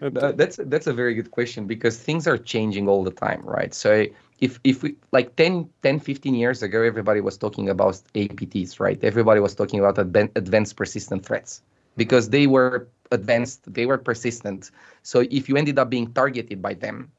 that's 0.00 0.56
that's 0.66 0.86
a 0.86 0.92
very 0.92 1.14
good 1.14 1.30
question 1.30 1.66
because 1.66 1.98
things 1.98 2.26
are 2.26 2.38
changing 2.38 2.88
all 2.88 3.04
the 3.04 3.10
time, 3.10 3.42
right? 3.44 3.74
So 3.74 4.06
if 4.40 4.58
if 4.64 4.82
we 4.82 4.96
like 5.12 5.36
10, 5.36 5.68
10 5.82 6.00
15 6.00 6.34
years 6.34 6.62
ago, 6.62 6.82
everybody 6.82 7.20
was 7.20 7.36
talking 7.36 7.68
about 7.68 8.00
APTs, 8.14 8.80
right? 8.80 9.02
Everybody 9.02 9.40
was 9.40 9.54
talking 9.54 9.80
about 9.80 9.98
advanced 9.98 10.76
persistent 10.76 11.24
threats 11.24 11.62
because 11.96 12.30
they 12.30 12.46
were 12.46 12.88
advanced, 13.10 13.72
they 13.72 13.86
were 13.86 13.98
persistent. 13.98 14.70
So 15.02 15.24
if 15.30 15.48
you 15.48 15.56
ended 15.56 15.78
up 15.78 15.90
being 15.90 16.12
targeted 16.12 16.62
by 16.62 16.74
them, 16.74 17.10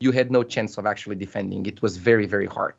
you 0.00 0.12
had 0.12 0.30
no 0.30 0.42
chance 0.42 0.78
of 0.78 0.86
actually 0.86 1.16
defending. 1.16 1.66
It 1.66 1.82
was 1.82 1.96
very 1.96 2.26
very 2.26 2.46
hard. 2.46 2.74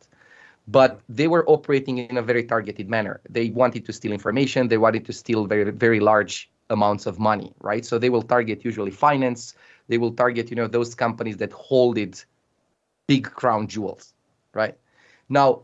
But 0.68 1.00
they 1.10 1.28
were 1.28 1.44
operating 1.48 1.98
in 1.98 2.18
a 2.18 2.22
very 2.22 2.44
targeted 2.44 2.90
manner. 2.90 3.22
They 3.28 3.50
wanted 3.50 3.86
to 3.86 3.94
steal 3.94 4.12
information. 4.12 4.68
They 4.68 4.78
wanted 4.78 5.06
to 5.06 5.14
steal 5.14 5.46
very 5.46 5.72
very 5.72 6.00
large 6.00 6.52
amounts 6.70 7.06
of 7.06 7.20
money, 7.20 7.54
right? 7.62 7.86
So 7.86 7.98
they 7.98 8.10
will 8.10 8.22
target 8.22 8.64
usually 8.64 8.92
finance. 8.92 9.56
They 9.88 9.98
will 9.98 10.12
target, 10.12 10.50
you 10.50 10.56
know, 10.56 10.68
those 10.68 10.96
companies 10.96 11.38
that 11.38 11.52
hold 11.52 11.98
it 11.98 12.26
big 13.08 13.24
crown 13.24 13.68
jewels, 13.68 14.14
right? 14.54 14.78
Now, 15.30 15.64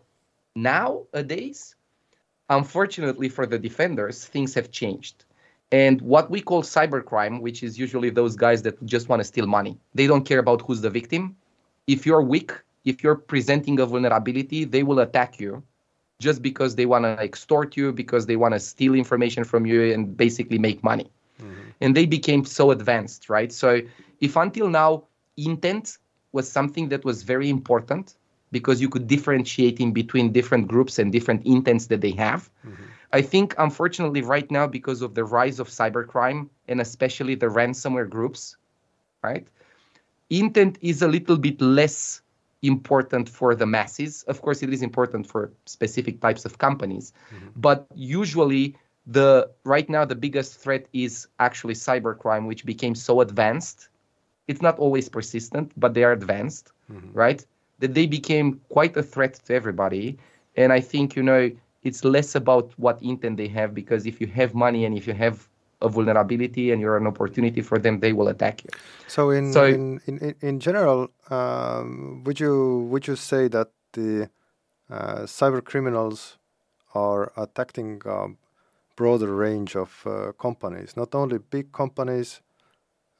nowadays, 0.55 1.75
unfortunately 2.49 3.29
for 3.29 3.45
the 3.45 3.59
defenders, 3.59 4.25
things 4.25 4.53
have 4.55 4.71
changed. 4.71 5.25
And 5.71 6.01
what 6.01 6.29
we 6.29 6.41
call 6.41 6.63
cybercrime, 6.63 7.41
which 7.41 7.63
is 7.63 7.77
usually 7.77 8.09
those 8.09 8.35
guys 8.35 8.61
that 8.63 8.83
just 8.85 9.09
want 9.09 9.19
to 9.19 9.23
steal 9.23 9.47
money, 9.47 9.77
they 9.93 10.07
don't 10.07 10.23
care 10.23 10.39
about 10.39 10.61
who's 10.61 10.81
the 10.81 10.89
victim. 10.89 11.35
If 11.87 12.05
you're 12.05 12.21
weak, 12.21 12.51
if 12.83 13.03
you're 13.03 13.15
presenting 13.15 13.79
a 13.79 13.85
vulnerability, 13.85 14.63
they 14.65 14.83
will 14.83 14.99
attack 14.99 15.39
you 15.39 15.63
just 16.19 16.41
because 16.41 16.75
they 16.75 16.85
want 16.85 17.03
to 17.03 17.17
extort 17.21 17.75
you, 17.75 17.91
because 17.91 18.25
they 18.25 18.35
want 18.35 18.53
to 18.53 18.59
steal 18.59 18.95
information 18.95 19.43
from 19.43 19.65
you 19.65 19.93
and 19.93 20.15
basically 20.15 20.57
make 20.57 20.83
money. 20.83 21.09
Mm-hmm. 21.41 21.61
And 21.81 21.95
they 21.95 22.05
became 22.05 22.45
so 22.45 22.71
advanced, 22.71 23.29
right? 23.29 23.51
So 23.51 23.81
if 24.21 24.35
until 24.35 24.69
now 24.69 25.03
intent 25.37 25.97
was 26.31 26.49
something 26.49 26.89
that 26.89 27.03
was 27.03 27.23
very 27.23 27.49
important 27.49 28.15
because 28.51 28.79
you 28.79 28.87
could 28.87 29.07
differentiate 29.07 29.79
in 29.79 29.91
between 29.91 30.31
different 30.31 30.67
groups 30.67 30.99
and 30.99 31.11
different 31.11 31.45
intents 31.45 31.87
that 31.87 32.01
they 32.01 32.11
have. 32.11 32.49
Mm-hmm. 32.65 32.83
I 33.11 33.21
think 33.21 33.55
unfortunately 33.57 34.21
right 34.21 34.49
now 34.49 34.67
because 34.67 35.01
of 35.01 35.15
the 35.15 35.23
rise 35.23 35.59
of 35.59 35.67
cybercrime 35.67 36.49
and 36.67 36.79
especially 36.79 37.35
the 37.35 37.47
ransomware 37.47 38.09
groups, 38.09 38.55
right? 39.23 39.47
Intent 40.29 40.77
is 40.81 41.01
a 41.01 41.07
little 41.07 41.37
bit 41.37 41.61
less 41.61 42.21
important 42.61 43.29
for 43.29 43.55
the 43.55 43.65
masses. 43.65 44.23
Of 44.23 44.41
course, 44.41 44.63
it 44.63 44.73
is 44.73 44.81
important 44.81 45.27
for 45.27 45.51
specific 45.65 46.21
types 46.21 46.45
of 46.45 46.57
companies, 46.57 47.13
mm-hmm. 47.33 47.47
but 47.55 47.87
usually 47.95 48.75
the 49.07 49.49
right 49.63 49.87
now 49.89 50.03
the 50.05 50.15
biggest 50.15 50.59
threat 50.59 50.87
is 50.93 51.27
actually 51.39 51.75
cybercrime, 51.75 52.47
which 52.47 52.65
became 52.65 52.95
so 52.95 53.21
advanced. 53.21 53.89
It's 54.47 54.61
not 54.61 54.79
always 54.79 55.09
persistent, 55.09 55.71
but 55.77 55.93
they 55.93 56.03
are 56.03 56.11
advanced, 56.11 56.71
mm-hmm. 56.91 57.11
right? 57.13 57.45
That 57.79 57.93
they 57.93 58.07
became 58.07 58.61
quite 58.69 58.95
a 58.97 59.03
threat 59.03 59.35
to 59.45 59.53
everybody. 59.53 60.17
And 60.55 60.71
I 60.71 60.79
think 60.79 61.15
you 61.15 61.23
know 61.23 61.51
it's 61.83 62.03
less 62.03 62.35
about 62.35 62.71
what 62.77 63.01
intent 63.01 63.37
they 63.37 63.47
have 63.49 63.73
because 63.73 64.05
if 64.05 64.19
you 64.19 64.27
have 64.27 64.55
money 64.55 64.85
and 64.85 64.97
if 64.97 65.05
you 65.05 65.13
have 65.13 65.47
a 65.85 65.89
vulnerability 65.89 66.71
and 66.71 66.81
you're 66.81 66.97
an 66.97 67.07
opportunity 67.07 67.61
for 67.61 67.77
them, 67.79 67.99
they 67.99 68.13
will 68.17 68.27
attack 68.27 68.63
you. 68.63 68.69
So 69.07 69.21
in 69.37 69.53
So- 69.53 69.65
in, 69.65 69.99
in, 70.07 70.35
in 70.41 70.59
general, 70.59 70.99
um, 71.29 72.23
would 72.25 72.39
you 72.39 72.55
would 72.91 73.07
you 73.07 73.15
say 73.15 73.49
that 73.49 73.69
the 73.93 74.29
uh, 74.89 75.25
cyber 75.25 75.61
criminals 75.63 76.37
are 76.93 77.31
attacking 77.35 78.01
a 78.05 78.27
broader 78.95 79.35
range 79.35 79.75
of 79.75 79.89
uh, 80.05 80.31
companies, 80.45 80.95
not 80.95 81.15
only 81.15 81.37
big 81.37 81.71
companies, 81.71 82.41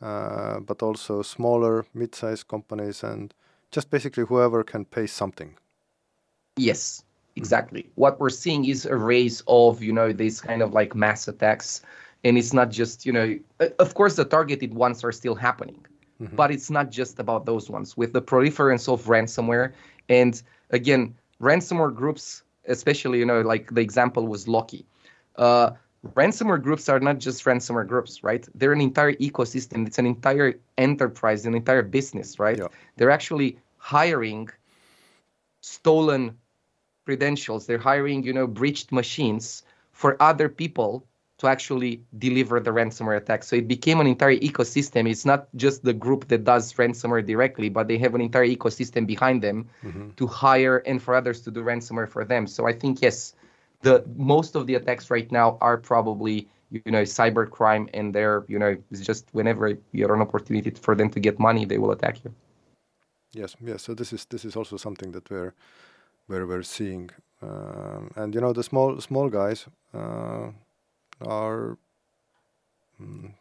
uh, 0.02 0.60
but 0.60 0.82
also 0.82 1.22
smaller, 1.22 1.86
mid-sized 1.94 2.48
companies, 2.48 3.04
and 3.04 3.34
just 3.76 3.90
basically 3.90 4.24
whoever 4.26 4.64
can 4.64 4.86
pay 4.86 5.08
something. 5.08 5.58
Yes, 6.58 7.04
exactly. 7.36 7.90
What 7.96 8.20
we're 8.20 8.30
seeing 8.44 8.66
is 8.66 8.86
a 8.86 8.96
race 8.96 9.44
of, 9.48 9.82
you 9.84 9.94
know, 9.94 10.14
these 10.14 10.40
kind 10.42 10.62
of 10.62 10.74
like 10.74 10.96
mass 10.96 11.28
attacks. 11.28 11.82
And 12.26 12.38
it's 12.40 12.54
not 12.54 12.72
just, 12.72 13.06
you 13.06 13.14
know, 13.14 13.38
uh, 13.60 13.68
of 13.78 13.94
course, 13.94 14.16
the 14.16 14.26
targeted 14.26 14.74
ones 14.74 15.04
are 15.04 15.12
still 15.12 15.36
happening, 15.36 15.86
but 16.34 16.50
it's 16.50 16.72
not 16.72 16.90
just 16.90 17.20
about 17.20 17.46
those 17.46 17.70
ones. 17.70 17.96
With 17.96 18.14
the 18.14 18.22
proliferance 18.22 18.92
of 18.92 19.06
ransomware, 19.06 19.74
and 20.10 20.42
again, 20.72 21.14
ransomware 21.40 21.94
groups, 21.94 22.42
especially, 22.68 23.20
you 23.20 23.26
know, 23.26 23.42
like 23.42 23.74
the 23.76 23.82
example 23.82 24.28
was 24.28 24.48
Loki. 24.48 24.86
Uh, 25.36 25.72
ransomware 26.16 26.62
groups 26.62 26.90
are 26.90 27.00
not 27.00 27.20
just 27.20 27.46
ransomware 27.46 27.88
groups, 27.88 28.24
right? 28.24 28.48
They're 28.56 28.74
an 28.74 28.82
entire 28.82 29.14
ecosystem. 29.14 29.86
It's 29.86 30.00
an 30.00 30.08
entire 30.08 30.56
enterprise, 30.80 31.46
an 31.46 31.54
entire 31.54 31.84
business, 31.84 32.40
right? 32.40 32.58
Yeah. 32.58 32.68
They're 32.98 33.12
actually 33.12 33.60
hiring 33.78 34.50
stolen 35.62 36.36
credentials. 37.06 37.68
They're 37.68 37.78
hiring, 37.78 38.24
you 38.24 38.34
know, 38.34 38.48
breached 38.48 38.92
machines 38.92 39.62
for 39.92 40.18
other 40.20 40.50
people 40.50 41.06
to 41.38 41.48
actually 41.48 42.02
deliver 42.18 42.60
the 42.60 42.72
ransomware 42.72 43.18
attack. 43.18 43.44
So 43.44 43.56
it 43.58 43.68
became 43.68 44.00
an 44.00 44.08
entire 44.08 44.38
ecosystem. 44.38 45.10
It's 45.10 45.26
not 45.26 45.48
just 45.56 45.84
the 45.84 45.94
group 45.94 46.28
that 46.30 46.44
does 46.46 46.72
ransomware 46.74 47.26
directly, 47.26 47.70
but 47.70 47.88
they 47.88 47.98
have 47.98 48.16
an 48.16 48.22
entire 48.22 48.48
ecosystem 48.48 49.06
behind 49.06 49.42
them 49.42 49.68
to 50.16 50.28
hire 50.28 50.78
and 50.86 51.02
for 51.02 51.14
others 51.14 51.42
to 51.42 51.52
do 51.52 51.62
ransomware 51.62 52.10
for 52.10 52.24
them. 52.24 52.48
So 52.48 52.68
I 52.68 52.74
think 52.74 53.02
yes, 53.02 53.34
the 53.82 54.04
most 54.16 54.56
of 54.56 54.66
the 54.68 54.76
attacks 54.76 55.12
right 55.12 55.30
now 55.32 55.58
are 55.62 55.78
probably 55.78 56.48
you 56.72 56.82
know 56.92 57.04
cyber 57.04 57.50
crime 57.50 57.88
and 57.94 58.14
they're 58.14 58.44
you 58.48 58.58
know 58.58 58.76
it's 58.90 59.02
just 59.02 59.30
whenever 59.34 59.78
you're 59.92 60.16
an 60.16 60.22
opportunity 60.22 60.72
for 60.72 60.96
them 60.96 61.10
to 61.12 61.20
get 61.20 61.38
money 61.38 61.64
they 61.64 61.78
will 61.78 61.92
attack 61.92 62.24
you 62.24 62.34
Yes, 63.36 63.56
yes. 63.62 63.84
So 63.84 63.94
this 63.94 64.14
is 64.14 64.26
this 64.26 64.46
is 64.46 64.56
also 64.56 64.78
something 64.78 65.12
that 65.12 65.30
we're 65.30 65.54
we're 66.28 66.46
we're 66.48 66.64
seeing, 66.64 67.10
um, 67.42 68.10
and 68.16 68.34
you 68.34 68.42
know 68.42 68.54
the 68.54 68.64
small 68.64 69.02
small 69.02 69.30
guys 69.30 69.68
uh, 69.94 70.52
are 71.22 71.78
mm, 73.02 73.34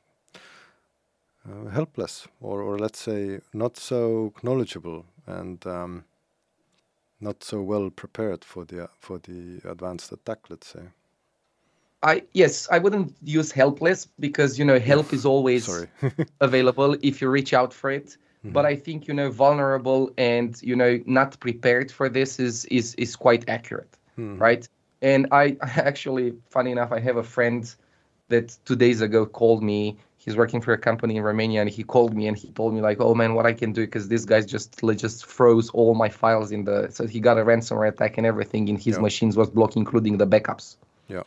uh, 1.48 1.70
helpless, 1.70 2.28
or 2.40 2.62
or 2.62 2.78
let's 2.78 2.98
say 3.00 3.40
not 3.52 3.76
so 3.76 4.32
knowledgeable 4.42 5.04
and 5.26 5.66
um, 5.66 6.04
not 7.20 7.42
so 7.44 7.62
well 7.62 7.90
prepared 7.90 8.44
for 8.44 8.64
the 8.64 8.88
for 8.98 9.18
the 9.18 9.60
advanced 9.64 10.12
attack. 10.12 10.38
Let's 10.50 10.68
say. 10.68 10.82
i 12.02 12.22
yes 12.34 12.68
i 12.70 12.78
wouldn't 12.78 13.14
use 13.22 13.50
helpless 13.50 14.06
because 14.20 14.58
you 14.58 14.64
know 14.64 14.78
help 14.78 15.12
is 15.12 15.24
always 15.34 15.86
available 16.40 16.96
if 17.02 17.20
you 17.20 17.28
reach 17.30 17.52
out 17.54 17.72
for 17.72 17.90
it 17.90 18.16
but 18.44 18.66
i 18.66 18.76
think 18.76 19.08
you 19.08 19.14
know 19.14 19.30
vulnerable 19.30 20.10
and 20.18 20.60
you 20.62 20.76
know 20.76 21.00
not 21.06 21.38
prepared 21.40 21.90
for 21.90 22.08
this 22.08 22.38
is 22.38 22.66
is 22.66 22.94
is 22.96 23.16
quite 23.16 23.48
accurate 23.48 23.96
right 24.46 24.68
and 25.04 25.28
i 25.30 25.56
actually 25.90 26.34
funny 26.50 26.72
enough 26.72 26.90
i 26.90 26.98
have 26.98 27.16
a 27.16 27.22
friend 27.22 27.76
that 28.28 28.56
two 28.64 28.74
days 28.74 29.00
ago 29.00 29.24
called 29.26 29.62
me 29.62 29.96
he's 30.16 30.36
working 30.36 30.60
for 30.60 30.72
a 30.72 30.78
company 30.78 31.16
in 31.16 31.22
romania 31.22 31.60
and 31.60 31.70
he 31.70 31.84
called 31.84 32.14
me 32.16 32.26
and 32.26 32.36
he 32.36 32.48
told 32.52 32.74
me 32.74 32.80
like 32.80 32.98
oh 33.00 33.14
man 33.14 33.34
what 33.34 33.46
i 33.46 33.52
can 33.52 33.70
do 33.72 33.82
because 33.82 34.08
this 34.08 34.24
guy's 34.24 34.46
just 34.46 34.80
just 34.96 35.26
froze 35.26 35.68
all 35.70 35.94
my 35.94 36.08
files 36.08 36.50
in 36.50 36.64
the 36.64 36.88
so 36.90 37.06
he 37.06 37.20
got 37.20 37.38
a 37.38 37.44
ransomware 37.44 37.88
attack 37.88 38.18
and 38.18 38.26
everything 38.26 38.68
in 38.68 38.76
his 38.76 38.96
Yeah. 38.96 39.02
machines 39.02 39.36
was 39.36 39.50
blocked 39.50 39.76
including 39.76 40.16
the 40.18 40.26
backups 40.26 40.76
yeah. 41.08 41.24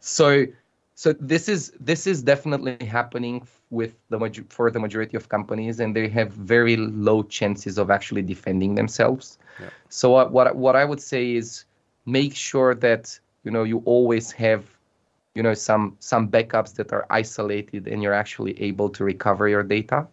so 0.00 0.46
so 0.94 1.12
this 1.14 1.48
is 1.48 1.72
this 1.80 2.06
is 2.06 2.22
definitely 2.22 2.76
happening 2.86 3.36
with 3.70 3.92
the 4.10 4.18
for 4.48 4.70
the 4.70 4.78
majority 4.78 5.16
of 5.16 5.28
companies 5.28 5.80
and 5.80 5.96
they 5.96 6.06
have 6.08 6.30
very 6.56 6.76
low 7.08 7.24
chances 7.24 7.78
of 7.78 7.90
actually 7.90 8.22
defending 8.22 8.76
themselves 8.76 9.26
Yeah. 9.60 9.70
so 9.88 10.10
what 10.14 10.26
what, 10.36 10.46
what 10.64 10.76
i 10.76 10.84
would 10.84 11.02
say 11.12 11.34
is 11.40 11.64
make 12.06 12.34
sure 12.34 12.74
that 12.74 13.18
you 13.44 13.50
know 13.50 13.62
you 13.62 13.82
always 13.84 14.30
have 14.32 14.64
you 15.34 15.42
know 15.42 15.54
some 15.54 15.96
some 16.00 16.28
backups 16.28 16.74
that 16.74 16.92
are 16.92 17.06
isolated 17.10 17.86
and 17.88 18.02
you're 18.02 18.14
actually 18.14 18.60
able 18.60 18.88
to 18.90 19.04
recover 19.04 19.48
your 19.48 19.62
data. 19.62 20.06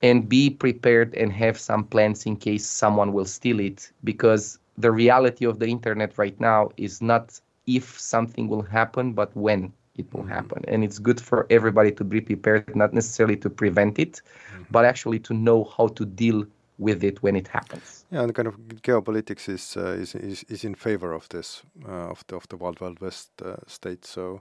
And 0.00 0.28
be 0.28 0.48
prepared 0.48 1.12
and 1.16 1.32
have 1.32 1.58
some 1.58 1.82
plans 1.82 2.24
in 2.24 2.36
case 2.36 2.64
someone 2.64 3.12
will 3.12 3.24
steal 3.24 3.58
it 3.58 3.90
because 4.04 4.60
the 4.76 4.92
reality 4.92 5.44
of 5.44 5.58
the 5.58 5.66
internet 5.66 6.16
right 6.16 6.38
now 6.38 6.70
is 6.76 7.02
not 7.02 7.40
if 7.66 7.98
something 7.98 8.46
will 8.46 8.62
happen 8.62 9.12
but 9.12 9.34
when 9.36 9.72
it 9.96 10.06
will 10.14 10.20
mm-hmm. 10.20 10.30
happen. 10.30 10.64
And 10.68 10.84
it's 10.84 11.00
good 11.00 11.20
for 11.20 11.48
everybody 11.50 11.90
to 11.90 12.04
be 12.04 12.20
prepared 12.20 12.76
not 12.76 12.94
necessarily 12.94 13.36
to 13.38 13.50
prevent 13.50 13.98
it 13.98 14.22
mm-hmm. 14.52 14.62
but 14.70 14.84
actually 14.84 15.18
to 15.18 15.34
know 15.34 15.64
how 15.64 15.88
to 15.88 16.06
deal 16.06 16.46
with 16.78 17.04
it 17.04 17.22
when 17.22 17.36
it 17.36 17.48
happens 17.48 18.04
Yeah, 18.10 18.22
and 18.22 18.34
kind 18.34 18.48
of 18.48 18.56
geopolitics 18.82 19.48
is 19.48 19.76
uh, 19.76 20.00
is, 20.02 20.14
is 20.14 20.44
is 20.48 20.64
in 20.64 20.74
favor 20.74 21.12
of 21.14 21.28
this 21.28 21.62
uh, 21.88 22.10
of 22.10 22.24
the 22.26 22.36
of 22.36 22.46
the 22.48 22.56
wild 22.56 22.80
wild 22.80 23.00
west 23.00 23.30
uh, 23.42 23.56
state. 23.66 24.04
So, 24.06 24.40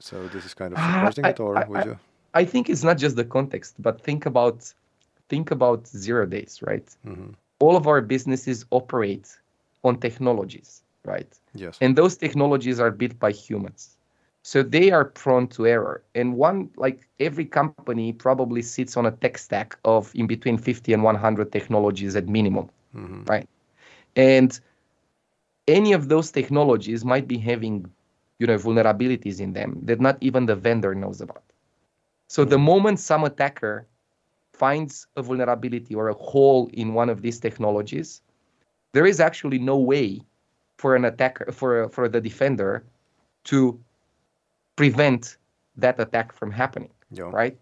so 0.00 0.28
this 0.28 0.44
is 0.44 0.54
kind 0.54 0.72
of 0.72 0.78
Ah, 0.78 0.92
supporting 0.94 1.24
I- 1.26 1.30
it, 1.30 1.40
or 1.40 1.56
I- 1.56 1.64
would 1.68 1.78
I- 1.80 1.84
you? 1.84 1.98
i 2.34 2.44
think 2.44 2.68
it's 2.68 2.84
not 2.84 2.98
just 2.98 3.16
the 3.16 3.24
context 3.24 3.74
but 3.82 4.00
think 4.04 4.26
about 4.26 4.74
think 5.28 5.50
about 5.50 5.86
zero 5.88 6.26
days 6.26 6.60
right 6.62 6.96
Mhm. 7.04 7.34
all 7.60 7.74
of 7.76 7.86
our 7.86 8.00
businesses 8.02 8.64
operate 8.70 9.28
on 9.82 9.96
technologies 9.98 10.82
right 11.04 11.32
Yes. 11.54 11.78
and 11.80 11.96
those 11.96 12.16
technologies 12.18 12.80
are 12.80 12.90
built 12.90 13.18
by 13.18 13.32
humans 13.32 13.96
so 14.48 14.64
they 14.64 14.90
are 14.90 15.04
prone 15.04 15.46
to 15.54 15.66
error. 15.66 16.02
And 16.16 16.36
one 16.36 16.70
like 16.84 17.08
every 17.20 17.46
company 17.52 18.12
probably 18.12 18.62
sits 18.62 18.96
on 18.96 19.06
a 19.06 19.12
tech 19.12 19.38
stack 19.38 19.68
of 19.84 20.10
in 20.14 20.26
between 20.26 20.56
50 20.56 20.92
and 20.92 21.02
100 21.02 21.52
technologies 21.52 22.16
at 22.16 22.28
minimum 22.28 22.70
Mhm. 22.94 23.28
right? 23.28 23.48
And 24.16 24.60
any 25.66 25.92
of 25.92 26.08
those 26.08 26.30
technologies 26.30 27.04
might 27.04 27.26
be 27.28 27.38
having 27.38 27.90
you 28.38 28.46
know 28.46 28.56
vulnerabilities 28.56 29.40
in 29.40 29.52
them 29.52 29.78
that 29.84 30.00
not 30.00 30.16
even 30.20 30.46
the 30.46 30.56
vendor 30.56 30.94
knows 30.94 31.20
about. 31.20 31.42
So 32.28 32.44
the 32.44 32.58
moment 32.58 33.00
some 33.00 33.24
attacker 33.24 33.86
finds 34.52 35.06
a 35.16 35.22
vulnerability 35.22 35.94
or 35.94 36.08
a 36.08 36.14
hole 36.14 36.70
in 36.72 36.94
one 36.94 37.08
of 37.10 37.22
these 37.22 37.40
technologies 37.40 38.22
there 38.92 39.06
is 39.06 39.20
actually 39.20 39.58
no 39.58 39.76
way 39.78 40.20
for 40.76 40.96
an 40.96 41.04
attacker 41.04 41.52
for 41.52 41.88
for 41.90 42.08
the 42.08 42.20
defender 42.20 42.84
to 43.44 43.78
prevent 44.80 45.22
that 45.84 45.96
attack 46.04 46.28
from 46.38 46.50
happening 46.62 46.92
Yeah. 47.18 47.30
right 47.40 47.56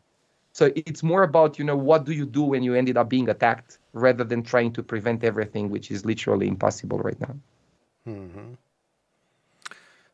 so 0.58 0.64
it's 0.90 1.02
more 1.12 1.22
about 1.30 1.50
you 1.58 1.64
know 1.68 1.78
what 1.90 2.00
do 2.08 2.12
you 2.20 2.26
do 2.38 2.42
when 2.52 2.62
you 2.66 2.72
ended 2.80 2.96
up 3.00 3.08
being 3.16 3.28
attacked 3.34 3.78
rather 4.06 4.24
than 4.30 4.40
trying 4.52 4.72
to 4.78 4.82
prevent 4.92 5.24
everything 5.30 5.64
which 5.74 5.90
is 5.94 6.00
literally 6.12 6.48
impossible 6.54 6.98
right 7.08 7.20
now 7.26 7.34
hmm 8.04 8.54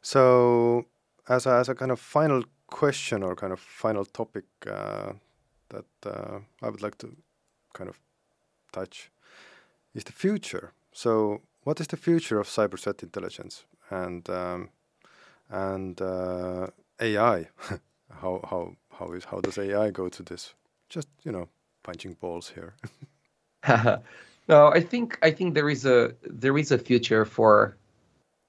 So, 0.03 0.87
as 1.29 1.47
a, 1.47 1.51
as 1.61 1.69
a 1.69 1.75
kind 1.75 1.91
of 1.93 2.01
final 2.01 2.43
question 2.67 3.23
or 3.23 3.37
kind 3.37 3.53
of 3.53 3.61
final 3.61 4.05
topic 4.05 4.45
uh, 4.67 5.13
that 5.69 5.87
uh, 6.05 6.41
I 6.63 6.69
would 6.71 6.83
like 6.83 6.99
to 6.99 7.17
kind 7.73 7.89
of 7.89 7.99
touch 8.73 9.11
is 9.95 10.05
the 10.05 10.13
future. 10.13 10.73
So, 10.93 11.41
what 11.65 11.81
is 11.81 11.87
the 11.87 11.97
future 11.97 12.41
of 12.41 12.49
cyber 12.49 12.79
threat 12.79 13.03
intelligence 13.03 13.65
and 13.91 14.29
um, 14.31 14.71
and 15.51 16.01
uh, 16.01 16.67
AI? 17.03 17.49
how 18.21 18.41
how 18.49 18.73
how 18.91 19.13
is 19.13 19.25
how 19.25 19.41
does 19.41 19.59
AI 19.59 19.91
go 19.91 20.09
to 20.09 20.23
this? 20.23 20.55
Just 20.89 21.09
you 21.25 21.33
know, 21.33 21.49
punching 21.83 22.15
balls 22.21 22.53
here. 22.55 22.75
no 24.49 24.69
i 24.69 24.81
think 24.81 25.19
i 25.23 25.31
think 25.31 25.55
there 25.55 25.71
is 25.71 25.87
a 25.87 26.13
there 26.25 26.59
is 26.59 26.73
a 26.73 26.79
future 26.79 27.25
for 27.25 27.77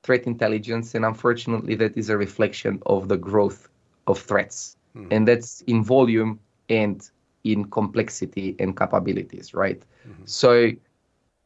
threat 0.01 0.25
intelligence 0.25 0.95
and 0.95 1.05
unfortunately 1.05 1.75
that 1.75 1.95
is 1.97 2.09
a 2.09 2.17
reflection 2.17 2.81
of 2.85 3.07
the 3.07 3.17
growth 3.17 3.69
of 4.07 4.19
threats 4.19 4.75
hmm. 4.93 5.07
and 5.11 5.27
that's 5.27 5.61
in 5.61 5.83
volume 5.83 6.39
and 6.69 7.09
in 7.43 7.65
complexity 7.65 8.55
and 8.59 8.77
capabilities 8.77 9.53
right 9.53 9.81
mm-hmm. 10.07 10.23
so 10.25 10.71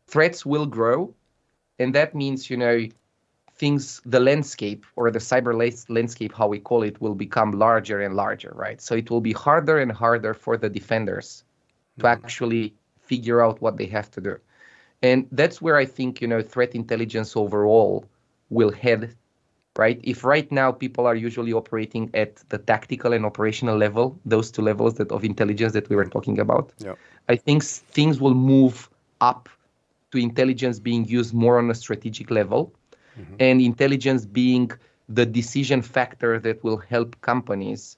threats 0.07 0.45
will 0.45 0.65
grow 0.65 1.13
and 1.79 1.93
that 1.93 2.15
means 2.15 2.49
you 2.49 2.57
know 2.57 2.87
things 3.57 4.01
the 4.05 4.19
landscape 4.19 4.85
or 4.95 5.09
the 5.11 5.19
cyber 5.19 5.53
landscape 5.89 6.33
how 6.33 6.47
we 6.47 6.59
call 6.59 6.83
it 6.83 6.99
will 7.01 7.15
become 7.15 7.51
larger 7.51 8.01
and 8.01 8.15
larger 8.15 8.51
right 8.55 8.81
so 8.81 8.95
it 8.95 9.09
will 9.09 9.21
be 9.21 9.33
harder 9.33 9.79
and 9.79 9.91
harder 9.91 10.33
for 10.33 10.57
the 10.57 10.69
defenders 10.69 11.43
to 11.97 12.05
mm-hmm. 12.05 12.23
actually 12.23 12.73
figure 12.99 13.41
out 13.41 13.61
what 13.61 13.77
they 13.77 13.85
have 13.85 14.09
to 14.11 14.21
do 14.21 14.37
and 15.01 15.27
that's 15.31 15.61
where 15.61 15.77
i 15.77 15.85
think 15.85 16.21
you 16.21 16.27
know 16.27 16.41
threat 16.41 16.75
intelligence 16.75 17.35
overall 17.35 18.05
will 18.49 18.71
head 18.71 19.15
right? 19.77 19.99
If 20.03 20.23
right 20.23 20.51
now 20.51 20.71
people 20.71 21.05
are 21.05 21.15
usually 21.15 21.53
operating 21.53 22.09
at 22.13 22.37
the 22.49 22.57
tactical 22.57 23.13
and 23.13 23.25
operational 23.25 23.77
level, 23.77 24.19
those 24.25 24.51
two 24.51 24.61
levels 24.63 24.95
that 24.95 25.11
of 25.11 25.23
intelligence 25.23 25.73
that 25.73 25.87
we 25.89 25.95
were 25.95 26.05
talking 26.05 26.39
about, 26.39 26.73
Yeah. 26.79 26.95
I 27.29 27.35
think 27.35 27.63
things 27.63 28.19
will 28.19 28.33
move 28.33 28.89
up 29.21 29.49
to 30.11 30.17
intelligence 30.17 30.79
being 30.79 31.05
used 31.05 31.33
more 31.33 31.59
on 31.59 31.69
a 31.69 31.75
strategic 31.75 32.31
level 32.31 32.73
Mm-hmm. 33.17 33.35
and 33.39 33.61
intelligence 33.61 34.25
being 34.25 34.71
the 35.09 35.25
decision 35.25 35.81
factor 35.81 36.39
that 36.39 36.63
will 36.63 36.77
help 36.77 37.19
companies 37.21 37.97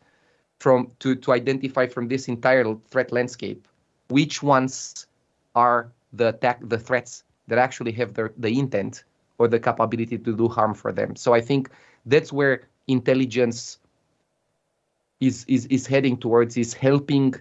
from 0.60 0.92
to, 1.00 1.16
to 1.16 1.34
identify 1.34 1.88
from 1.88 2.08
this 2.08 2.28
entire 2.28 2.74
threat 2.90 3.12
landscape 3.12 3.68
which 4.08 4.42
ones 4.42 5.08
are 5.56 5.92
the 6.14 6.30
attack 6.30 6.60
the 6.64 6.78
threats 6.78 7.24
that 7.48 7.58
actually 7.58 7.92
have 7.92 8.14
the, 8.14 8.32
the 8.38 8.58
intent 8.58 9.04
or 9.40 9.48
the 9.48 9.60
capability 9.60 10.18
to 10.18 10.36
do 10.36 10.48
harm 10.48 10.74
for 10.74 10.92
them. 10.92 11.16
So 11.16 11.34
i 11.34 11.42
think 11.42 11.70
that's 12.06 12.32
where 12.32 12.62
intelligence 12.88 13.80
is 15.20 15.46
is, 15.48 15.66
is 15.66 15.86
heading 15.86 16.18
towards 16.18 16.58
is 16.58 16.74
helping 16.74 17.34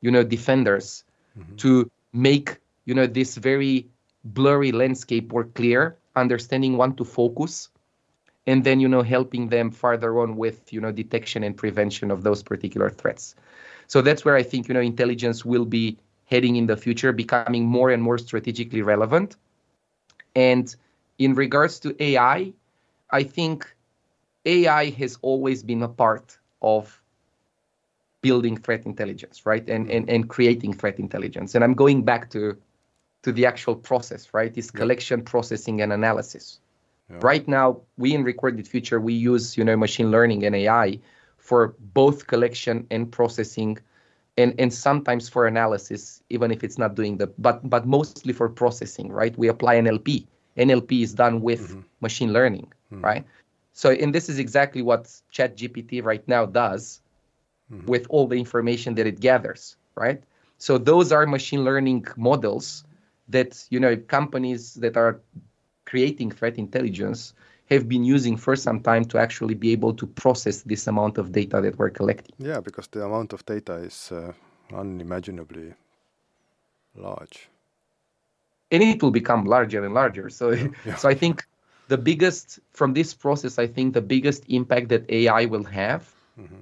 you 0.00 0.10
know 0.10 0.22
defenders 0.22 1.04
mm-hmm. 1.38 1.56
to 1.56 1.90
make 2.12 2.58
you 2.84 2.94
know 2.94 3.06
this 3.06 3.36
very 3.36 3.88
blurry 4.24 4.72
landscape 4.72 5.30
more 5.32 5.44
clear 5.44 5.96
understanding 6.16 6.76
when 6.76 6.94
to 6.94 7.04
focus 7.04 7.70
and 8.46 8.64
then 8.64 8.80
you 8.80 8.88
know 8.88 9.02
helping 9.02 9.48
them 9.48 9.70
further 9.70 10.18
on 10.20 10.36
with 10.36 10.72
you 10.72 10.80
know 10.80 10.92
detection 10.92 11.42
and 11.42 11.56
prevention 11.56 12.10
of 12.10 12.22
those 12.22 12.42
particular 12.42 12.90
threats. 12.90 13.34
So 13.86 14.02
that's 14.02 14.24
where 14.24 14.36
i 14.36 14.42
think 14.42 14.68
you 14.68 14.74
know 14.74 14.80
intelligence 14.80 15.44
will 15.44 15.64
be 15.64 15.98
heading 16.26 16.56
in 16.56 16.66
the 16.66 16.76
future 16.76 17.12
becoming 17.12 17.66
more 17.66 17.90
and 17.90 18.02
more 18.02 18.18
strategically 18.18 18.82
relevant. 18.82 19.36
And 20.34 20.74
in 21.18 21.34
regards 21.34 21.78
to 21.80 21.94
ai 22.02 22.52
i 23.10 23.22
think 23.22 23.72
ai 24.44 24.90
has 24.90 25.16
always 25.22 25.62
been 25.62 25.82
a 25.82 25.88
part 25.88 26.38
of 26.60 27.00
building 28.20 28.56
threat 28.56 28.84
intelligence 28.86 29.46
right? 29.46 29.68
And 29.68 29.90
and, 29.90 30.08
and 30.10 30.28
creating 30.28 30.74
threat 30.74 30.98
intelligence. 30.98 31.54
And 31.54 31.62
i'm 31.62 31.74
going 31.74 32.02
back 32.02 32.30
to 32.30 32.56
to 33.24 33.32
the 33.32 33.46
actual 33.46 33.74
process 33.74 34.32
right? 34.32 34.56
Is 34.56 34.70
collection 34.70 35.22
processing 35.22 35.80
and 35.80 35.92
analysis. 35.92 36.60
Right 37.20 37.46
now 37.48 37.80
we 37.96 38.14
in 38.14 38.24
recorded 38.24 38.66
future 38.68 39.00
we 39.00 39.12
use 39.12 39.56
you 39.56 39.64
know 39.64 39.76
machine 39.76 40.10
learning 40.10 40.44
and 40.44 40.54
ai 40.56 40.98
for 41.38 41.74
both 41.92 42.26
collection 42.26 42.86
and 42.90 43.10
processing 43.12 43.78
and 44.36 44.54
and 44.58 44.72
sometimes 44.72 45.28
for 45.28 45.46
analysis 45.46 46.22
even 46.30 46.50
if 46.50 46.64
it's 46.64 46.78
not 46.78 46.94
doing 46.94 47.18
the 47.18 47.26
but 47.38 47.68
but 47.68 47.86
mostly 47.86 48.32
for 48.32 48.48
processing 48.48 49.12
right? 49.12 49.36
We 49.38 49.48
apply 49.48 49.76
nlp 49.76 50.26
nlp 50.56 51.02
is 51.02 51.12
done 51.14 51.40
with 51.40 51.68
mm-hmm. 51.68 51.80
machine 52.00 52.32
learning 52.32 52.72
mm-hmm. 52.92 53.04
right? 53.04 53.24
So 53.72 53.90
and 53.90 54.14
this 54.14 54.28
is 54.28 54.38
exactly 54.38 54.82
what 54.82 55.02
chat 55.30 55.56
gpt 55.56 56.02
right 56.02 56.26
now 56.26 56.46
does 56.46 57.00
mm-hmm. 57.70 57.86
with 57.86 58.06
all 58.08 58.26
the 58.26 58.36
information 58.36 58.94
that 58.96 59.06
it 59.06 59.20
gathers 59.20 59.76
right? 59.94 60.22
So 60.58 60.78
those 60.78 61.12
are 61.12 61.26
machine 61.26 61.64
learning 61.64 62.06
models 62.16 62.84
that 63.28 63.64
you 63.70 63.80
know 63.80 63.96
companies 63.96 64.74
that 64.74 64.96
are 64.96 65.20
creating 65.84 66.30
threat 66.30 66.58
intelligence 66.58 67.34
have 67.70 67.88
been 67.88 68.04
using 68.04 68.36
for 68.36 68.56
some 68.56 68.80
time 68.80 69.04
to 69.06 69.18
actually 69.18 69.54
be 69.54 69.72
able 69.72 69.94
to 69.94 70.06
process 70.06 70.62
this 70.62 70.86
amount 70.86 71.16
of 71.18 71.32
data 71.32 71.60
that 71.62 71.78
we're 71.78 71.90
collecting 71.90 72.34
Yeah, 72.38 72.60
because 72.60 72.86
the 72.88 73.04
amount 73.04 73.32
of 73.32 73.44
data 73.46 73.74
is 73.76 74.12
uh, 74.12 74.32
unimaginably 74.72 75.72
large. 76.94 77.48
and 78.70 78.82
it 78.82 79.02
will 79.02 79.10
become 79.10 79.44
larger 79.44 79.84
and 79.84 79.94
larger 79.94 80.28
so 80.30 80.50
yeah. 80.50 80.96
so 81.00 81.08
i 81.08 81.14
think 81.14 81.44
the 81.88 81.98
biggest 81.98 82.58
from 82.70 82.94
this 82.94 83.14
process 83.14 83.58
i 83.58 83.66
think 83.66 83.94
the 83.94 84.00
biggest 84.00 84.42
impact 84.48 84.88
that 84.88 85.02
ai 85.10 85.44
will 85.46 85.64
have 85.64 86.02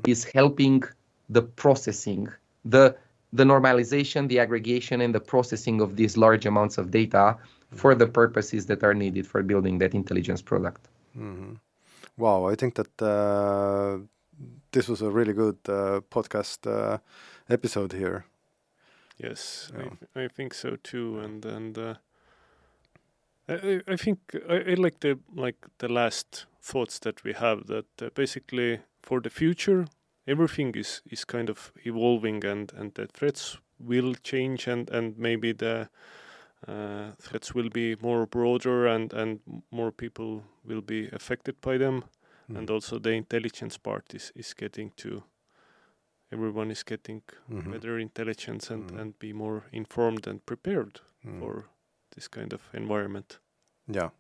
is 0.06 0.24
helping 0.24 0.82
the 1.30 1.42
processing 1.42 2.28
the 2.64 2.94
the 3.32 3.44
normalization 3.44 4.28
the 4.28 4.38
aggregation 4.38 5.00
and 5.00 5.14
the 5.14 5.20
processing 5.20 5.80
of 5.80 5.96
these 5.96 6.16
large 6.16 6.44
amounts 6.46 6.78
of 6.78 6.90
data 6.90 7.36
for 7.70 7.94
the 7.94 8.06
purposes 8.06 8.66
that 8.66 8.82
are 8.84 8.94
needed 8.94 9.26
for 9.26 9.42
building 9.42 9.78
that 9.78 9.94
intelligence 9.94 10.42
product. 10.42 10.88
Wow, 12.16 12.44
I 12.48 12.54
think 12.54 12.74
that 12.74 13.02
uh, 13.02 13.98
this 14.72 14.88
was 14.88 15.00
a 15.02 15.10
really 15.10 15.32
good 15.32 15.56
uh, 15.68 16.00
podcast 16.10 16.66
uh, 16.66 16.98
episode 17.48 17.92
here. 17.92 18.24
Yes, 19.18 19.70
I, 19.76 19.82
th- 19.82 20.10
I 20.14 20.28
think 20.28 20.54
so 20.54 20.76
too, 20.82 21.18
and 21.20 21.44
and 21.44 21.78
uh, 21.78 21.94
I 23.48 23.54
I- 23.54 23.82
I 23.94 23.96
think 23.96 24.18
I, 24.48 24.72
I 24.72 24.74
like 24.74 25.00
the 25.00 25.18
like 25.34 25.56
the 25.78 25.88
last 25.88 26.46
thoughts 26.60 26.98
that 27.00 27.24
we 27.24 27.32
have 27.32 27.66
that 27.66 27.86
uh, 28.02 28.10
basically 28.14 28.80
for 29.02 29.20
the 29.20 29.30
future 29.30 29.86
everything 30.26 30.74
is 30.76 31.02
is 31.10 31.24
kind 31.24 31.50
of 31.50 31.72
evolving 31.86 32.44
and 32.44 32.72
and 32.74 32.94
the 32.94 33.06
threats 33.06 33.58
will 33.78 34.14
change 34.22 34.68
and 34.72 34.90
and 34.90 35.18
maybe 35.18 35.52
the 35.52 35.88
uh, 36.68 37.10
threats 37.20 37.54
will 37.54 37.70
be 37.70 37.96
more 38.02 38.26
broader 38.26 38.86
and 38.86 39.12
and 39.12 39.40
more 39.70 39.90
people 39.92 40.42
will 40.64 40.80
be 40.82 41.08
affected 41.12 41.54
by 41.60 41.78
them 41.78 42.04
and 42.56 42.70
also 42.70 42.98
the 42.98 43.10
intelligence 43.12 43.78
part 43.78 44.14
is 44.14 44.32
is 44.34 44.54
getting 44.54 44.92
to 44.96 45.22
everyone 46.32 46.70
is 46.72 46.82
getting 46.84 47.22
Mhm. 47.50 47.70
better 47.70 47.98
intelligence 47.98 48.74
and, 48.74 48.90
Mhm. 48.90 49.00
and 49.00 49.18
be 49.18 49.32
more 49.32 49.62
informed 49.72 50.26
and 50.26 50.40
prepared 50.46 51.00
Mm. 51.24 51.38
for 51.38 51.64
this 52.14 52.28
kind 52.28 52.52
of 52.52 52.60
environment. 52.74 53.38
Yeah, 53.86 54.10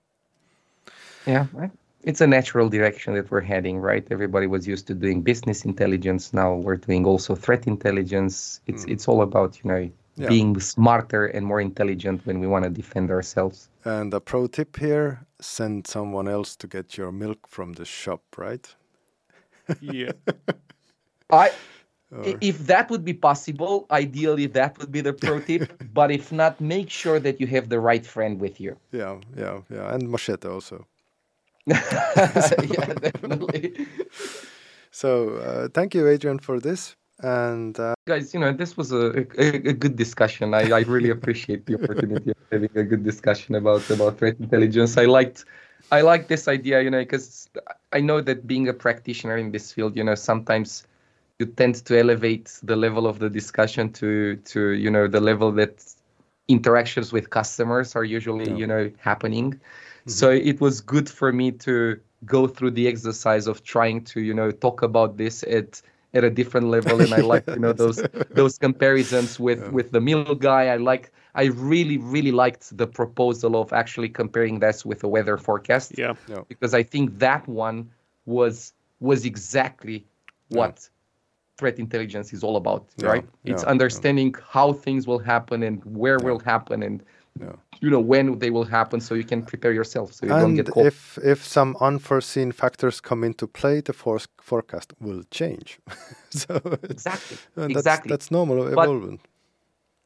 Yeah, 1.26 1.46
right. 1.52 1.70
It's 2.04 2.20
a 2.20 2.26
natural 2.26 2.68
direction 2.68 3.14
that 3.14 3.30
we're 3.30 3.40
heading, 3.54 3.78
right? 3.78 4.04
Everybody 4.10 4.46
was 4.48 4.66
used 4.66 4.86
to 4.88 4.94
doing 4.94 5.22
business 5.22 5.64
intelligence. 5.64 6.32
Now 6.32 6.54
we're 6.54 6.76
doing 6.76 7.06
also 7.06 7.34
threat 7.34 7.66
intelligence. 7.66 8.60
It's 8.66 8.84
mm. 8.84 8.92
it's 8.92 9.06
all 9.08 9.22
about 9.22 9.50
you 9.62 9.68
know 9.70 9.90
Yeah. 10.16 10.28
being 10.28 10.60
smarter 10.60 11.24
and 11.34 11.42
more 11.46 11.60
intelligent 11.62 12.26
when 12.26 12.38
we 12.42 12.46
want 12.46 12.64
to 12.64 12.70
defend 12.70 13.10
ourselves. 13.10 13.68
and 13.84 14.12
a 14.14 14.20
pro 14.20 14.46
tip 14.46 14.76
here: 14.78 15.08
send 15.40 15.86
someone 15.86 16.28
else 16.36 16.56
to 16.56 16.66
get 16.66 16.86
your 16.98 17.12
milk 17.12 17.38
from 17.48 17.72
the 17.74 17.84
shop, 17.84 18.22
right? 18.36 18.66
yeah, 19.80 20.12
I 21.30 21.50
Or- 22.12 22.26
i- 22.28 22.36
if 22.40 22.56
that 22.66 22.90
would 22.90 23.04
be 23.04 23.14
possible, 23.14 23.86
ideally 23.90 24.46
that 24.48 24.78
would 24.78 24.92
be 24.92 25.00
the 25.02 25.12
pro 25.14 25.40
tip. 25.48 25.62
but 25.94 26.10
if 26.10 26.30
not, 26.32 26.60
make 26.60 26.90
sure 26.90 27.18
that 27.20 27.40
you 27.40 27.46
have 27.46 27.68
the 27.68 27.80
right 27.80 28.04
friend 28.06 28.40
with 28.40 28.60
you. 28.60 28.76
Yeah, 28.92 29.16
yeah, 29.36 29.62
yeah, 29.70 29.94
and 29.94 30.10
machete 30.10 30.48
also. 30.48 30.86
yeah, 31.66 32.94
definitely. 33.00 33.86
So 34.90 35.36
uh, 35.36 35.68
thank 35.72 35.94
you, 35.94 36.06
Adrian, 36.08 36.38
for 36.38 36.60
this, 36.60 36.96
and 37.22 37.78
uh, 37.78 37.94
guys 38.06 38.34
you 38.34 38.40
know 38.40 38.52
this 38.52 38.76
was 38.76 38.90
a, 38.92 39.20
a, 39.38 39.54
a 39.68 39.72
good 39.72 39.94
discussion 39.96 40.54
I, 40.54 40.70
I 40.70 40.80
really 40.80 41.10
appreciate 41.10 41.66
the 41.66 41.74
opportunity 41.74 42.30
of 42.30 42.36
having 42.50 42.70
a 42.74 42.82
good 42.82 43.04
discussion 43.04 43.54
about 43.54 43.88
about 43.90 44.18
threat 44.18 44.36
intelligence 44.40 44.98
i 44.98 45.04
liked 45.04 45.44
i 45.92 46.00
like 46.00 46.26
this 46.26 46.48
idea 46.48 46.82
you 46.82 46.90
know 46.90 46.98
because 47.00 47.48
i 47.92 48.00
know 48.00 48.20
that 48.20 48.46
being 48.46 48.68
a 48.68 48.72
practitioner 48.72 49.36
in 49.36 49.52
this 49.52 49.72
field 49.72 49.96
you 49.96 50.02
know 50.02 50.16
sometimes 50.16 50.86
you 51.38 51.46
tend 51.46 51.76
to 51.86 51.98
elevate 51.98 52.58
the 52.64 52.74
level 52.74 53.06
of 53.06 53.20
the 53.20 53.30
discussion 53.30 53.92
to 53.92 54.36
to 54.38 54.70
you 54.70 54.90
know 54.90 55.06
the 55.06 55.20
level 55.20 55.52
that 55.52 55.84
interactions 56.48 57.12
with 57.12 57.30
customers 57.30 57.94
are 57.94 58.04
usually 58.04 58.50
Yeah. 58.50 58.56
you 58.56 58.66
know 58.66 58.90
happening 58.98 59.60
Mm-hmm. 60.02 60.10
so 60.10 60.30
it 60.30 60.60
was 60.60 60.80
good 60.80 61.08
for 61.08 61.32
me 61.32 61.52
to 61.52 62.00
go 62.24 62.46
through 62.46 62.72
the 62.72 62.88
exercise 62.88 63.46
of 63.46 63.62
trying 63.62 64.02
to 64.04 64.20
you 64.20 64.34
know 64.34 64.50
talk 64.50 64.82
about 64.82 65.16
this 65.16 65.42
at 65.44 65.82
at 66.14 66.24
a 66.24 66.30
different 66.30 66.68
level 66.68 67.00
and 67.00 67.14
i 67.14 67.20
like 67.32 67.46
you 67.48 67.58
know 67.58 67.72
those 67.72 68.02
those 68.30 68.58
comparisons 68.58 69.38
with 69.40 69.70
with 69.70 69.92
the 69.92 70.00
middle 70.00 70.34
guy. 70.34 70.66
I 70.68 70.76
like 70.76 71.12
i 71.34 71.44
really 71.44 71.98
really 71.98 72.32
liked 72.32 72.76
the 72.76 72.86
proposal 72.86 73.60
of 73.60 73.72
actually 73.72 74.08
comparing 74.08 74.58
this 74.58 74.84
with 74.84 75.02
a 75.04 75.08
weather 75.08 75.36
forecast 75.36 75.98
yeah, 75.98 76.14
because 76.48 76.74
i 76.74 76.82
think 76.82 77.18
that 77.18 77.46
one 77.48 77.90
was 78.26 78.72
was 79.00 79.24
exactly 79.24 80.04
what 80.48 80.88
threat 81.58 81.78
intelligence 81.78 82.32
is 82.32 82.42
all 82.42 82.56
about 82.56 82.86
Yeah, 82.96 83.08
right? 83.08 83.24
It's 83.44 83.62
yeah, 83.62 83.70
understanding 83.70 84.34
how 84.56 84.72
things 84.72 85.06
will 85.06 85.18
happen 85.18 85.62
and 85.62 85.84
where 85.84 86.18
will 86.18 86.38
happen 86.38 86.82
and 86.82 87.02
Yeah. 87.40 87.56
you 87.80 87.90
know 87.90 88.00
when 88.00 88.38
they 88.38 88.50
will 88.50 88.64
happen 88.64 89.00
so 89.00 89.14
you 89.14 89.24
can 89.24 89.42
prepare 89.42 89.72
yourself 89.72 90.12
so 90.12 90.26
you 90.26 90.32
don't 90.32 90.54
get 90.54 90.68
caught 90.70 90.86
if 90.86 91.18
if 91.24 91.44
some 91.46 91.76
unforeseen 91.80 92.52
factors 92.52 93.00
come 93.00 93.24
into 93.24 93.46
play, 93.46 93.80
the 93.80 93.92
for- 93.92 94.28
forecast 94.40 94.92
will 95.00 95.22
change. 95.30 95.78
so 96.30 96.60
exactly 96.82 97.36
that's, 97.56 97.70
exactly 97.70 98.08
that's 98.10 98.30
normal 98.30 98.66
evolvement. 98.68 99.20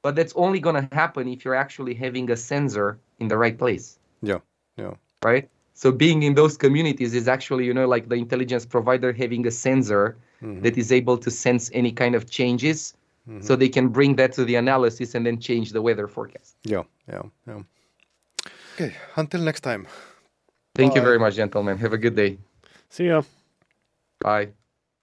but 0.03 0.15
that's 0.15 0.33
only 0.37 0.61
going 0.61 0.77
to 0.77 0.89
happen 0.95 1.27
if 1.29 1.45
you're 1.45 1.57
actually 1.65 1.95
having 1.95 2.31
a 2.31 2.37
sensor 2.37 2.99
in 3.19 3.29
the 3.29 3.37
right 3.37 3.59
place 3.59 3.99
Yeah, 4.23 4.41
yeah, 4.77 4.95
right 5.25 5.49
so 5.75 5.91
being 5.93 6.23
in 6.23 6.35
those 6.35 6.57
communities 6.57 7.13
is 7.15 7.27
actually 7.29 7.65
you 7.67 7.75
know 7.75 7.89
like 7.89 8.09
the 8.09 8.17
intelligence 8.17 8.65
provider 8.65 9.13
having 9.13 9.47
a 9.47 9.51
sensor 9.51 10.17
Mm-hmm. 10.43 10.63
that 10.65 10.77
is 10.77 10.93
able 10.93 11.17
to 11.19 11.31
sense 11.31 11.71
any 11.73 11.91
kind 11.93 12.15
of 12.15 12.23
changes 12.29 12.95
so 13.41 13.57
they 13.57 13.69
can 13.69 13.89
bring 13.89 14.17
that 14.17 14.33
to 14.33 14.45
the 14.45 14.55
analysis 14.55 15.15
and 15.15 15.27
then 15.27 15.39
change 15.39 15.73
the 15.73 15.83
weather 15.83 16.07
forecast 16.07 16.57
yeah, 16.65 16.83
yeah, 17.09 17.23
yeah. 17.47 17.63
Okay, 18.75 18.95
until 19.17 19.41
next 19.41 19.61
time. 19.61 19.87
thank 20.75 20.95
you 20.95 21.03
very 21.03 21.19
much 21.19 21.35
gentlemen 21.35 21.77
have 21.79 21.93
a 21.93 21.99
good 21.99 22.15
day 22.15 22.39
See 22.89 23.09
ya. 23.09 23.23
Bye. 24.21 24.53